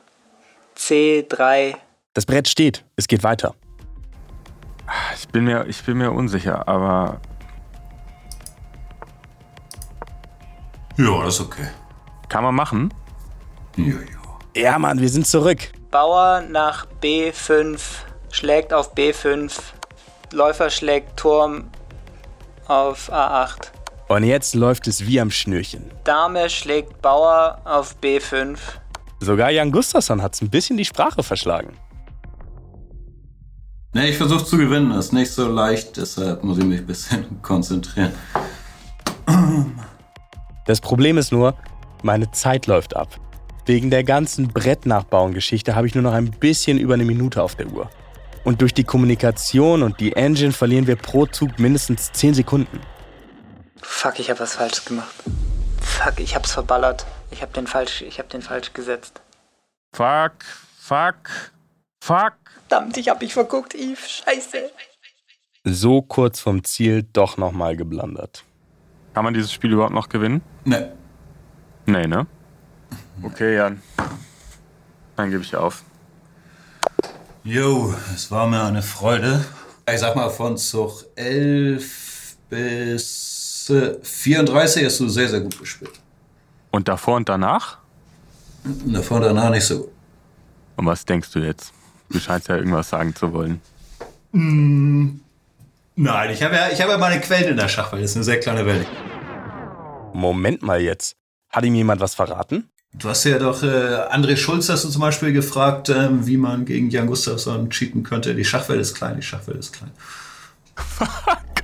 C3. 0.76 1.76
Das 2.12 2.26
Brett 2.26 2.48
steht. 2.48 2.84
Es 2.96 3.06
geht 3.06 3.22
weiter. 3.22 3.54
Ich 5.14 5.28
bin 5.28 5.44
mir, 5.44 5.64
ich 5.66 5.84
bin 5.84 5.98
mir 5.98 6.10
unsicher, 6.10 6.66
aber. 6.66 7.20
Ja, 10.96 11.22
das 11.24 11.34
ist 11.34 11.40
okay. 11.42 11.68
Kann 12.28 12.42
man 12.42 12.54
machen? 12.54 12.92
Ja, 13.76 13.94
ja. 13.94 14.60
Ja, 14.60 14.78
Mann, 14.80 15.00
wir 15.00 15.08
sind 15.08 15.28
zurück. 15.28 15.70
Bauer 15.92 16.40
nach 16.40 16.86
B5 17.00 17.80
schlägt 18.32 18.72
auf 18.72 18.92
B5. 18.94 19.52
Läufer 20.32 20.70
schlägt 20.70 21.16
Turm 21.16 21.70
auf 22.66 23.08
A8. 23.12 23.70
Und 24.10 24.24
jetzt 24.24 24.56
läuft 24.56 24.88
es 24.88 25.06
wie 25.06 25.20
am 25.20 25.30
Schnürchen. 25.30 25.84
Dame 26.02 26.50
schlägt 26.50 27.00
Bauer 27.00 27.60
auf 27.64 27.94
B5. 28.02 28.58
Sogar 29.20 29.52
Jan 29.52 29.70
Gustafsson 29.70 30.20
hat's 30.20 30.42
ein 30.42 30.50
bisschen 30.50 30.76
die 30.76 30.84
Sprache 30.84 31.22
verschlagen. 31.22 31.74
Ne, 33.94 34.08
ich 34.08 34.16
versuche 34.16 34.44
zu 34.44 34.56
gewinnen. 34.56 34.90
Das 34.90 35.06
ist 35.06 35.12
nicht 35.12 35.30
so 35.30 35.46
leicht, 35.46 35.96
deshalb 35.96 36.42
muss 36.42 36.58
ich 36.58 36.64
mich 36.64 36.80
ein 36.80 36.86
bisschen 36.86 37.40
konzentrieren. 37.42 38.10
Das 40.66 40.80
Problem 40.80 41.16
ist 41.16 41.30
nur, 41.30 41.54
meine 42.02 42.32
Zeit 42.32 42.66
läuft 42.66 42.96
ab. 42.96 43.16
Wegen 43.66 43.90
der 43.90 44.02
ganzen 44.02 44.48
Brettnachbauen-Geschichte 44.48 45.76
habe 45.76 45.86
ich 45.86 45.94
nur 45.94 46.02
noch 46.02 46.14
ein 46.14 46.32
bisschen 46.32 46.78
über 46.78 46.94
eine 46.94 47.04
Minute 47.04 47.40
auf 47.40 47.54
der 47.54 47.68
Uhr. 47.68 47.88
Und 48.42 48.60
durch 48.60 48.74
die 48.74 48.82
Kommunikation 48.82 49.84
und 49.84 50.00
die 50.00 50.16
Engine 50.16 50.50
verlieren 50.50 50.88
wir 50.88 50.96
pro 50.96 51.26
Zug 51.26 51.60
mindestens 51.60 52.10
10 52.10 52.34
Sekunden. 52.34 52.80
Fuck, 53.82 54.18
ich 54.18 54.30
habe 54.30 54.40
was 54.40 54.54
falsch 54.54 54.84
gemacht. 54.84 55.14
Fuck, 55.80 56.20
ich 56.20 56.34
hab's 56.34 56.52
verballert. 56.52 57.06
Ich 57.30 57.42
hab 57.42 57.52
den 57.52 57.66
falsch, 57.66 58.02
ich 58.02 58.18
hab 58.18 58.28
den 58.28 58.42
falsch 58.42 58.72
gesetzt. 58.72 59.20
Fuck, 59.92 60.44
fuck, 60.78 61.30
fuck. 62.02 62.34
Verdammt, 62.68 62.96
ich 62.96 63.08
hab 63.08 63.20
mich 63.20 63.32
verguckt, 63.32 63.74
Eve. 63.74 64.00
Scheiße. 64.06 64.70
So 65.64 66.02
kurz 66.02 66.40
vom 66.40 66.64
Ziel 66.64 67.02
doch 67.02 67.36
nochmal 67.36 67.76
geblandert. 67.76 68.44
Kann 69.14 69.24
man 69.24 69.34
dieses 69.34 69.52
Spiel 69.52 69.72
überhaupt 69.72 69.94
noch 69.94 70.08
gewinnen? 70.08 70.40
Nee. 70.64 70.86
Nee, 71.86 72.06
ne? 72.06 72.26
Okay, 73.22 73.56
Jan. 73.56 73.82
Dann 75.16 75.30
gebe 75.30 75.42
ich 75.42 75.54
auf. 75.54 75.82
Jo, 77.42 77.94
es 78.14 78.30
war 78.30 78.46
mir 78.46 78.62
eine 78.62 78.82
Freude. 78.82 79.44
Ich 79.92 80.00
sag 80.00 80.14
mal, 80.14 80.30
von 80.30 80.56
Zug 80.56 81.04
11 81.16 82.36
bis 82.48 83.29
äh, 83.70 83.98
34 84.02 84.84
hast 84.84 85.00
du 85.00 85.08
sehr, 85.08 85.28
sehr 85.28 85.40
gut 85.40 85.58
gespielt. 85.58 85.92
Und 86.70 86.88
davor 86.88 87.16
und 87.16 87.28
danach? 87.28 87.78
Davor 88.86 89.18
und 89.18 89.24
danach 89.24 89.50
nicht 89.50 89.64
so 89.64 89.78
gut. 89.78 89.92
Und 90.76 90.86
was 90.86 91.04
denkst 91.04 91.30
du 91.32 91.40
jetzt? 91.40 91.72
Du 92.10 92.18
scheinst 92.18 92.48
ja 92.48 92.56
irgendwas 92.56 92.88
sagen 92.88 93.14
zu 93.14 93.32
wollen. 93.32 93.60
Mm, 94.32 95.20
nein, 95.96 96.30
ich 96.30 96.42
habe 96.42 96.54
ja, 96.56 96.68
ich 96.70 96.80
hab 96.80 96.88
ja 96.88 96.98
meine 96.98 97.20
Quellen 97.20 97.50
in 97.50 97.56
der 97.56 97.68
Schachwelt. 97.68 98.02
Das 98.02 98.12
ist 98.12 98.16
eine 98.16 98.24
sehr 98.24 98.40
kleine 98.40 98.66
Welt. 98.66 98.86
Moment 100.12 100.62
mal 100.62 100.80
jetzt. 100.80 101.16
Hat 101.50 101.64
ihm 101.64 101.74
jemand 101.74 102.00
was 102.00 102.14
verraten? 102.14 102.70
Du 102.92 103.08
hast 103.08 103.24
ja 103.24 103.38
doch 103.38 103.62
äh, 103.62 103.66
André 103.66 104.36
Schulz 104.36 104.68
hast 104.68 104.84
du 104.84 104.88
zum 104.88 105.00
Beispiel 105.00 105.32
gefragt, 105.32 105.88
ähm, 105.90 106.26
wie 106.26 106.36
man 106.36 106.64
gegen 106.64 106.90
Jan 106.90 107.06
Gustafsson 107.06 107.70
cheaten 107.70 108.02
könnte. 108.02 108.34
Die 108.34 108.44
Schachwelt 108.44 108.80
ist 108.80 108.94
klein, 108.94 109.16
die 109.16 109.22
Schachwelt 109.22 109.58
ist 109.58 109.72
klein. 109.72 109.92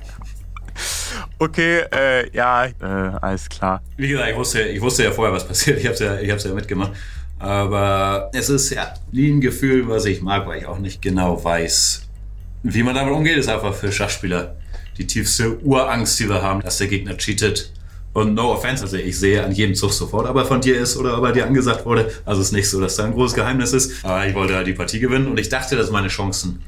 Okay, 1.39 1.83
äh, 1.91 2.29
ja, 2.35 2.65
äh, 2.65 2.73
alles 3.21 3.47
klar. 3.47 3.81
Wie 3.95 4.07
gesagt, 4.07 4.29
ich 4.29 4.35
wusste, 4.35 4.61
ich 4.63 4.81
wusste 4.81 5.03
ja 5.03 5.11
vorher, 5.11 5.33
was 5.33 5.47
passiert. 5.47 5.79
Ich 5.79 5.85
hab's 5.85 5.99
ja, 5.99 6.19
ich 6.19 6.31
hab's 6.31 6.43
ja 6.43 6.53
mitgemacht. 6.53 6.93
Aber 7.39 8.31
es 8.33 8.49
ist 8.49 8.71
ja 8.71 8.93
nie 9.11 9.29
ein 9.29 9.41
Gefühl, 9.41 9.87
was 9.87 10.05
ich 10.05 10.21
mag, 10.21 10.47
weil 10.47 10.59
ich 10.59 10.65
auch 10.65 10.79
nicht 10.79 11.01
genau 11.01 11.43
weiß, 11.43 12.01
wie 12.63 12.81
man 12.81 12.95
damit 12.95 13.13
umgeht. 13.13 13.37
Ist 13.37 13.49
einfach 13.49 13.75
für 13.75 13.91
Schachspieler 13.91 14.55
die 14.97 15.05
tiefste 15.05 15.59
Urangst, 15.59 16.19
die 16.19 16.27
wir 16.27 16.41
haben, 16.41 16.61
dass 16.61 16.79
der 16.79 16.87
Gegner 16.87 17.15
cheatet. 17.17 17.71
Und 18.13 18.33
no 18.33 18.53
offense, 18.53 18.81
also 18.81 18.97
ich 18.97 19.19
sehe 19.19 19.43
an 19.43 19.51
jedem 19.51 19.75
Zug 19.75 19.93
sofort, 19.93 20.27
ob 20.27 20.35
er 20.35 20.45
von 20.45 20.59
dir 20.59 20.79
ist 20.79 20.97
oder 20.97 21.19
ob 21.19 21.25
er 21.25 21.33
dir 21.33 21.45
angesagt 21.45 21.85
wurde. 21.85 22.11
Also 22.25 22.41
es 22.41 22.47
ist 22.47 22.53
nicht 22.53 22.67
so, 22.67 22.81
dass 22.81 22.95
da 22.95 23.05
ein 23.05 23.13
großes 23.13 23.35
Geheimnis 23.35 23.73
ist. 23.73 24.03
Aber 24.03 24.25
ich 24.25 24.33
wollte 24.33 24.55
halt 24.55 24.65
die 24.65 24.73
Partie 24.73 24.99
gewinnen 24.99 25.27
und 25.27 25.39
ich 25.39 25.49
dachte, 25.49 25.75
dass 25.75 25.91
meine 25.91 26.07
Chancen 26.07 26.63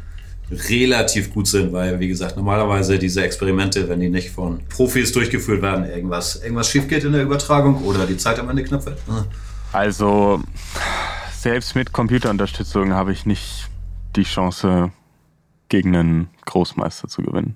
relativ 0.52 1.34
gut 1.34 1.48
sind, 1.48 1.72
weil, 1.72 2.00
wie 2.00 2.08
gesagt, 2.08 2.36
normalerweise 2.36 2.98
diese 2.98 3.24
Experimente, 3.24 3.88
wenn 3.90 4.00
die 4.00 4.10
nicht 4.10 4.32
von 4.32 4.62
Profis 4.68 5.12
durchgeführt 5.12 5.62
werden, 5.62 5.86
irgendwas, 5.86 6.42
irgendwas 6.42 6.70
schief 6.70 6.88
geht 6.88 7.04
in 7.04 7.12
der 7.14 7.24
Übertragung 7.24 7.84
oder 7.84 8.06
die 8.06 8.18
Zeit 8.18 8.40
am 8.40 8.50
Ende 8.50 8.64
knapp 8.64 8.86
wird. 8.86 8.98
Also, 9.72 10.42
selbst 11.38 11.76
mit 11.76 11.92
Computerunterstützung 11.94 12.94
habe 12.94 13.12
ich 13.12 13.26
nicht 13.26 13.70
die 14.16 14.24
Chance, 14.24 14.92
gegen 15.70 15.96
einen 15.96 16.30
Großmeister 16.46 17.08
zu 17.08 17.22
gewinnen. 17.22 17.56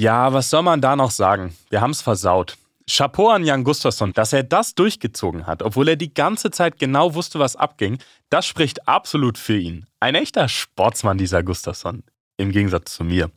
Ja, 0.00 0.32
was 0.32 0.48
soll 0.48 0.62
man 0.62 0.80
da 0.80 0.96
noch 0.96 1.10
sagen? 1.10 1.54
Wir 1.68 1.80
haben 1.82 1.90
es 1.90 2.00
versaut. 2.00 2.56
Chapeau 2.90 3.28
an 3.28 3.44
Jan 3.44 3.62
Gustafsson, 3.62 4.12
dass 4.12 4.32
er 4.32 4.42
das 4.42 4.74
durchgezogen 4.74 5.46
hat, 5.46 5.62
obwohl 5.62 5.88
er 5.88 5.96
die 5.96 6.12
ganze 6.12 6.50
Zeit 6.50 6.78
genau 6.78 7.14
wusste, 7.14 7.38
was 7.38 7.54
abging. 7.54 7.98
Das 8.30 8.46
spricht 8.46 8.88
absolut 8.88 9.38
für 9.38 9.56
ihn. 9.56 9.86
Ein 10.00 10.16
echter 10.16 10.48
Sportsmann, 10.48 11.16
dieser 11.16 11.44
Gustafsson. 11.44 12.02
Im 12.36 12.50
Gegensatz 12.50 12.94
zu 12.94 13.04
mir. 13.04 13.30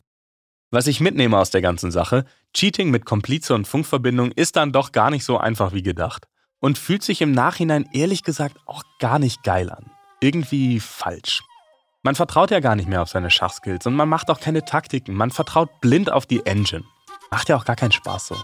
Was 0.72 0.88
ich 0.88 1.00
mitnehme 1.00 1.38
aus 1.38 1.50
der 1.50 1.62
ganzen 1.62 1.92
Sache, 1.92 2.24
Cheating 2.52 2.90
mit 2.90 3.04
Komplize 3.04 3.54
und 3.54 3.68
Funkverbindung 3.68 4.32
ist 4.32 4.56
dann 4.56 4.72
doch 4.72 4.90
gar 4.90 5.10
nicht 5.10 5.24
so 5.24 5.38
einfach 5.38 5.72
wie 5.72 5.84
gedacht. 5.84 6.26
Und 6.58 6.76
fühlt 6.76 7.04
sich 7.04 7.20
im 7.20 7.30
Nachhinein 7.30 7.88
ehrlich 7.92 8.24
gesagt 8.24 8.56
auch 8.66 8.82
gar 8.98 9.20
nicht 9.20 9.44
geil 9.44 9.70
an. 9.70 9.92
Irgendwie 10.20 10.80
falsch. 10.80 11.42
Man 12.02 12.16
vertraut 12.16 12.50
ja 12.50 12.58
gar 12.58 12.74
nicht 12.74 12.88
mehr 12.88 13.02
auf 13.02 13.08
seine 13.08 13.30
Schachskills 13.30 13.86
und 13.86 13.94
man 13.94 14.08
macht 14.08 14.30
auch 14.30 14.40
keine 14.40 14.64
Taktiken. 14.64 15.14
Man 15.14 15.30
vertraut 15.30 15.80
blind 15.80 16.10
auf 16.10 16.26
die 16.26 16.44
Engine. 16.44 16.84
Macht 17.30 17.48
ja 17.48 17.56
auch 17.56 17.64
gar 17.64 17.76
keinen 17.76 17.92
Spaß 17.92 18.28
so. 18.28 18.36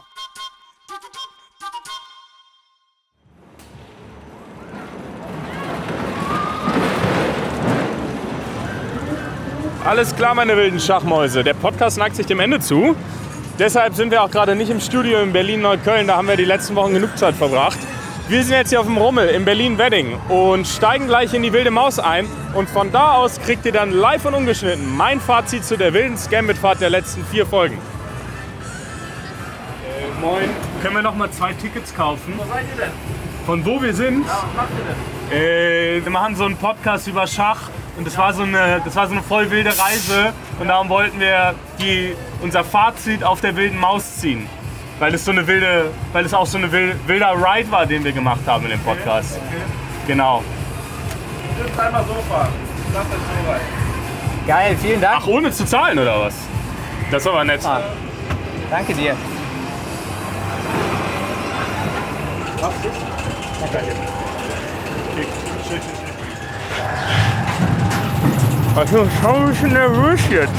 Alles 9.90 10.14
klar, 10.14 10.36
meine 10.36 10.56
wilden 10.56 10.78
Schachmäuse. 10.78 11.42
Der 11.42 11.54
Podcast 11.54 11.98
neigt 11.98 12.14
sich 12.14 12.24
dem 12.24 12.38
Ende 12.38 12.60
zu. 12.60 12.94
Deshalb 13.58 13.96
sind 13.96 14.12
wir 14.12 14.22
auch 14.22 14.30
gerade 14.30 14.54
nicht 14.54 14.70
im 14.70 14.78
Studio 14.78 15.18
in 15.18 15.32
Berlin-Neukölln. 15.32 16.06
Da 16.06 16.16
haben 16.16 16.28
wir 16.28 16.36
die 16.36 16.44
letzten 16.44 16.76
Wochen 16.76 16.94
genug 16.94 17.18
Zeit 17.18 17.34
verbracht. 17.34 17.76
Wir 18.28 18.44
sind 18.44 18.54
jetzt 18.54 18.68
hier 18.68 18.78
auf 18.78 18.86
dem 18.86 18.98
Rummel 18.98 19.26
in 19.30 19.44
Berlin-Wedding 19.44 20.16
und 20.28 20.68
steigen 20.68 21.08
gleich 21.08 21.34
in 21.34 21.42
die 21.42 21.52
wilde 21.52 21.72
Maus 21.72 21.98
ein. 21.98 22.28
Und 22.54 22.70
von 22.70 22.92
da 22.92 23.14
aus 23.14 23.40
kriegt 23.40 23.66
ihr 23.66 23.72
dann 23.72 23.90
live 23.90 24.24
und 24.26 24.34
ungeschnitten 24.34 24.96
mein 24.96 25.18
Fazit 25.18 25.64
zu 25.64 25.76
der 25.76 25.92
wilden 25.92 26.16
Scambit-Fahrt 26.16 26.80
der 26.80 26.90
letzten 26.90 27.24
vier 27.24 27.44
Folgen. 27.44 27.76
Äh, 29.84 30.20
moin. 30.20 30.50
Können 30.84 30.94
wir 30.94 31.02
noch 31.02 31.16
mal 31.16 31.32
zwei 31.32 31.52
Tickets 31.54 31.92
kaufen? 31.92 32.34
Wo 32.36 32.44
seid 32.44 32.64
ihr 32.76 32.84
denn? 32.84 32.92
Von 33.44 33.66
wo 33.66 33.82
wir 33.82 33.92
sind? 33.92 34.24
Ja, 34.24 34.34
was 34.34 34.54
macht 34.54 34.68
ihr 34.78 35.34
denn? 35.34 35.98
Äh, 36.00 36.04
wir 36.04 36.12
machen 36.12 36.36
so 36.36 36.44
einen 36.44 36.56
Podcast 36.58 37.08
über 37.08 37.26
Schach 37.26 37.70
und 38.00 38.06
das 38.06 38.16
war 38.16 38.32
so 38.32 38.44
eine, 38.44 38.80
das 38.82 38.96
war 38.96 39.06
so 39.08 39.12
eine 39.12 39.22
voll 39.22 39.50
wilde 39.50 39.68
Reise 39.78 40.32
und 40.58 40.68
darum 40.68 40.88
wollten 40.88 41.20
wir 41.20 41.54
die, 41.78 42.16
unser 42.40 42.64
Fazit 42.64 43.22
auf 43.22 43.42
der 43.42 43.54
wilden 43.56 43.78
Maus 43.78 44.16
ziehen. 44.16 44.48
Weil 44.98 45.12
es 45.12 45.22
so 45.22 45.32
eine 45.32 45.46
wilde, 45.46 45.90
weil 46.14 46.24
es 46.24 46.32
auch 46.32 46.46
so 46.46 46.56
ein 46.56 46.72
wil- 46.72 46.98
wilder 47.06 47.34
Ride 47.34 47.70
war, 47.70 47.84
den 47.84 48.02
wir 48.02 48.12
gemacht 48.12 48.40
haben 48.46 48.64
in 48.64 48.70
dem 48.70 48.80
Podcast. 48.80 49.38
Genau. 50.06 50.42
Stimmt 51.58 51.78
einmal 51.78 52.02
so 52.04 52.14
fahren. 52.32 52.48
Das 52.94 53.04
ist 53.04 53.10
so 53.12 53.50
weit. 53.50 53.60
Geil, 54.46 54.76
vielen 54.80 55.00
Dank. 55.02 55.18
Ach, 55.20 55.26
ohne 55.26 55.50
zu 55.50 55.66
zahlen 55.66 55.98
oder 55.98 56.22
was? 56.22 56.34
Das 57.10 57.20
ist 57.20 57.28
aber 57.28 57.44
nett. 57.44 57.60
Danke 58.70 58.94
dir. 58.94 59.14
Also, 68.76 69.04
ich 69.04 69.20
bin 69.20 69.30
ein 69.30 69.46
bisschen 69.48 69.72
nervös 69.72 70.20
jetzt. 70.30 70.52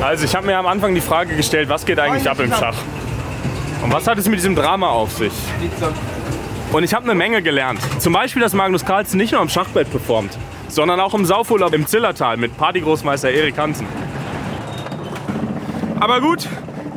Also, 0.00 0.24
ich 0.24 0.34
habe 0.36 0.46
mir 0.46 0.56
am 0.56 0.66
Anfang 0.66 0.94
die 0.94 1.00
Frage 1.00 1.34
gestellt, 1.34 1.68
was 1.68 1.84
geht 1.84 1.98
eigentlich 1.98 2.28
ab 2.28 2.38
im 2.38 2.52
Schach? 2.52 2.76
Und 3.82 3.92
was 3.92 4.06
hat 4.06 4.18
es 4.18 4.28
mit 4.28 4.38
diesem 4.38 4.54
Drama 4.54 4.88
auf 4.88 5.12
sich? 5.12 5.32
Und 6.72 6.84
ich 6.84 6.94
habe 6.94 7.04
eine 7.04 7.14
Menge 7.14 7.42
gelernt. 7.42 7.80
Zum 7.98 8.12
Beispiel, 8.12 8.40
dass 8.42 8.52
Magnus 8.54 8.84
Carlsen 8.84 9.18
nicht 9.18 9.32
nur 9.32 9.40
am 9.40 9.48
Schachbrett 9.48 9.90
performt, 9.90 10.36
sondern 10.68 11.00
auch 11.00 11.14
im 11.14 11.24
Saufurlaub 11.24 11.74
im 11.74 11.86
Zillertal 11.86 12.36
mit 12.36 12.56
Partygroßmeister 12.56 13.30
Erik 13.30 13.58
Hansen. 13.58 13.86
Aber 15.98 16.20
gut, 16.20 16.46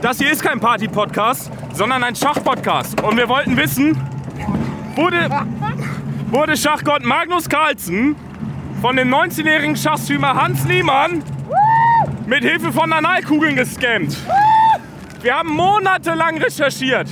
das 0.02 0.20
hier 0.20 0.32
ist 0.32 0.44
kein 0.44 0.60
Party-Podcast, 0.60 1.52
sondern 1.74 2.04
ein 2.04 2.16
Schach-Podcast. 2.16 3.02
Und 3.02 3.18
wir 3.18 3.28
wollten 3.28 3.58
wissen, 3.58 3.98
wurde, 4.96 5.30
wurde 6.30 6.58
Schachgott 6.58 7.04
Magnus 7.04 7.50
Carlsen 7.50 8.16
von 8.82 8.95
dem 8.95 9.13
19-jährigen 9.13 9.77
Schachstreamer 9.77 10.34
Hans 10.34 10.65
Niemann 10.65 11.23
mit 12.25 12.43
Hilfe 12.43 12.71
von 12.71 12.91
Analkugeln 12.91 13.55
gescammt. 13.55 14.17
Wir 15.21 15.36
haben 15.36 15.49
monatelang 15.49 16.39
recherchiert. 16.39 17.07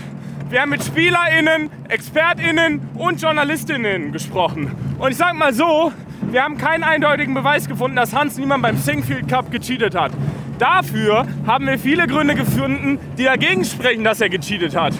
Wir 0.49 0.61
haben 0.61 0.71
mit 0.71 0.83
SpielerInnen, 0.83 1.69
ExpertInnen 1.87 2.89
und 2.95 3.21
JournalistInnen 3.21 4.11
gesprochen. 4.11 4.71
Und 4.97 5.11
ich 5.11 5.17
sag 5.17 5.35
mal 5.35 5.53
so, 5.53 5.93
wir 6.31 6.43
haben 6.43 6.57
keinen 6.57 6.83
eindeutigen 6.83 7.35
Beweis 7.35 7.67
gefunden, 7.67 7.97
dass 7.97 8.15
Hans 8.15 8.37
Niemann 8.37 8.63
beim 8.63 8.77
Singfield 8.77 9.27
Cup 9.27 9.51
gecheatet 9.51 9.93
hat. 9.93 10.11
Dafür 10.57 11.27
haben 11.45 11.67
wir 11.67 11.77
viele 11.77 12.07
Gründe 12.07 12.33
gefunden, 12.33 12.97
die 13.15 13.25
dagegen 13.25 13.63
sprechen, 13.63 14.03
dass 14.03 14.21
er 14.21 14.29
gecheatet 14.29 14.75
hat. 14.75 14.95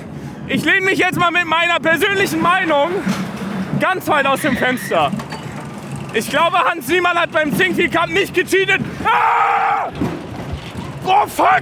Ich 0.48 0.64
lehne 0.64 0.86
mich 0.86 1.00
jetzt 1.00 1.18
mal 1.18 1.32
mit 1.32 1.46
meiner 1.46 1.80
persönlichen 1.80 2.44
Meinung 2.44 2.92
ganz 3.80 4.08
weit 4.08 4.28
aus 4.28 4.42
dem 4.42 4.56
Fenster. 4.56 5.12
Ich 6.14 6.30
glaube, 6.30 6.58
Hans 6.58 6.88
Niemann 6.88 7.18
hat 7.18 7.32
beim 7.32 7.52
Singfield 7.52 7.92
Cup 7.92 8.10
nicht 8.10 8.34
gecheatet. 8.34 8.82
Ah! 9.06 9.90
Oh, 11.06 11.28
fuck! 11.28 11.62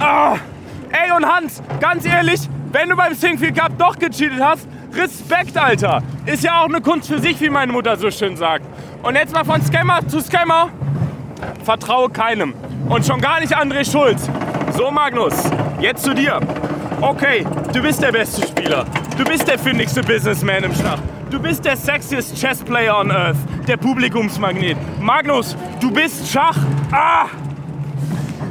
Ah! 0.00 0.36
Ey, 0.90 1.12
und 1.12 1.26
Hans, 1.26 1.62
ganz 1.80 2.06
ehrlich, 2.06 2.40
wenn 2.72 2.88
du 2.88 2.96
beim 2.96 3.14
Singfield 3.14 3.56
Cup 3.56 3.72
doch 3.78 3.98
gecheatet 3.98 4.40
hast, 4.40 4.66
Respekt, 4.94 5.56
Alter. 5.58 6.02
Ist 6.24 6.44
ja 6.44 6.62
auch 6.62 6.68
eine 6.68 6.80
Kunst 6.80 7.08
für 7.08 7.20
sich, 7.20 7.38
wie 7.40 7.50
meine 7.50 7.72
Mutter 7.72 7.96
so 7.96 8.10
schön 8.10 8.36
sagt. 8.36 8.64
Und 9.02 9.14
jetzt 9.14 9.34
mal 9.34 9.44
von 9.44 9.60
Scammer 9.62 10.06
zu 10.08 10.20
Scammer. 10.20 10.70
Vertraue 11.64 12.08
keinem. 12.08 12.54
Und 12.88 13.04
schon 13.04 13.20
gar 13.20 13.40
nicht 13.40 13.54
André 13.54 13.90
Schulz. 13.90 14.30
So, 14.76 14.90
Magnus, 14.90 15.34
jetzt 15.80 16.04
zu 16.04 16.14
dir. 16.14 16.40
Okay, 17.02 17.46
du 17.74 17.82
bist 17.82 18.02
der 18.02 18.12
beste 18.12 18.46
Spieler. 18.46 18.86
Du 19.18 19.24
bist 19.24 19.46
der 19.46 19.58
findigste 19.58 20.02
Businessman 20.02 20.64
im 20.64 20.74
Schach. 20.74 20.98
Du 21.28 21.40
bist 21.40 21.64
der 21.64 21.76
sexiest 21.76 22.36
Chessplayer 22.36 23.00
on 23.00 23.10
Earth. 23.10 23.36
Der 23.66 23.76
Publikumsmagnet. 23.76 24.76
Magnus, 25.00 25.56
du 25.80 25.90
bist 25.90 26.30
Schach. 26.30 26.56
Ah! 26.92 27.26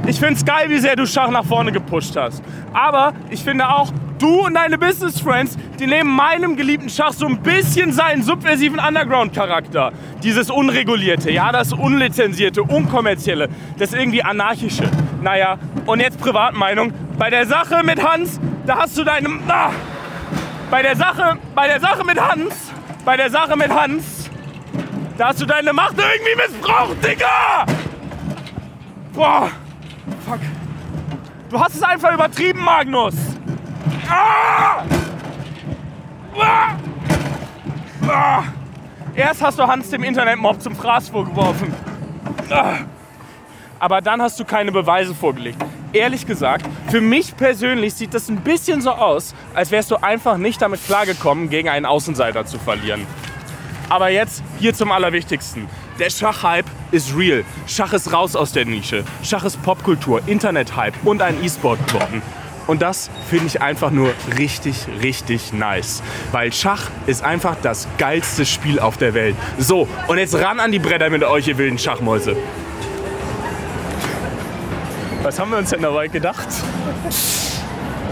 Ich 0.05 0.19
find's 0.19 0.43
geil, 0.43 0.69
wie 0.69 0.77
sehr 0.77 0.97
du 0.97 1.07
Schach 1.07 1.29
nach 1.29 1.45
vorne 1.45 1.71
gepusht 1.71 2.17
hast. 2.17 2.43
Aber 2.73 3.13
ich 3.29 3.41
finde 3.41 3.69
auch, 3.69 3.91
du 4.19 4.45
und 4.45 4.55
deine 4.55 4.77
Business 4.77 5.21
Friends, 5.21 5.57
die 5.79 5.87
nehmen 5.87 6.13
meinem 6.13 6.57
geliebten 6.57 6.89
Schach 6.89 7.13
so 7.13 7.25
ein 7.27 7.37
bisschen 7.41 7.93
seinen 7.93 8.23
subversiven 8.23 8.79
Underground-Charakter. 8.79 9.93
Dieses 10.21 10.51
Unregulierte, 10.51 11.31
ja, 11.31 11.53
das 11.53 11.71
Unlizenzierte, 11.71 12.61
Unkommerzielle, 12.61 13.47
das 13.79 13.93
irgendwie 13.93 14.21
Anarchische. 14.21 14.91
Naja, 15.21 15.57
und 15.85 16.01
jetzt 16.01 16.19
Privatmeinung. 16.19 16.91
Bei 17.17 17.29
der 17.29 17.45
Sache 17.45 17.83
mit 17.85 18.05
Hans, 18.05 18.39
da 18.65 18.79
hast 18.79 18.97
du 18.97 19.05
deine. 19.05 19.29
Ah, 19.47 19.71
bei 20.69 20.81
der 20.81 20.95
Sache, 20.95 21.37
bei 21.53 21.67
der 21.67 21.79
Sache 21.79 22.03
mit 22.03 22.19
Hans, 22.19 22.71
bei 23.03 23.17
der 23.17 23.29
Sache 23.29 23.55
mit 23.55 23.69
Hans, 23.69 24.29
da 25.17 25.27
hast 25.29 25.41
du 25.41 25.45
deine 25.45 25.73
Macht 25.73 25.95
irgendwie 25.97 26.35
missbraucht, 26.35 27.03
Digga! 27.03 27.65
Boah, 29.13 29.49
fuck. 30.25 30.39
Du 31.49 31.59
hast 31.59 31.75
es 31.75 31.83
einfach 31.83 32.13
übertrieben, 32.13 32.63
Magnus. 32.63 33.15
Ah! 34.09 34.83
Ah! 36.37 36.75
Ah! 38.07 38.43
Erst 39.15 39.41
hast 39.41 39.57
du 39.57 39.65
Hans 39.65 39.89
dem 39.89 40.03
Internetmob 40.03 40.61
zum 40.61 40.75
Fraß 40.75 41.09
vorgeworfen. 41.09 41.73
Ah! 42.49 42.79
Aber 43.79 44.01
dann 44.01 44.21
hast 44.21 44.39
du 44.39 44.45
keine 44.45 44.71
Beweise 44.71 45.15
vorgelegt. 45.15 45.63
Ehrlich 45.95 46.27
gesagt, 46.27 46.65
für 46.89 46.99
mich 46.99 47.37
persönlich 47.37 47.93
sieht 47.93 48.13
das 48.13 48.27
ein 48.27 48.41
bisschen 48.41 48.81
so 48.81 48.89
aus, 48.91 49.33
als 49.53 49.71
wärst 49.71 49.91
du 49.91 49.95
einfach 49.95 50.35
nicht 50.35 50.61
damit 50.61 50.85
klargekommen, 50.85 51.49
gegen 51.49 51.69
einen 51.69 51.85
Außenseiter 51.85 52.45
zu 52.45 52.59
verlieren. 52.59 53.07
Aber 53.87 54.09
jetzt 54.09 54.43
hier 54.59 54.73
zum 54.73 54.91
Allerwichtigsten. 54.91 55.69
Der 55.97 56.09
Schachhype 56.09 56.69
ist 56.91 57.15
real. 57.15 57.45
Schach 57.65 57.93
ist 57.93 58.11
raus 58.11 58.35
aus 58.35 58.51
der 58.51 58.65
Nische. 58.65 59.05
Schach 59.23 59.45
ist 59.45 59.63
Popkultur, 59.63 60.19
Internethype 60.27 60.99
und 61.05 61.21
ein 61.21 61.41
E-Sport 61.41 61.87
geworden. 61.87 62.21
Und 62.67 62.81
das 62.81 63.09
finde 63.29 63.45
ich 63.45 63.61
einfach 63.61 63.91
nur 63.91 64.11
richtig, 64.37 64.75
richtig 65.01 65.53
nice. 65.53 66.03
Weil 66.33 66.51
Schach 66.51 66.89
ist 67.05 67.23
einfach 67.23 67.55
das 67.61 67.87
geilste 67.97 68.45
Spiel 68.45 68.81
auf 68.81 68.97
der 68.97 69.13
Welt. 69.13 69.37
So, 69.59 69.87
und 70.09 70.17
jetzt 70.17 70.35
ran 70.35 70.59
an 70.59 70.73
die 70.73 70.79
Bretter 70.79 71.09
mit 71.09 71.23
euch, 71.23 71.47
ihr 71.47 71.57
wilden 71.57 71.79
Schachmäuse. 71.79 72.35
Was 75.25 75.39
haben 75.39 75.49
wir 75.49 75.57
uns 75.57 75.71
denn 75.71 75.81
dabei 75.81 76.07
gedacht? 76.07 76.47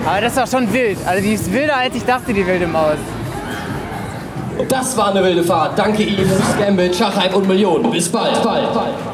Aber 0.03 0.19
das 0.19 0.35
ist 0.35 0.41
doch 0.41 0.59
schon 0.59 0.73
wild. 0.73 0.97
Also 1.05 1.21
die 1.21 1.33
ist 1.33 1.53
wilder, 1.53 1.77
als 1.77 1.93
ich 1.93 2.03
dachte, 2.03 2.33
die 2.33 2.43
wilde 2.43 2.65
Maus. 2.65 2.97
Das 4.67 4.97
war 4.97 5.11
eine 5.11 5.23
wilde 5.23 5.43
Fahrt. 5.43 5.77
Danke 5.77 6.01
Yves, 6.01 6.41
Gambit, 6.57 6.95
Schachhype 6.95 7.35
und 7.35 7.47
Millionen. 7.47 7.91
Bis 7.91 8.11
bald. 8.11 8.41
bald. 8.41 9.12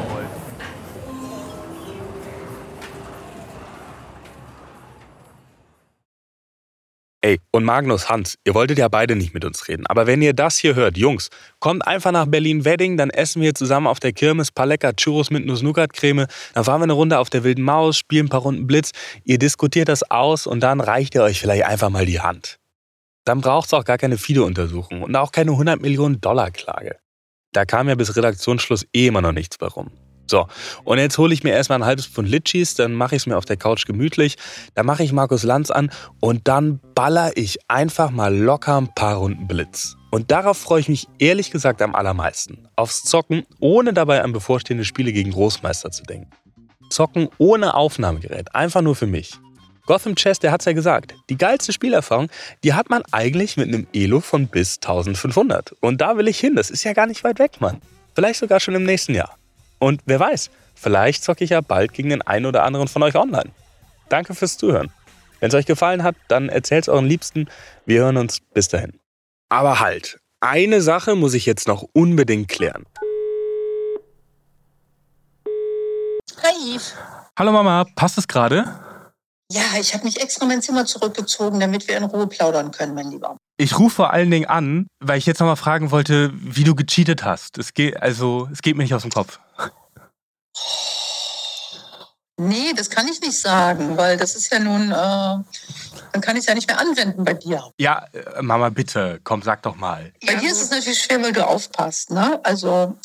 Ey, 7.22 7.42
und 7.52 7.66
Magnus, 7.66 8.08
Hans, 8.08 8.36
ihr 8.46 8.54
wolltet 8.54 8.78
ja 8.78 8.88
beide 8.88 9.14
nicht 9.18 9.34
mit 9.34 9.44
uns 9.44 9.68
reden. 9.68 9.86
Aber 9.88 10.08
wenn 10.08 10.22
ihr 10.22 10.34
das 10.34 10.58
hier 10.58 10.76
hört, 10.76 10.96
Jungs, 10.98 11.30
kommt 11.60 11.86
einfach 11.86 12.14
nach 12.14 12.28
Berlin-Wedding, 12.28 12.96
dann 12.96 13.10
essen 13.10 13.42
wir 13.42 13.54
zusammen 13.54 13.88
auf 13.88 14.00
der 14.00 14.14
Kirmes 14.14 14.52
paar 14.52 14.66
lecker 14.66 14.96
Churros 14.96 15.30
mit 15.30 15.46
Nuss-Nougat-Creme. 15.46 16.28
Dann 16.54 16.64
fahren 16.64 16.80
wir 16.80 16.86
eine 16.86 16.94
Runde 16.94 17.20
auf 17.20 17.30
der 17.30 17.44
Wilden 17.44 17.64
Maus, 17.64 17.98
spielen 17.98 18.28
ein 18.28 18.30
paar 18.30 18.44
Runden 18.44 18.68
Blitz. 18.68 18.92
Ihr 19.26 19.38
diskutiert 19.38 19.90
das 19.90 20.10
aus 20.10 20.48
und 20.48 20.62
dann 20.62 20.80
reicht 20.80 21.14
ihr 21.14 21.24
euch 21.24 21.42
vielleicht 21.42 21.66
einfach 21.66 21.90
mal 21.90 22.06
die 22.06 22.22
Hand. 22.22 22.58
Dann 23.26 23.42
braucht 23.42 23.68
es 23.68 23.74
auch 23.74 23.84
gar 23.84 23.98
keine 23.98 24.18
FIDE-Untersuchung 24.18 25.02
und 25.02 25.14
auch 25.18 25.34
keine 25.34 25.52
100 25.52 25.82
Millionen 25.82 26.22
Dollar 26.22 26.52
Klage. 26.52 27.00
Da 27.52 27.66
kam 27.66 27.90
ja 27.90 27.96
bis 27.96 28.16
Redaktionsschluss 28.16 28.86
eh 28.94 29.08
immer 29.08 29.22
noch 29.22 29.34
nichts 29.34 29.58
bei 29.58 29.68
rum. 29.68 29.92
So, 30.30 30.48
und 30.84 31.00
jetzt 31.00 31.18
hole 31.18 31.34
ich 31.34 31.44
mir 31.44 31.52
erstmal 31.52 31.80
ein 31.80 31.86
halbes 31.86 32.06
Pfund 32.06 32.30
Litchis, 32.30 32.76
dann 32.76 32.94
mache 32.94 33.16
ich 33.16 33.24
es 33.24 33.26
mir 33.26 33.38
auf 33.38 33.46
der 33.46 33.58
Couch 33.58 33.86
gemütlich, 33.86 34.38
dann 34.76 34.86
mache 34.86 35.04
ich 35.04 35.12
Markus 35.12 35.44
Lanz 35.44 35.72
an 35.72 35.90
und 36.20 36.48
dann 36.48 36.80
baller 36.94 37.36
ich 37.36 37.58
einfach 37.68 38.12
mal 38.12 38.36
locker 38.36 38.78
ein 38.78 38.94
paar 38.94 39.16
Runden 39.16 39.48
Blitz. 39.48 39.96
Und 40.12 40.32
darauf 40.32 40.58
freue 40.58 40.82
ich 40.82 40.90
mich 40.90 41.08
ehrlich 41.18 41.50
gesagt 41.50 41.82
am 41.82 41.96
allermeisten. 41.96 42.68
Aufs 42.76 43.04
Zocken, 43.04 43.44
ohne 43.60 43.94
dabei 43.94 44.22
an 44.22 44.32
bevorstehende 44.32 44.86
Spiele 44.86 45.12
gegen 45.14 45.32
Großmeister 45.32 45.92
zu 45.92 46.04
denken. 46.04 46.30
Zocken 46.90 47.30
ohne 47.38 47.74
Aufnahmegerät, 47.74 48.54
einfach 48.56 48.82
nur 48.82 48.96
für 48.96 49.08
mich. 49.08 49.34
Gotham 49.86 50.16
Chess, 50.16 50.38
der 50.38 50.52
hat's 50.52 50.66
ja 50.66 50.74
gesagt, 50.74 51.16
die 51.32 51.38
geilste 51.38 51.74
Spielerfahrung, 51.74 52.30
die 52.64 52.74
hat 52.74 52.92
man 52.92 53.02
eigentlich 53.12 53.58
mit 53.58 53.70
einem 53.70 53.88
Elo 53.94 54.20
von 54.20 54.48
bis 54.48 54.76
1500. 54.76 55.72
Und 55.80 56.02
da 56.02 56.18
will 56.18 56.28
ich 56.28 56.40
hin, 56.40 56.56
das 56.56 56.70
ist 56.70 56.84
ja 56.84 56.94
gar 56.94 57.08
nicht 57.08 57.24
weit 57.24 57.40
weg, 57.40 57.60
Mann. 57.60 57.82
Vielleicht 58.14 58.40
sogar 58.40 58.60
schon 58.60 58.76
im 58.76 58.84
nächsten 58.84 59.16
Jahr. 59.16 59.36
Und 59.80 60.02
wer 60.06 60.20
weiß, 60.20 60.50
vielleicht 60.76 61.24
zocke 61.24 61.44
ich 61.44 61.52
ja 61.52 61.62
bald 61.62 61.94
gegen 61.94 62.10
den 62.10 62.22
einen 62.22 62.46
oder 62.46 62.64
anderen 62.64 62.88
von 62.88 63.02
euch 63.04 63.16
online. 63.16 63.52
Danke 64.10 64.36
fürs 64.36 64.58
Zuhören. 64.58 64.92
Wenn 65.40 65.50
es 65.50 65.56
euch 65.56 65.66
gefallen 65.66 66.04
hat, 66.04 66.16
dann 66.28 66.50
erzählt 66.50 66.84
es 66.84 66.90
euren 66.90 67.06
Liebsten. 67.06 67.50
Wir 67.86 68.02
hören 68.02 68.18
uns 68.18 68.42
bis 68.54 68.68
dahin. 68.68 69.00
Aber 69.48 69.80
halt, 69.80 70.20
eine 70.42 70.82
Sache 70.82 71.16
muss 71.16 71.34
ich 71.34 71.46
jetzt 71.46 71.68
noch 71.68 71.86
unbedingt 71.94 72.50
klären. 72.50 72.86
Hi 76.44 76.76
Yves. 76.76 76.96
Hallo 77.38 77.52
Mama, 77.52 77.86
passt 77.96 78.18
es 78.18 78.28
gerade? 78.28 78.66
Ja, 79.52 79.64
ich 79.80 79.94
habe 79.94 80.04
mich 80.04 80.22
extra 80.22 80.46
mein 80.46 80.62
Zimmer 80.62 80.86
zurückgezogen, 80.86 81.60
damit 81.60 81.88
wir 81.88 81.98
in 81.98 82.04
Ruhe 82.04 82.28
plaudern 82.28 82.72
können, 82.72 82.94
mein 82.94 83.10
Lieber. 83.10 83.38
Ich 83.62 83.78
rufe 83.78 83.94
vor 83.98 84.14
allen 84.14 84.32
Dingen 84.32 84.46
an, 84.46 84.88
weil 85.02 85.18
ich 85.18 85.26
jetzt 85.26 85.40
noch 85.40 85.48
mal 85.48 85.58
fragen 85.58 85.92
wollte, 85.92 86.32
wie 86.34 86.64
du 86.64 86.76
gecheatet 86.76 87.26
hast. 87.26 87.58
Es 87.58 87.74
geht, 87.74 88.02
also, 88.02 88.48
es 88.54 88.62
geht 88.62 88.78
mir 88.78 88.84
nicht 88.84 88.94
aus 88.94 89.02
dem 89.02 89.12
Kopf. 89.12 89.38
Nee, 92.38 92.72
das 92.74 92.90
kann 92.90 93.10
ich 93.10 93.20
nicht 93.20 93.38
sagen, 93.38 93.98
weil 93.98 94.16
das 94.16 94.38
ist 94.38 94.50
ja 94.50 94.60
nun, 94.60 94.92
äh, 94.92 94.94
dann 94.94 96.22
kann 96.22 96.38
ich 96.38 96.44
es 96.44 96.46
ja 96.46 96.56
nicht 96.56 96.70
mehr 96.70 96.80
anwenden 96.80 97.26
bei 97.26 97.34
dir. 97.34 97.70
Ja, 97.78 98.06
äh, 98.14 98.42
Mama, 98.42 98.70
bitte, 98.70 99.20
komm, 99.26 99.42
sag 99.42 99.62
doch 99.64 99.76
mal. 99.76 100.14
Bei 100.26 100.36
dir 100.36 100.50
ist 100.50 100.62
es 100.62 100.72
natürlich 100.72 101.04
schwer, 101.04 101.22
weil 101.22 101.34
du 101.34 101.46
aufpasst, 101.46 102.12
ne? 102.12 102.40
Also, 102.46 102.98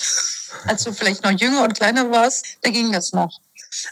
als 0.69 0.85
du 0.85 0.93
vielleicht 0.93 1.25
noch 1.25 1.33
jünger 1.33 1.65
und 1.65 1.75
kleiner 1.75 2.13
warst, 2.13 2.47
da 2.63 2.71
ging 2.71 2.93
das 2.93 3.13
noch. 3.13 3.41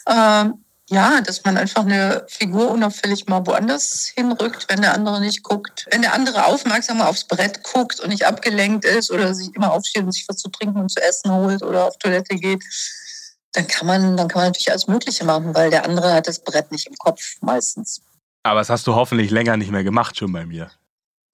Ähm, 0.08 0.61
ja, 0.92 1.22
dass 1.22 1.42
man 1.44 1.56
einfach 1.56 1.86
eine 1.86 2.26
Figur 2.28 2.70
unauffällig 2.70 3.26
mal 3.26 3.46
woanders 3.46 4.12
hinrückt, 4.14 4.66
wenn 4.68 4.82
der 4.82 4.92
andere 4.92 5.20
nicht 5.20 5.42
guckt. 5.42 5.86
Wenn 5.90 6.02
der 6.02 6.12
andere 6.12 6.44
aufmerksamer 6.44 7.08
aufs 7.08 7.24
Brett 7.24 7.62
guckt 7.62 8.00
und 8.00 8.10
nicht 8.10 8.26
abgelenkt 8.26 8.84
ist 8.84 9.10
oder 9.10 9.34
sich 9.34 9.54
immer 9.54 9.72
aufsteht 9.72 10.04
und 10.04 10.12
sich 10.12 10.26
was 10.28 10.36
zu 10.36 10.50
trinken 10.50 10.78
und 10.78 10.90
zu 10.90 11.02
essen 11.02 11.32
holt 11.32 11.62
oder 11.62 11.86
auf 11.86 11.96
Toilette 11.96 12.36
geht, 12.36 12.62
dann 13.52 13.66
kann 13.66 13.86
man, 13.86 14.16
dann 14.16 14.28
kann 14.28 14.40
man 14.40 14.48
natürlich 14.48 14.70
alles 14.70 14.86
Mögliche 14.86 15.24
machen, 15.24 15.54
weil 15.54 15.70
der 15.70 15.84
andere 15.86 16.12
hat 16.12 16.28
das 16.28 16.44
Brett 16.44 16.70
nicht 16.70 16.86
im 16.86 16.96
Kopf 16.96 17.36
meistens. 17.40 18.02
Aber 18.42 18.60
das 18.60 18.68
hast 18.68 18.86
du 18.86 18.94
hoffentlich 18.94 19.30
länger 19.30 19.56
nicht 19.56 19.70
mehr 19.70 19.84
gemacht 19.84 20.18
schon 20.18 20.32
bei 20.32 20.44
mir. 20.44 20.70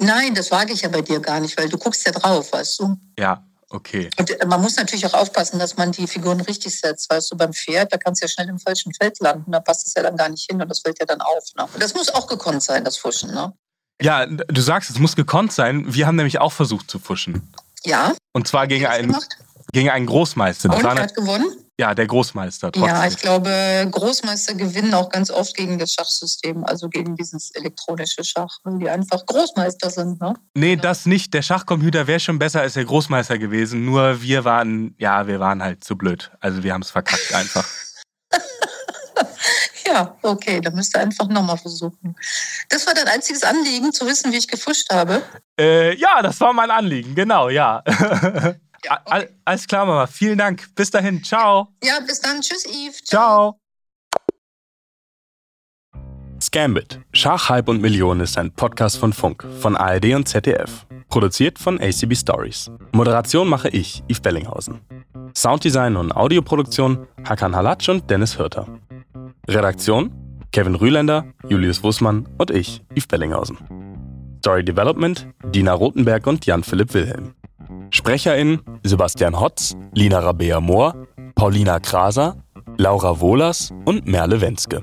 Nein, 0.00 0.34
das 0.34 0.52
wage 0.52 0.72
ich 0.72 0.82
ja 0.82 0.88
bei 0.88 1.02
dir 1.02 1.18
gar 1.18 1.40
nicht, 1.40 1.58
weil 1.58 1.68
du 1.68 1.78
guckst 1.78 2.06
ja 2.06 2.12
drauf, 2.12 2.52
weißt 2.52 2.78
du. 2.78 2.96
Ja, 3.18 3.47
okay. 3.70 4.10
Und 4.18 4.30
äh, 4.30 4.46
man 4.46 4.60
muss 4.60 4.76
natürlich 4.76 5.06
auch 5.06 5.14
aufpassen, 5.14 5.58
dass 5.58 5.76
man 5.76 5.92
die 5.92 6.06
Figuren 6.06 6.40
richtig 6.40 6.78
setzt. 6.78 7.10
Weißt 7.10 7.30
du, 7.30 7.36
beim 7.36 7.52
Pferd, 7.52 7.92
da 7.92 7.96
kannst 7.98 8.22
du 8.22 8.26
ja 8.26 8.28
schnell 8.28 8.48
im 8.48 8.58
falschen 8.58 8.92
Feld 8.94 9.18
landen. 9.20 9.52
Da 9.52 9.60
passt 9.60 9.86
es 9.86 9.94
ja 9.94 10.02
dann 10.02 10.16
gar 10.16 10.28
nicht 10.28 10.48
hin 10.50 10.60
und 10.60 10.68
das 10.68 10.80
fällt 10.80 10.98
ja 11.00 11.06
dann 11.06 11.20
auf. 11.20 11.44
Ne? 11.56 11.64
Und 11.72 11.82
das 11.82 11.94
muss 11.94 12.08
auch 12.14 12.26
gekonnt 12.26 12.62
sein, 12.62 12.84
das 12.84 12.96
Fuschen. 12.96 13.32
Ne? 13.32 13.52
Ja, 14.00 14.26
du 14.26 14.60
sagst, 14.60 14.90
es 14.90 14.98
muss 14.98 15.16
gekonnt 15.16 15.52
sein. 15.52 15.84
Wir 15.92 16.06
haben 16.06 16.16
nämlich 16.16 16.38
auch 16.38 16.52
versucht 16.52 16.90
zu 16.90 16.98
fuschen. 16.98 17.52
Ja. 17.84 18.14
Und 18.32 18.46
zwar 18.48 18.66
gegen 18.66 18.86
einen, 18.86 19.16
gegen 19.72 19.90
einen 19.90 20.06
Großmeister. 20.06 20.68
Und 20.68 20.76
Das 20.76 20.84
war 20.84 20.90
wer 20.94 21.02
eine- 21.02 21.02
hat 21.02 21.14
gewonnen? 21.14 21.64
Ja, 21.80 21.94
der 21.94 22.08
Großmeister. 22.08 22.72
Trotzdem. 22.72 22.88
Ja, 22.88 23.06
ich 23.06 23.16
glaube, 23.18 23.88
Großmeister 23.88 24.54
gewinnen 24.54 24.94
auch 24.94 25.10
ganz 25.10 25.30
oft 25.30 25.56
gegen 25.56 25.78
das 25.78 25.92
Schachsystem, 25.92 26.64
also 26.64 26.88
gegen 26.88 27.14
dieses 27.14 27.52
elektronische 27.52 28.24
Schach, 28.24 28.58
weil 28.64 28.78
die 28.78 28.90
einfach 28.90 29.24
Großmeister 29.24 29.88
sind. 29.90 30.20
Ne? 30.20 30.34
Nee, 30.54 30.74
das 30.74 31.06
nicht. 31.06 31.32
Der 31.34 31.42
Schachcomputer 31.42 32.08
wäre 32.08 32.18
schon 32.18 32.40
besser 32.40 32.62
als 32.62 32.74
der 32.74 32.84
Großmeister 32.84 33.38
gewesen. 33.38 33.84
Nur 33.84 34.20
wir 34.22 34.44
waren, 34.44 34.96
ja, 34.98 35.28
wir 35.28 35.38
waren 35.38 35.62
halt 35.62 35.84
zu 35.84 35.96
blöd. 35.96 36.32
Also 36.40 36.64
wir 36.64 36.74
haben 36.74 36.82
es 36.82 36.90
verkackt 36.90 37.32
einfach. 37.32 37.66
Ja, 39.86 40.14
okay, 40.22 40.60
dann 40.60 40.74
müsst 40.74 40.94
ihr 40.94 41.00
einfach 41.00 41.28
nochmal 41.28 41.56
versuchen. 41.56 42.14
Das 42.68 42.86
war 42.86 42.92
dein 42.92 43.08
einziges 43.08 43.42
Anliegen, 43.42 43.90
zu 43.90 44.06
wissen, 44.06 44.30
wie 44.32 44.36
ich 44.36 44.46
gefuscht 44.46 44.90
habe. 44.92 45.22
Äh, 45.58 45.96
ja, 45.96 46.20
das 46.20 46.38
war 46.40 46.52
mein 46.52 46.70
Anliegen, 46.70 47.14
genau, 47.14 47.48
ja. 47.48 47.82
All- 49.06 49.28
Alles 49.44 49.66
klar, 49.66 49.86
Mama. 49.86 50.06
Vielen 50.06 50.38
Dank. 50.38 50.74
Bis 50.74 50.90
dahin. 50.90 51.22
Ciao. 51.24 51.68
Ja, 51.82 51.98
bis 52.06 52.20
dann. 52.20 52.40
Tschüss, 52.40 52.64
Yves. 52.66 53.02
Ciao. 53.04 53.58
Scambit. 56.40 57.00
Schach, 57.12 57.48
Hype 57.48 57.68
und 57.68 57.80
Millionen 57.80 58.20
ist 58.20 58.38
ein 58.38 58.52
Podcast 58.52 58.96
von 58.98 59.12
Funk, 59.12 59.44
von 59.60 59.76
ARD 59.76 60.14
und 60.14 60.28
ZDF. 60.28 60.86
Produziert 61.08 61.58
von 61.58 61.80
ACB 61.80 62.14
Stories. 62.14 62.70
Moderation 62.92 63.48
mache 63.48 63.68
ich, 63.70 64.04
Yves 64.08 64.20
Bellinghausen. 64.20 64.80
Sounddesign 65.36 65.96
und 65.96 66.12
Audioproduktion 66.12 67.08
Hakan 67.28 67.56
Halatsch 67.56 67.88
und 67.88 68.08
Dennis 68.08 68.38
Hürter. 68.38 68.68
Redaktion 69.48 70.12
Kevin 70.52 70.76
Rühländer, 70.76 71.26
Julius 71.48 71.82
Wussmann 71.82 72.28
und 72.38 72.50
ich, 72.50 72.82
Yves 72.94 73.06
Bellinghausen. 73.08 73.58
Story 74.38 74.64
Development 74.64 75.26
Dina 75.46 75.72
Rothenberg 75.72 76.26
und 76.26 76.46
Jan-Philipp 76.46 76.94
Wilhelm. 76.94 77.34
SprecherInnen 77.90 78.60
Sebastian 78.82 79.40
Hotz, 79.40 79.76
Lina 79.94 80.20
Rabea 80.20 80.60
Mohr, 80.60 80.94
Paulina 81.34 81.80
Kraser, 81.80 82.36
Laura 82.76 83.20
Wohlers 83.20 83.72
und 83.84 84.06
Merle 84.06 84.40
Wenske. 84.40 84.82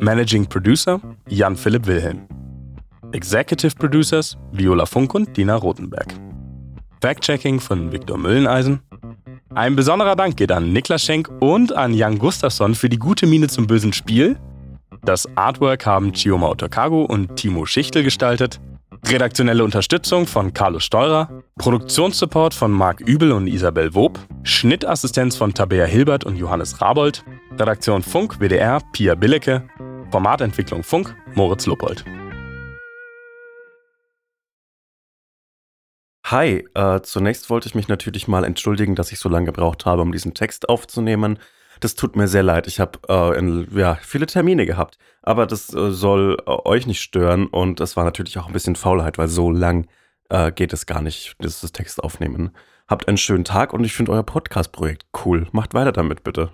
Managing 0.00 0.46
Producer 0.46 1.00
Jan-Philipp 1.28 1.86
Wilhelm. 1.86 2.26
Executive 3.12 3.74
Producers 3.76 4.36
Viola 4.52 4.86
Funk 4.86 5.14
und 5.14 5.36
Dina 5.36 5.54
Rothenberg. 5.54 6.14
Fact-Checking 7.00 7.60
von 7.60 7.92
Viktor 7.92 8.18
Mülleneisen. 8.18 8.80
Ein 9.54 9.76
besonderer 9.76 10.16
Dank 10.16 10.36
geht 10.36 10.50
an 10.50 10.72
Niklas 10.72 11.02
Schenk 11.02 11.30
und 11.40 11.72
an 11.72 11.94
Jan 11.94 12.18
Gustafsson 12.18 12.74
für 12.74 12.88
die 12.88 12.98
gute 12.98 13.26
Miene 13.26 13.46
zum 13.48 13.66
bösen 13.66 13.92
Spiel. 13.92 14.36
Das 15.02 15.28
Artwork 15.36 15.86
haben 15.86 16.12
Chioma 16.12 16.48
Otokago 16.48 17.04
und 17.04 17.36
Timo 17.36 17.66
Schichtel 17.66 18.02
gestaltet. 18.02 18.58
Redaktionelle 19.06 19.62
Unterstützung 19.62 20.26
von 20.26 20.54
Carlos 20.54 20.82
Steurer, 20.82 21.42
Produktionssupport 21.58 22.54
von 22.54 22.72
Marc 22.72 23.00
Übel 23.00 23.32
und 23.32 23.46
Isabel 23.46 23.94
Wob, 23.94 24.18
Schnittassistenz 24.42 25.36
von 25.36 25.52
Tabea 25.52 25.84
Hilbert 25.84 26.24
und 26.24 26.36
Johannes 26.36 26.80
Rabold, 26.80 27.22
Redaktion 27.52 28.02
Funk 28.02 28.40
WDR 28.40 28.80
Pia 28.92 29.14
Billecke, 29.14 29.68
Formatentwicklung 30.10 30.82
Funk 30.82 31.14
Moritz 31.34 31.66
Luppold. 31.66 32.04
Hi, 36.26 36.66
äh, 36.74 37.02
zunächst 37.02 37.50
wollte 37.50 37.68
ich 37.68 37.74
mich 37.74 37.88
natürlich 37.88 38.26
mal 38.26 38.44
entschuldigen, 38.44 38.94
dass 38.94 39.12
ich 39.12 39.18
so 39.18 39.28
lange 39.28 39.46
gebraucht 39.46 39.84
habe, 39.84 40.00
um 40.00 40.10
diesen 40.10 40.32
Text 40.32 40.68
aufzunehmen. 40.70 41.38
Das 41.80 41.94
tut 41.94 42.16
mir 42.16 42.28
sehr 42.28 42.42
leid. 42.42 42.66
Ich 42.66 42.80
habe 42.80 42.98
äh, 43.08 43.78
ja, 43.78 43.96
viele 44.00 44.26
Termine 44.26 44.66
gehabt, 44.66 44.98
aber 45.22 45.46
das 45.46 45.72
äh, 45.74 45.90
soll 45.90 46.36
äh, 46.46 46.50
euch 46.50 46.86
nicht 46.86 47.00
stören 47.00 47.46
und 47.46 47.80
es 47.80 47.96
war 47.96 48.04
natürlich 48.04 48.38
auch 48.38 48.46
ein 48.46 48.52
bisschen 48.52 48.76
Faulheit, 48.76 49.18
weil 49.18 49.28
so 49.28 49.50
lang 49.50 49.86
äh, 50.30 50.52
geht 50.52 50.72
es 50.72 50.86
gar 50.86 51.02
nicht, 51.02 51.36
dieses 51.42 51.72
Text 51.72 52.02
aufnehmen. 52.02 52.50
Habt 52.86 53.08
einen 53.08 53.16
schönen 53.16 53.44
Tag 53.44 53.72
und 53.72 53.84
ich 53.84 53.94
finde 53.94 54.12
euer 54.12 54.22
Podcast-Projekt 54.22 55.06
cool. 55.24 55.46
Macht 55.52 55.74
weiter 55.74 55.92
damit 55.92 56.22
bitte. 56.22 56.52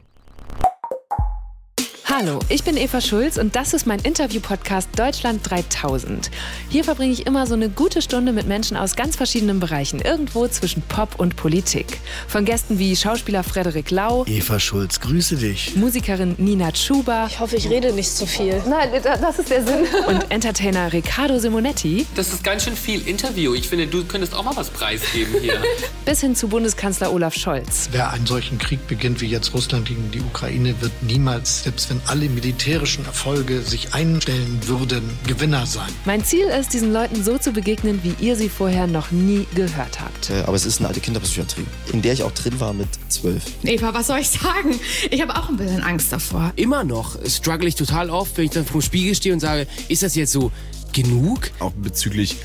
Hallo, 2.22 2.38
ich 2.50 2.64
bin 2.64 2.76
Eva 2.76 3.00
Schulz 3.00 3.38
und 3.38 3.56
das 3.56 3.72
ist 3.72 3.86
mein 3.86 3.98
Interview-Podcast 4.00 4.90
Deutschland 4.94 5.40
3000. 5.48 6.30
Hier 6.68 6.84
verbringe 6.84 7.14
ich 7.14 7.26
immer 7.26 7.46
so 7.46 7.54
eine 7.54 7.70
gute 7.70 8.02
Stunde 8.02 8.32
mit 8.32 8.46
Menschen 8.46 8.76
aus 8.76 8.94
ganz 8.94 9.16
verschiedenen 9.16 9.58
Bereichen, 9.58 10.00
irgendwo 10.00 10.46
zwischen 10.46 10.82
Pop 10.82 11.18
und 11.18 11.36
Politik. 11.36 11.98
Von 12.28 12.44
Gästen 12.44 12.78
wie 12.78 12.94
Schauspieler 12.94 13.42
Frederik 13.42 13.90
Lau, 13.90 14.26
Eva 14.26 14.60
Schulz, 14.60 15.00
grüße 15.00 15.36
dich. 15.36 15.76
Musikerin 15.76 16.34
Nina 16.36 16.72
Tschuba. 16.72 17.26
Ich 17.26 17.40
hoffe, 17.40 17.56
ich 17.56 17.70
rede 17.70 17.90
nicht 17.94 18.14
zu 18.14 18.26
viel. 18.26 18.62
Nein, 18.68 18.90
das 19.02 19.38
ist 19.38 19.48
der 19.48 19.64
Sinn. 19.64 19.86
Und 20.06 20.30
Entertainer 20.30 20.92
Riccardo 20.92 21.38
Simonetti. 21.38 22.06
Das 22.16 22.34
ist 22.34 22.44
ganz 22.44 22.64
schön 22.64 22.76
viel 22.76 23.08
Interview. 23.08 23.54
Ich 23.54 23.66
finde, 23.66 23.86
du 23.86 24.04
könntest 24.04 24.34
auch 24.34 24.44
mal 24.44 24.56
was 24.56 24.68
preisgeben 24.68 25.40
hier. 25.40 25.62
Bis 26.04 26.20
hin 26.20 26.36
zu 26.36 26.48
Bundeskanzler 26.48 27.14
Olaf 27.14 27.34
Scholz. 27.34 27.88
Wer 27.92 28.10
einen 28.10 28.26
solchen 28.26 28.58
Krieg 28.58 28.86
beginnt 28.88 29.22
wie 29.22 29.26
jetzt 29.28 29.54
Russland 29.54 29.86
gegen 29.86 30.10
die 30.10 30.20
Ukraine, 30.20 30.74
wird 30.82 30.92
niemals, 31.02 31.62
selbst 31.62 31.88
wenn 31.88 32.02
alle 32.10 32.28
militärischen 32.28 33.04
Erfolge 33.04 33.62
sich 33.62 33.94
einstellen 33.94 34.58
würden, 34.66 35.08
Gewinner 35.28 35.64
sein. 35.64 35.88
Mein 36.06 36.24
Ziel 36.24 36.46
ist, 36.46 36.72
diesen 36.72 36.92
Leuten 36.92 37.22
so 37.22 37.38
zu 37.38 37.52
begegnen, 37.52 38.00
wie 38.02 38.16
ihr 38.18 38.34
sie 38.34 38.48
vorher 38.48 38.88
noch 38.88 39.12
nie 39.12 39.46
gehört 39.54 40.00
habt. 40.00 40.32
Aber 40.44 40.56
es 40.56 40.66
ist 40.66 40.80
eine 40.80 40.88
alte 40.88 40.98
Kinderpsychiatrie, 40.98 41.64
in 41.92 42.02
der 42.02 42.14
ich 42.14 42.24
auch 42.24 42.32
drin 42.32 42.58
war 42.58 42.72
mit 42.72 42.88
zwölf. 43.08 43.44
Eva, 43.62 43.94
was 43.94 44.08
soll 44.08 44.18
ich 44.18 44.28
sagen? 44.28 44.80
Ich 45.08 45.22
habe 45.22 45.36
auch 45.36 45.50
ein 45.50 45.56
bisschen 45.56 45.84
Angst 45.84 46.12
davor. 46.12 46.52
Immer 46.56 46.82
noch 46.82 47.16
struggle 47.28 47.68
ich 47.68 47.76
total 47.76 48.10
oft, 48.10 48.36
wenn 48.36 48.46
ich 48.46 48.50
dann 48.50 48.64
vor 48.64 48.80
dem 48.80 48.84
Spiegel 48.84 49.14
stehe 49.14 49.32
und 49.32 49.38
sage, 49.38 49.68
ist 49.86 50.02
das 50.02 50.16
jetzt 50.16 50.32
so 50.32 50.50
genug? 50.92 51.52
Auch 51.60 51.70
bezüglich 51.70 52.38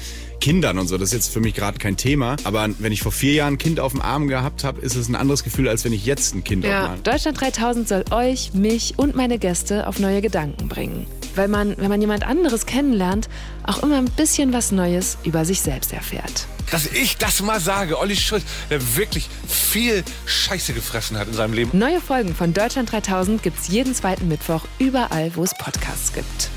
Kindern 0.45 0.77
und 0.77 0.87
so. 0.87 0.99
Das 0.99 1.09
ist 1.09 1.13
jetzt 1.13 1.33
für 1.33 1.39
mich 1.39 1.55
gerade 1.55 1.79
kein 1.79 1.97
Thema. 1.97 2.35
Aber 2.43 2.69
wenn 2.77 2.91
ich 2.91 3.01
vor 3.01 3.11
vier 3.11 3.33
Jahren 3.33 3.55
ein 3.55 3.57
Kind 3.57 3.79
auf 3.79 3.93
dem 3.93 4.01
Arm 4.03 4.27
gehabt 4.27 4.63
habe, 4.63 4.79
ist 4.79 4.95
es 4.95 5.09
ein 5.09 5.15
anderes 5.15 5.43
Gefühl, 5.43 5.67
als 5.67 5.83
wenn 5.85 5.91
ich 5.91 6.05
jetzt 6.05 6.35
ein 6.35 6.43
Kind 6.43 6.63
Ja. 6.63 6.81
auf 6.81 6.85
dem 6.85 6.91
Arm 6.91 7.03
Deutschland 7.03 7.41
3000 7.41 7.87
soll 7.87 8.05
euch, 8.11 8.53
mich 8.53 8.93
und 8.97 9.15
meine 9.15 9.39
Gäste 9.39 9.87
auf 9.87 9.97
neue 9.97 10.21
Gedanken 10.21 10.67
bringen. 10.69 11.07
Weil 11.33 11.47
man, 11.47 11.75
wenn 11.79 11.89
man 11.89 11.99
jemand 11.99 12.27
anderes 12.27 12.67
kennenlernt, 12.67 13.27
auch 13.63 13.81
immer 13.81 13.97
ein 13.97 14.05
bisschen 14.05 14.53
was 14.53 14.71
Neues 14.71 15.17
über 15.23 15.45
sich 15.45 15.61
selbst 15.61 15.91
erfährt. 15.93 16.45
Dass 16.69 16.85
ich 16.85 17.17
das 17.17 17.41
mal 17.41 17.59
sage, 17.59 17.97
Olli 17.99 18.15
Schulz, 18.15 18.43
der 18.69 18.95
wirklich 18.95 19.27
viel 19.47 20.03
Scheiße 20.27 20.73
gefressen 20.73 21.17
hat 21.17 21.27
in 21.27 21.33
seinem 21.33 21.53
Leben. 21.53 21.75
Neue 21.75 21.99
Folgen 22.01 22.35
von 22.35 22.53
Deutschland 22.53 22.91
3000 22.91 23.41
gibt's 23.41 23.67
jeden 23.67 23.95
zweiten 23.95 24.27
Mittwoch 24.27 24.61
überall, 24.77 25.31
wo 25.33 25.43
es 25.43 25.55
Podcasts 25.57 26.13
gibt. 26.13 26.49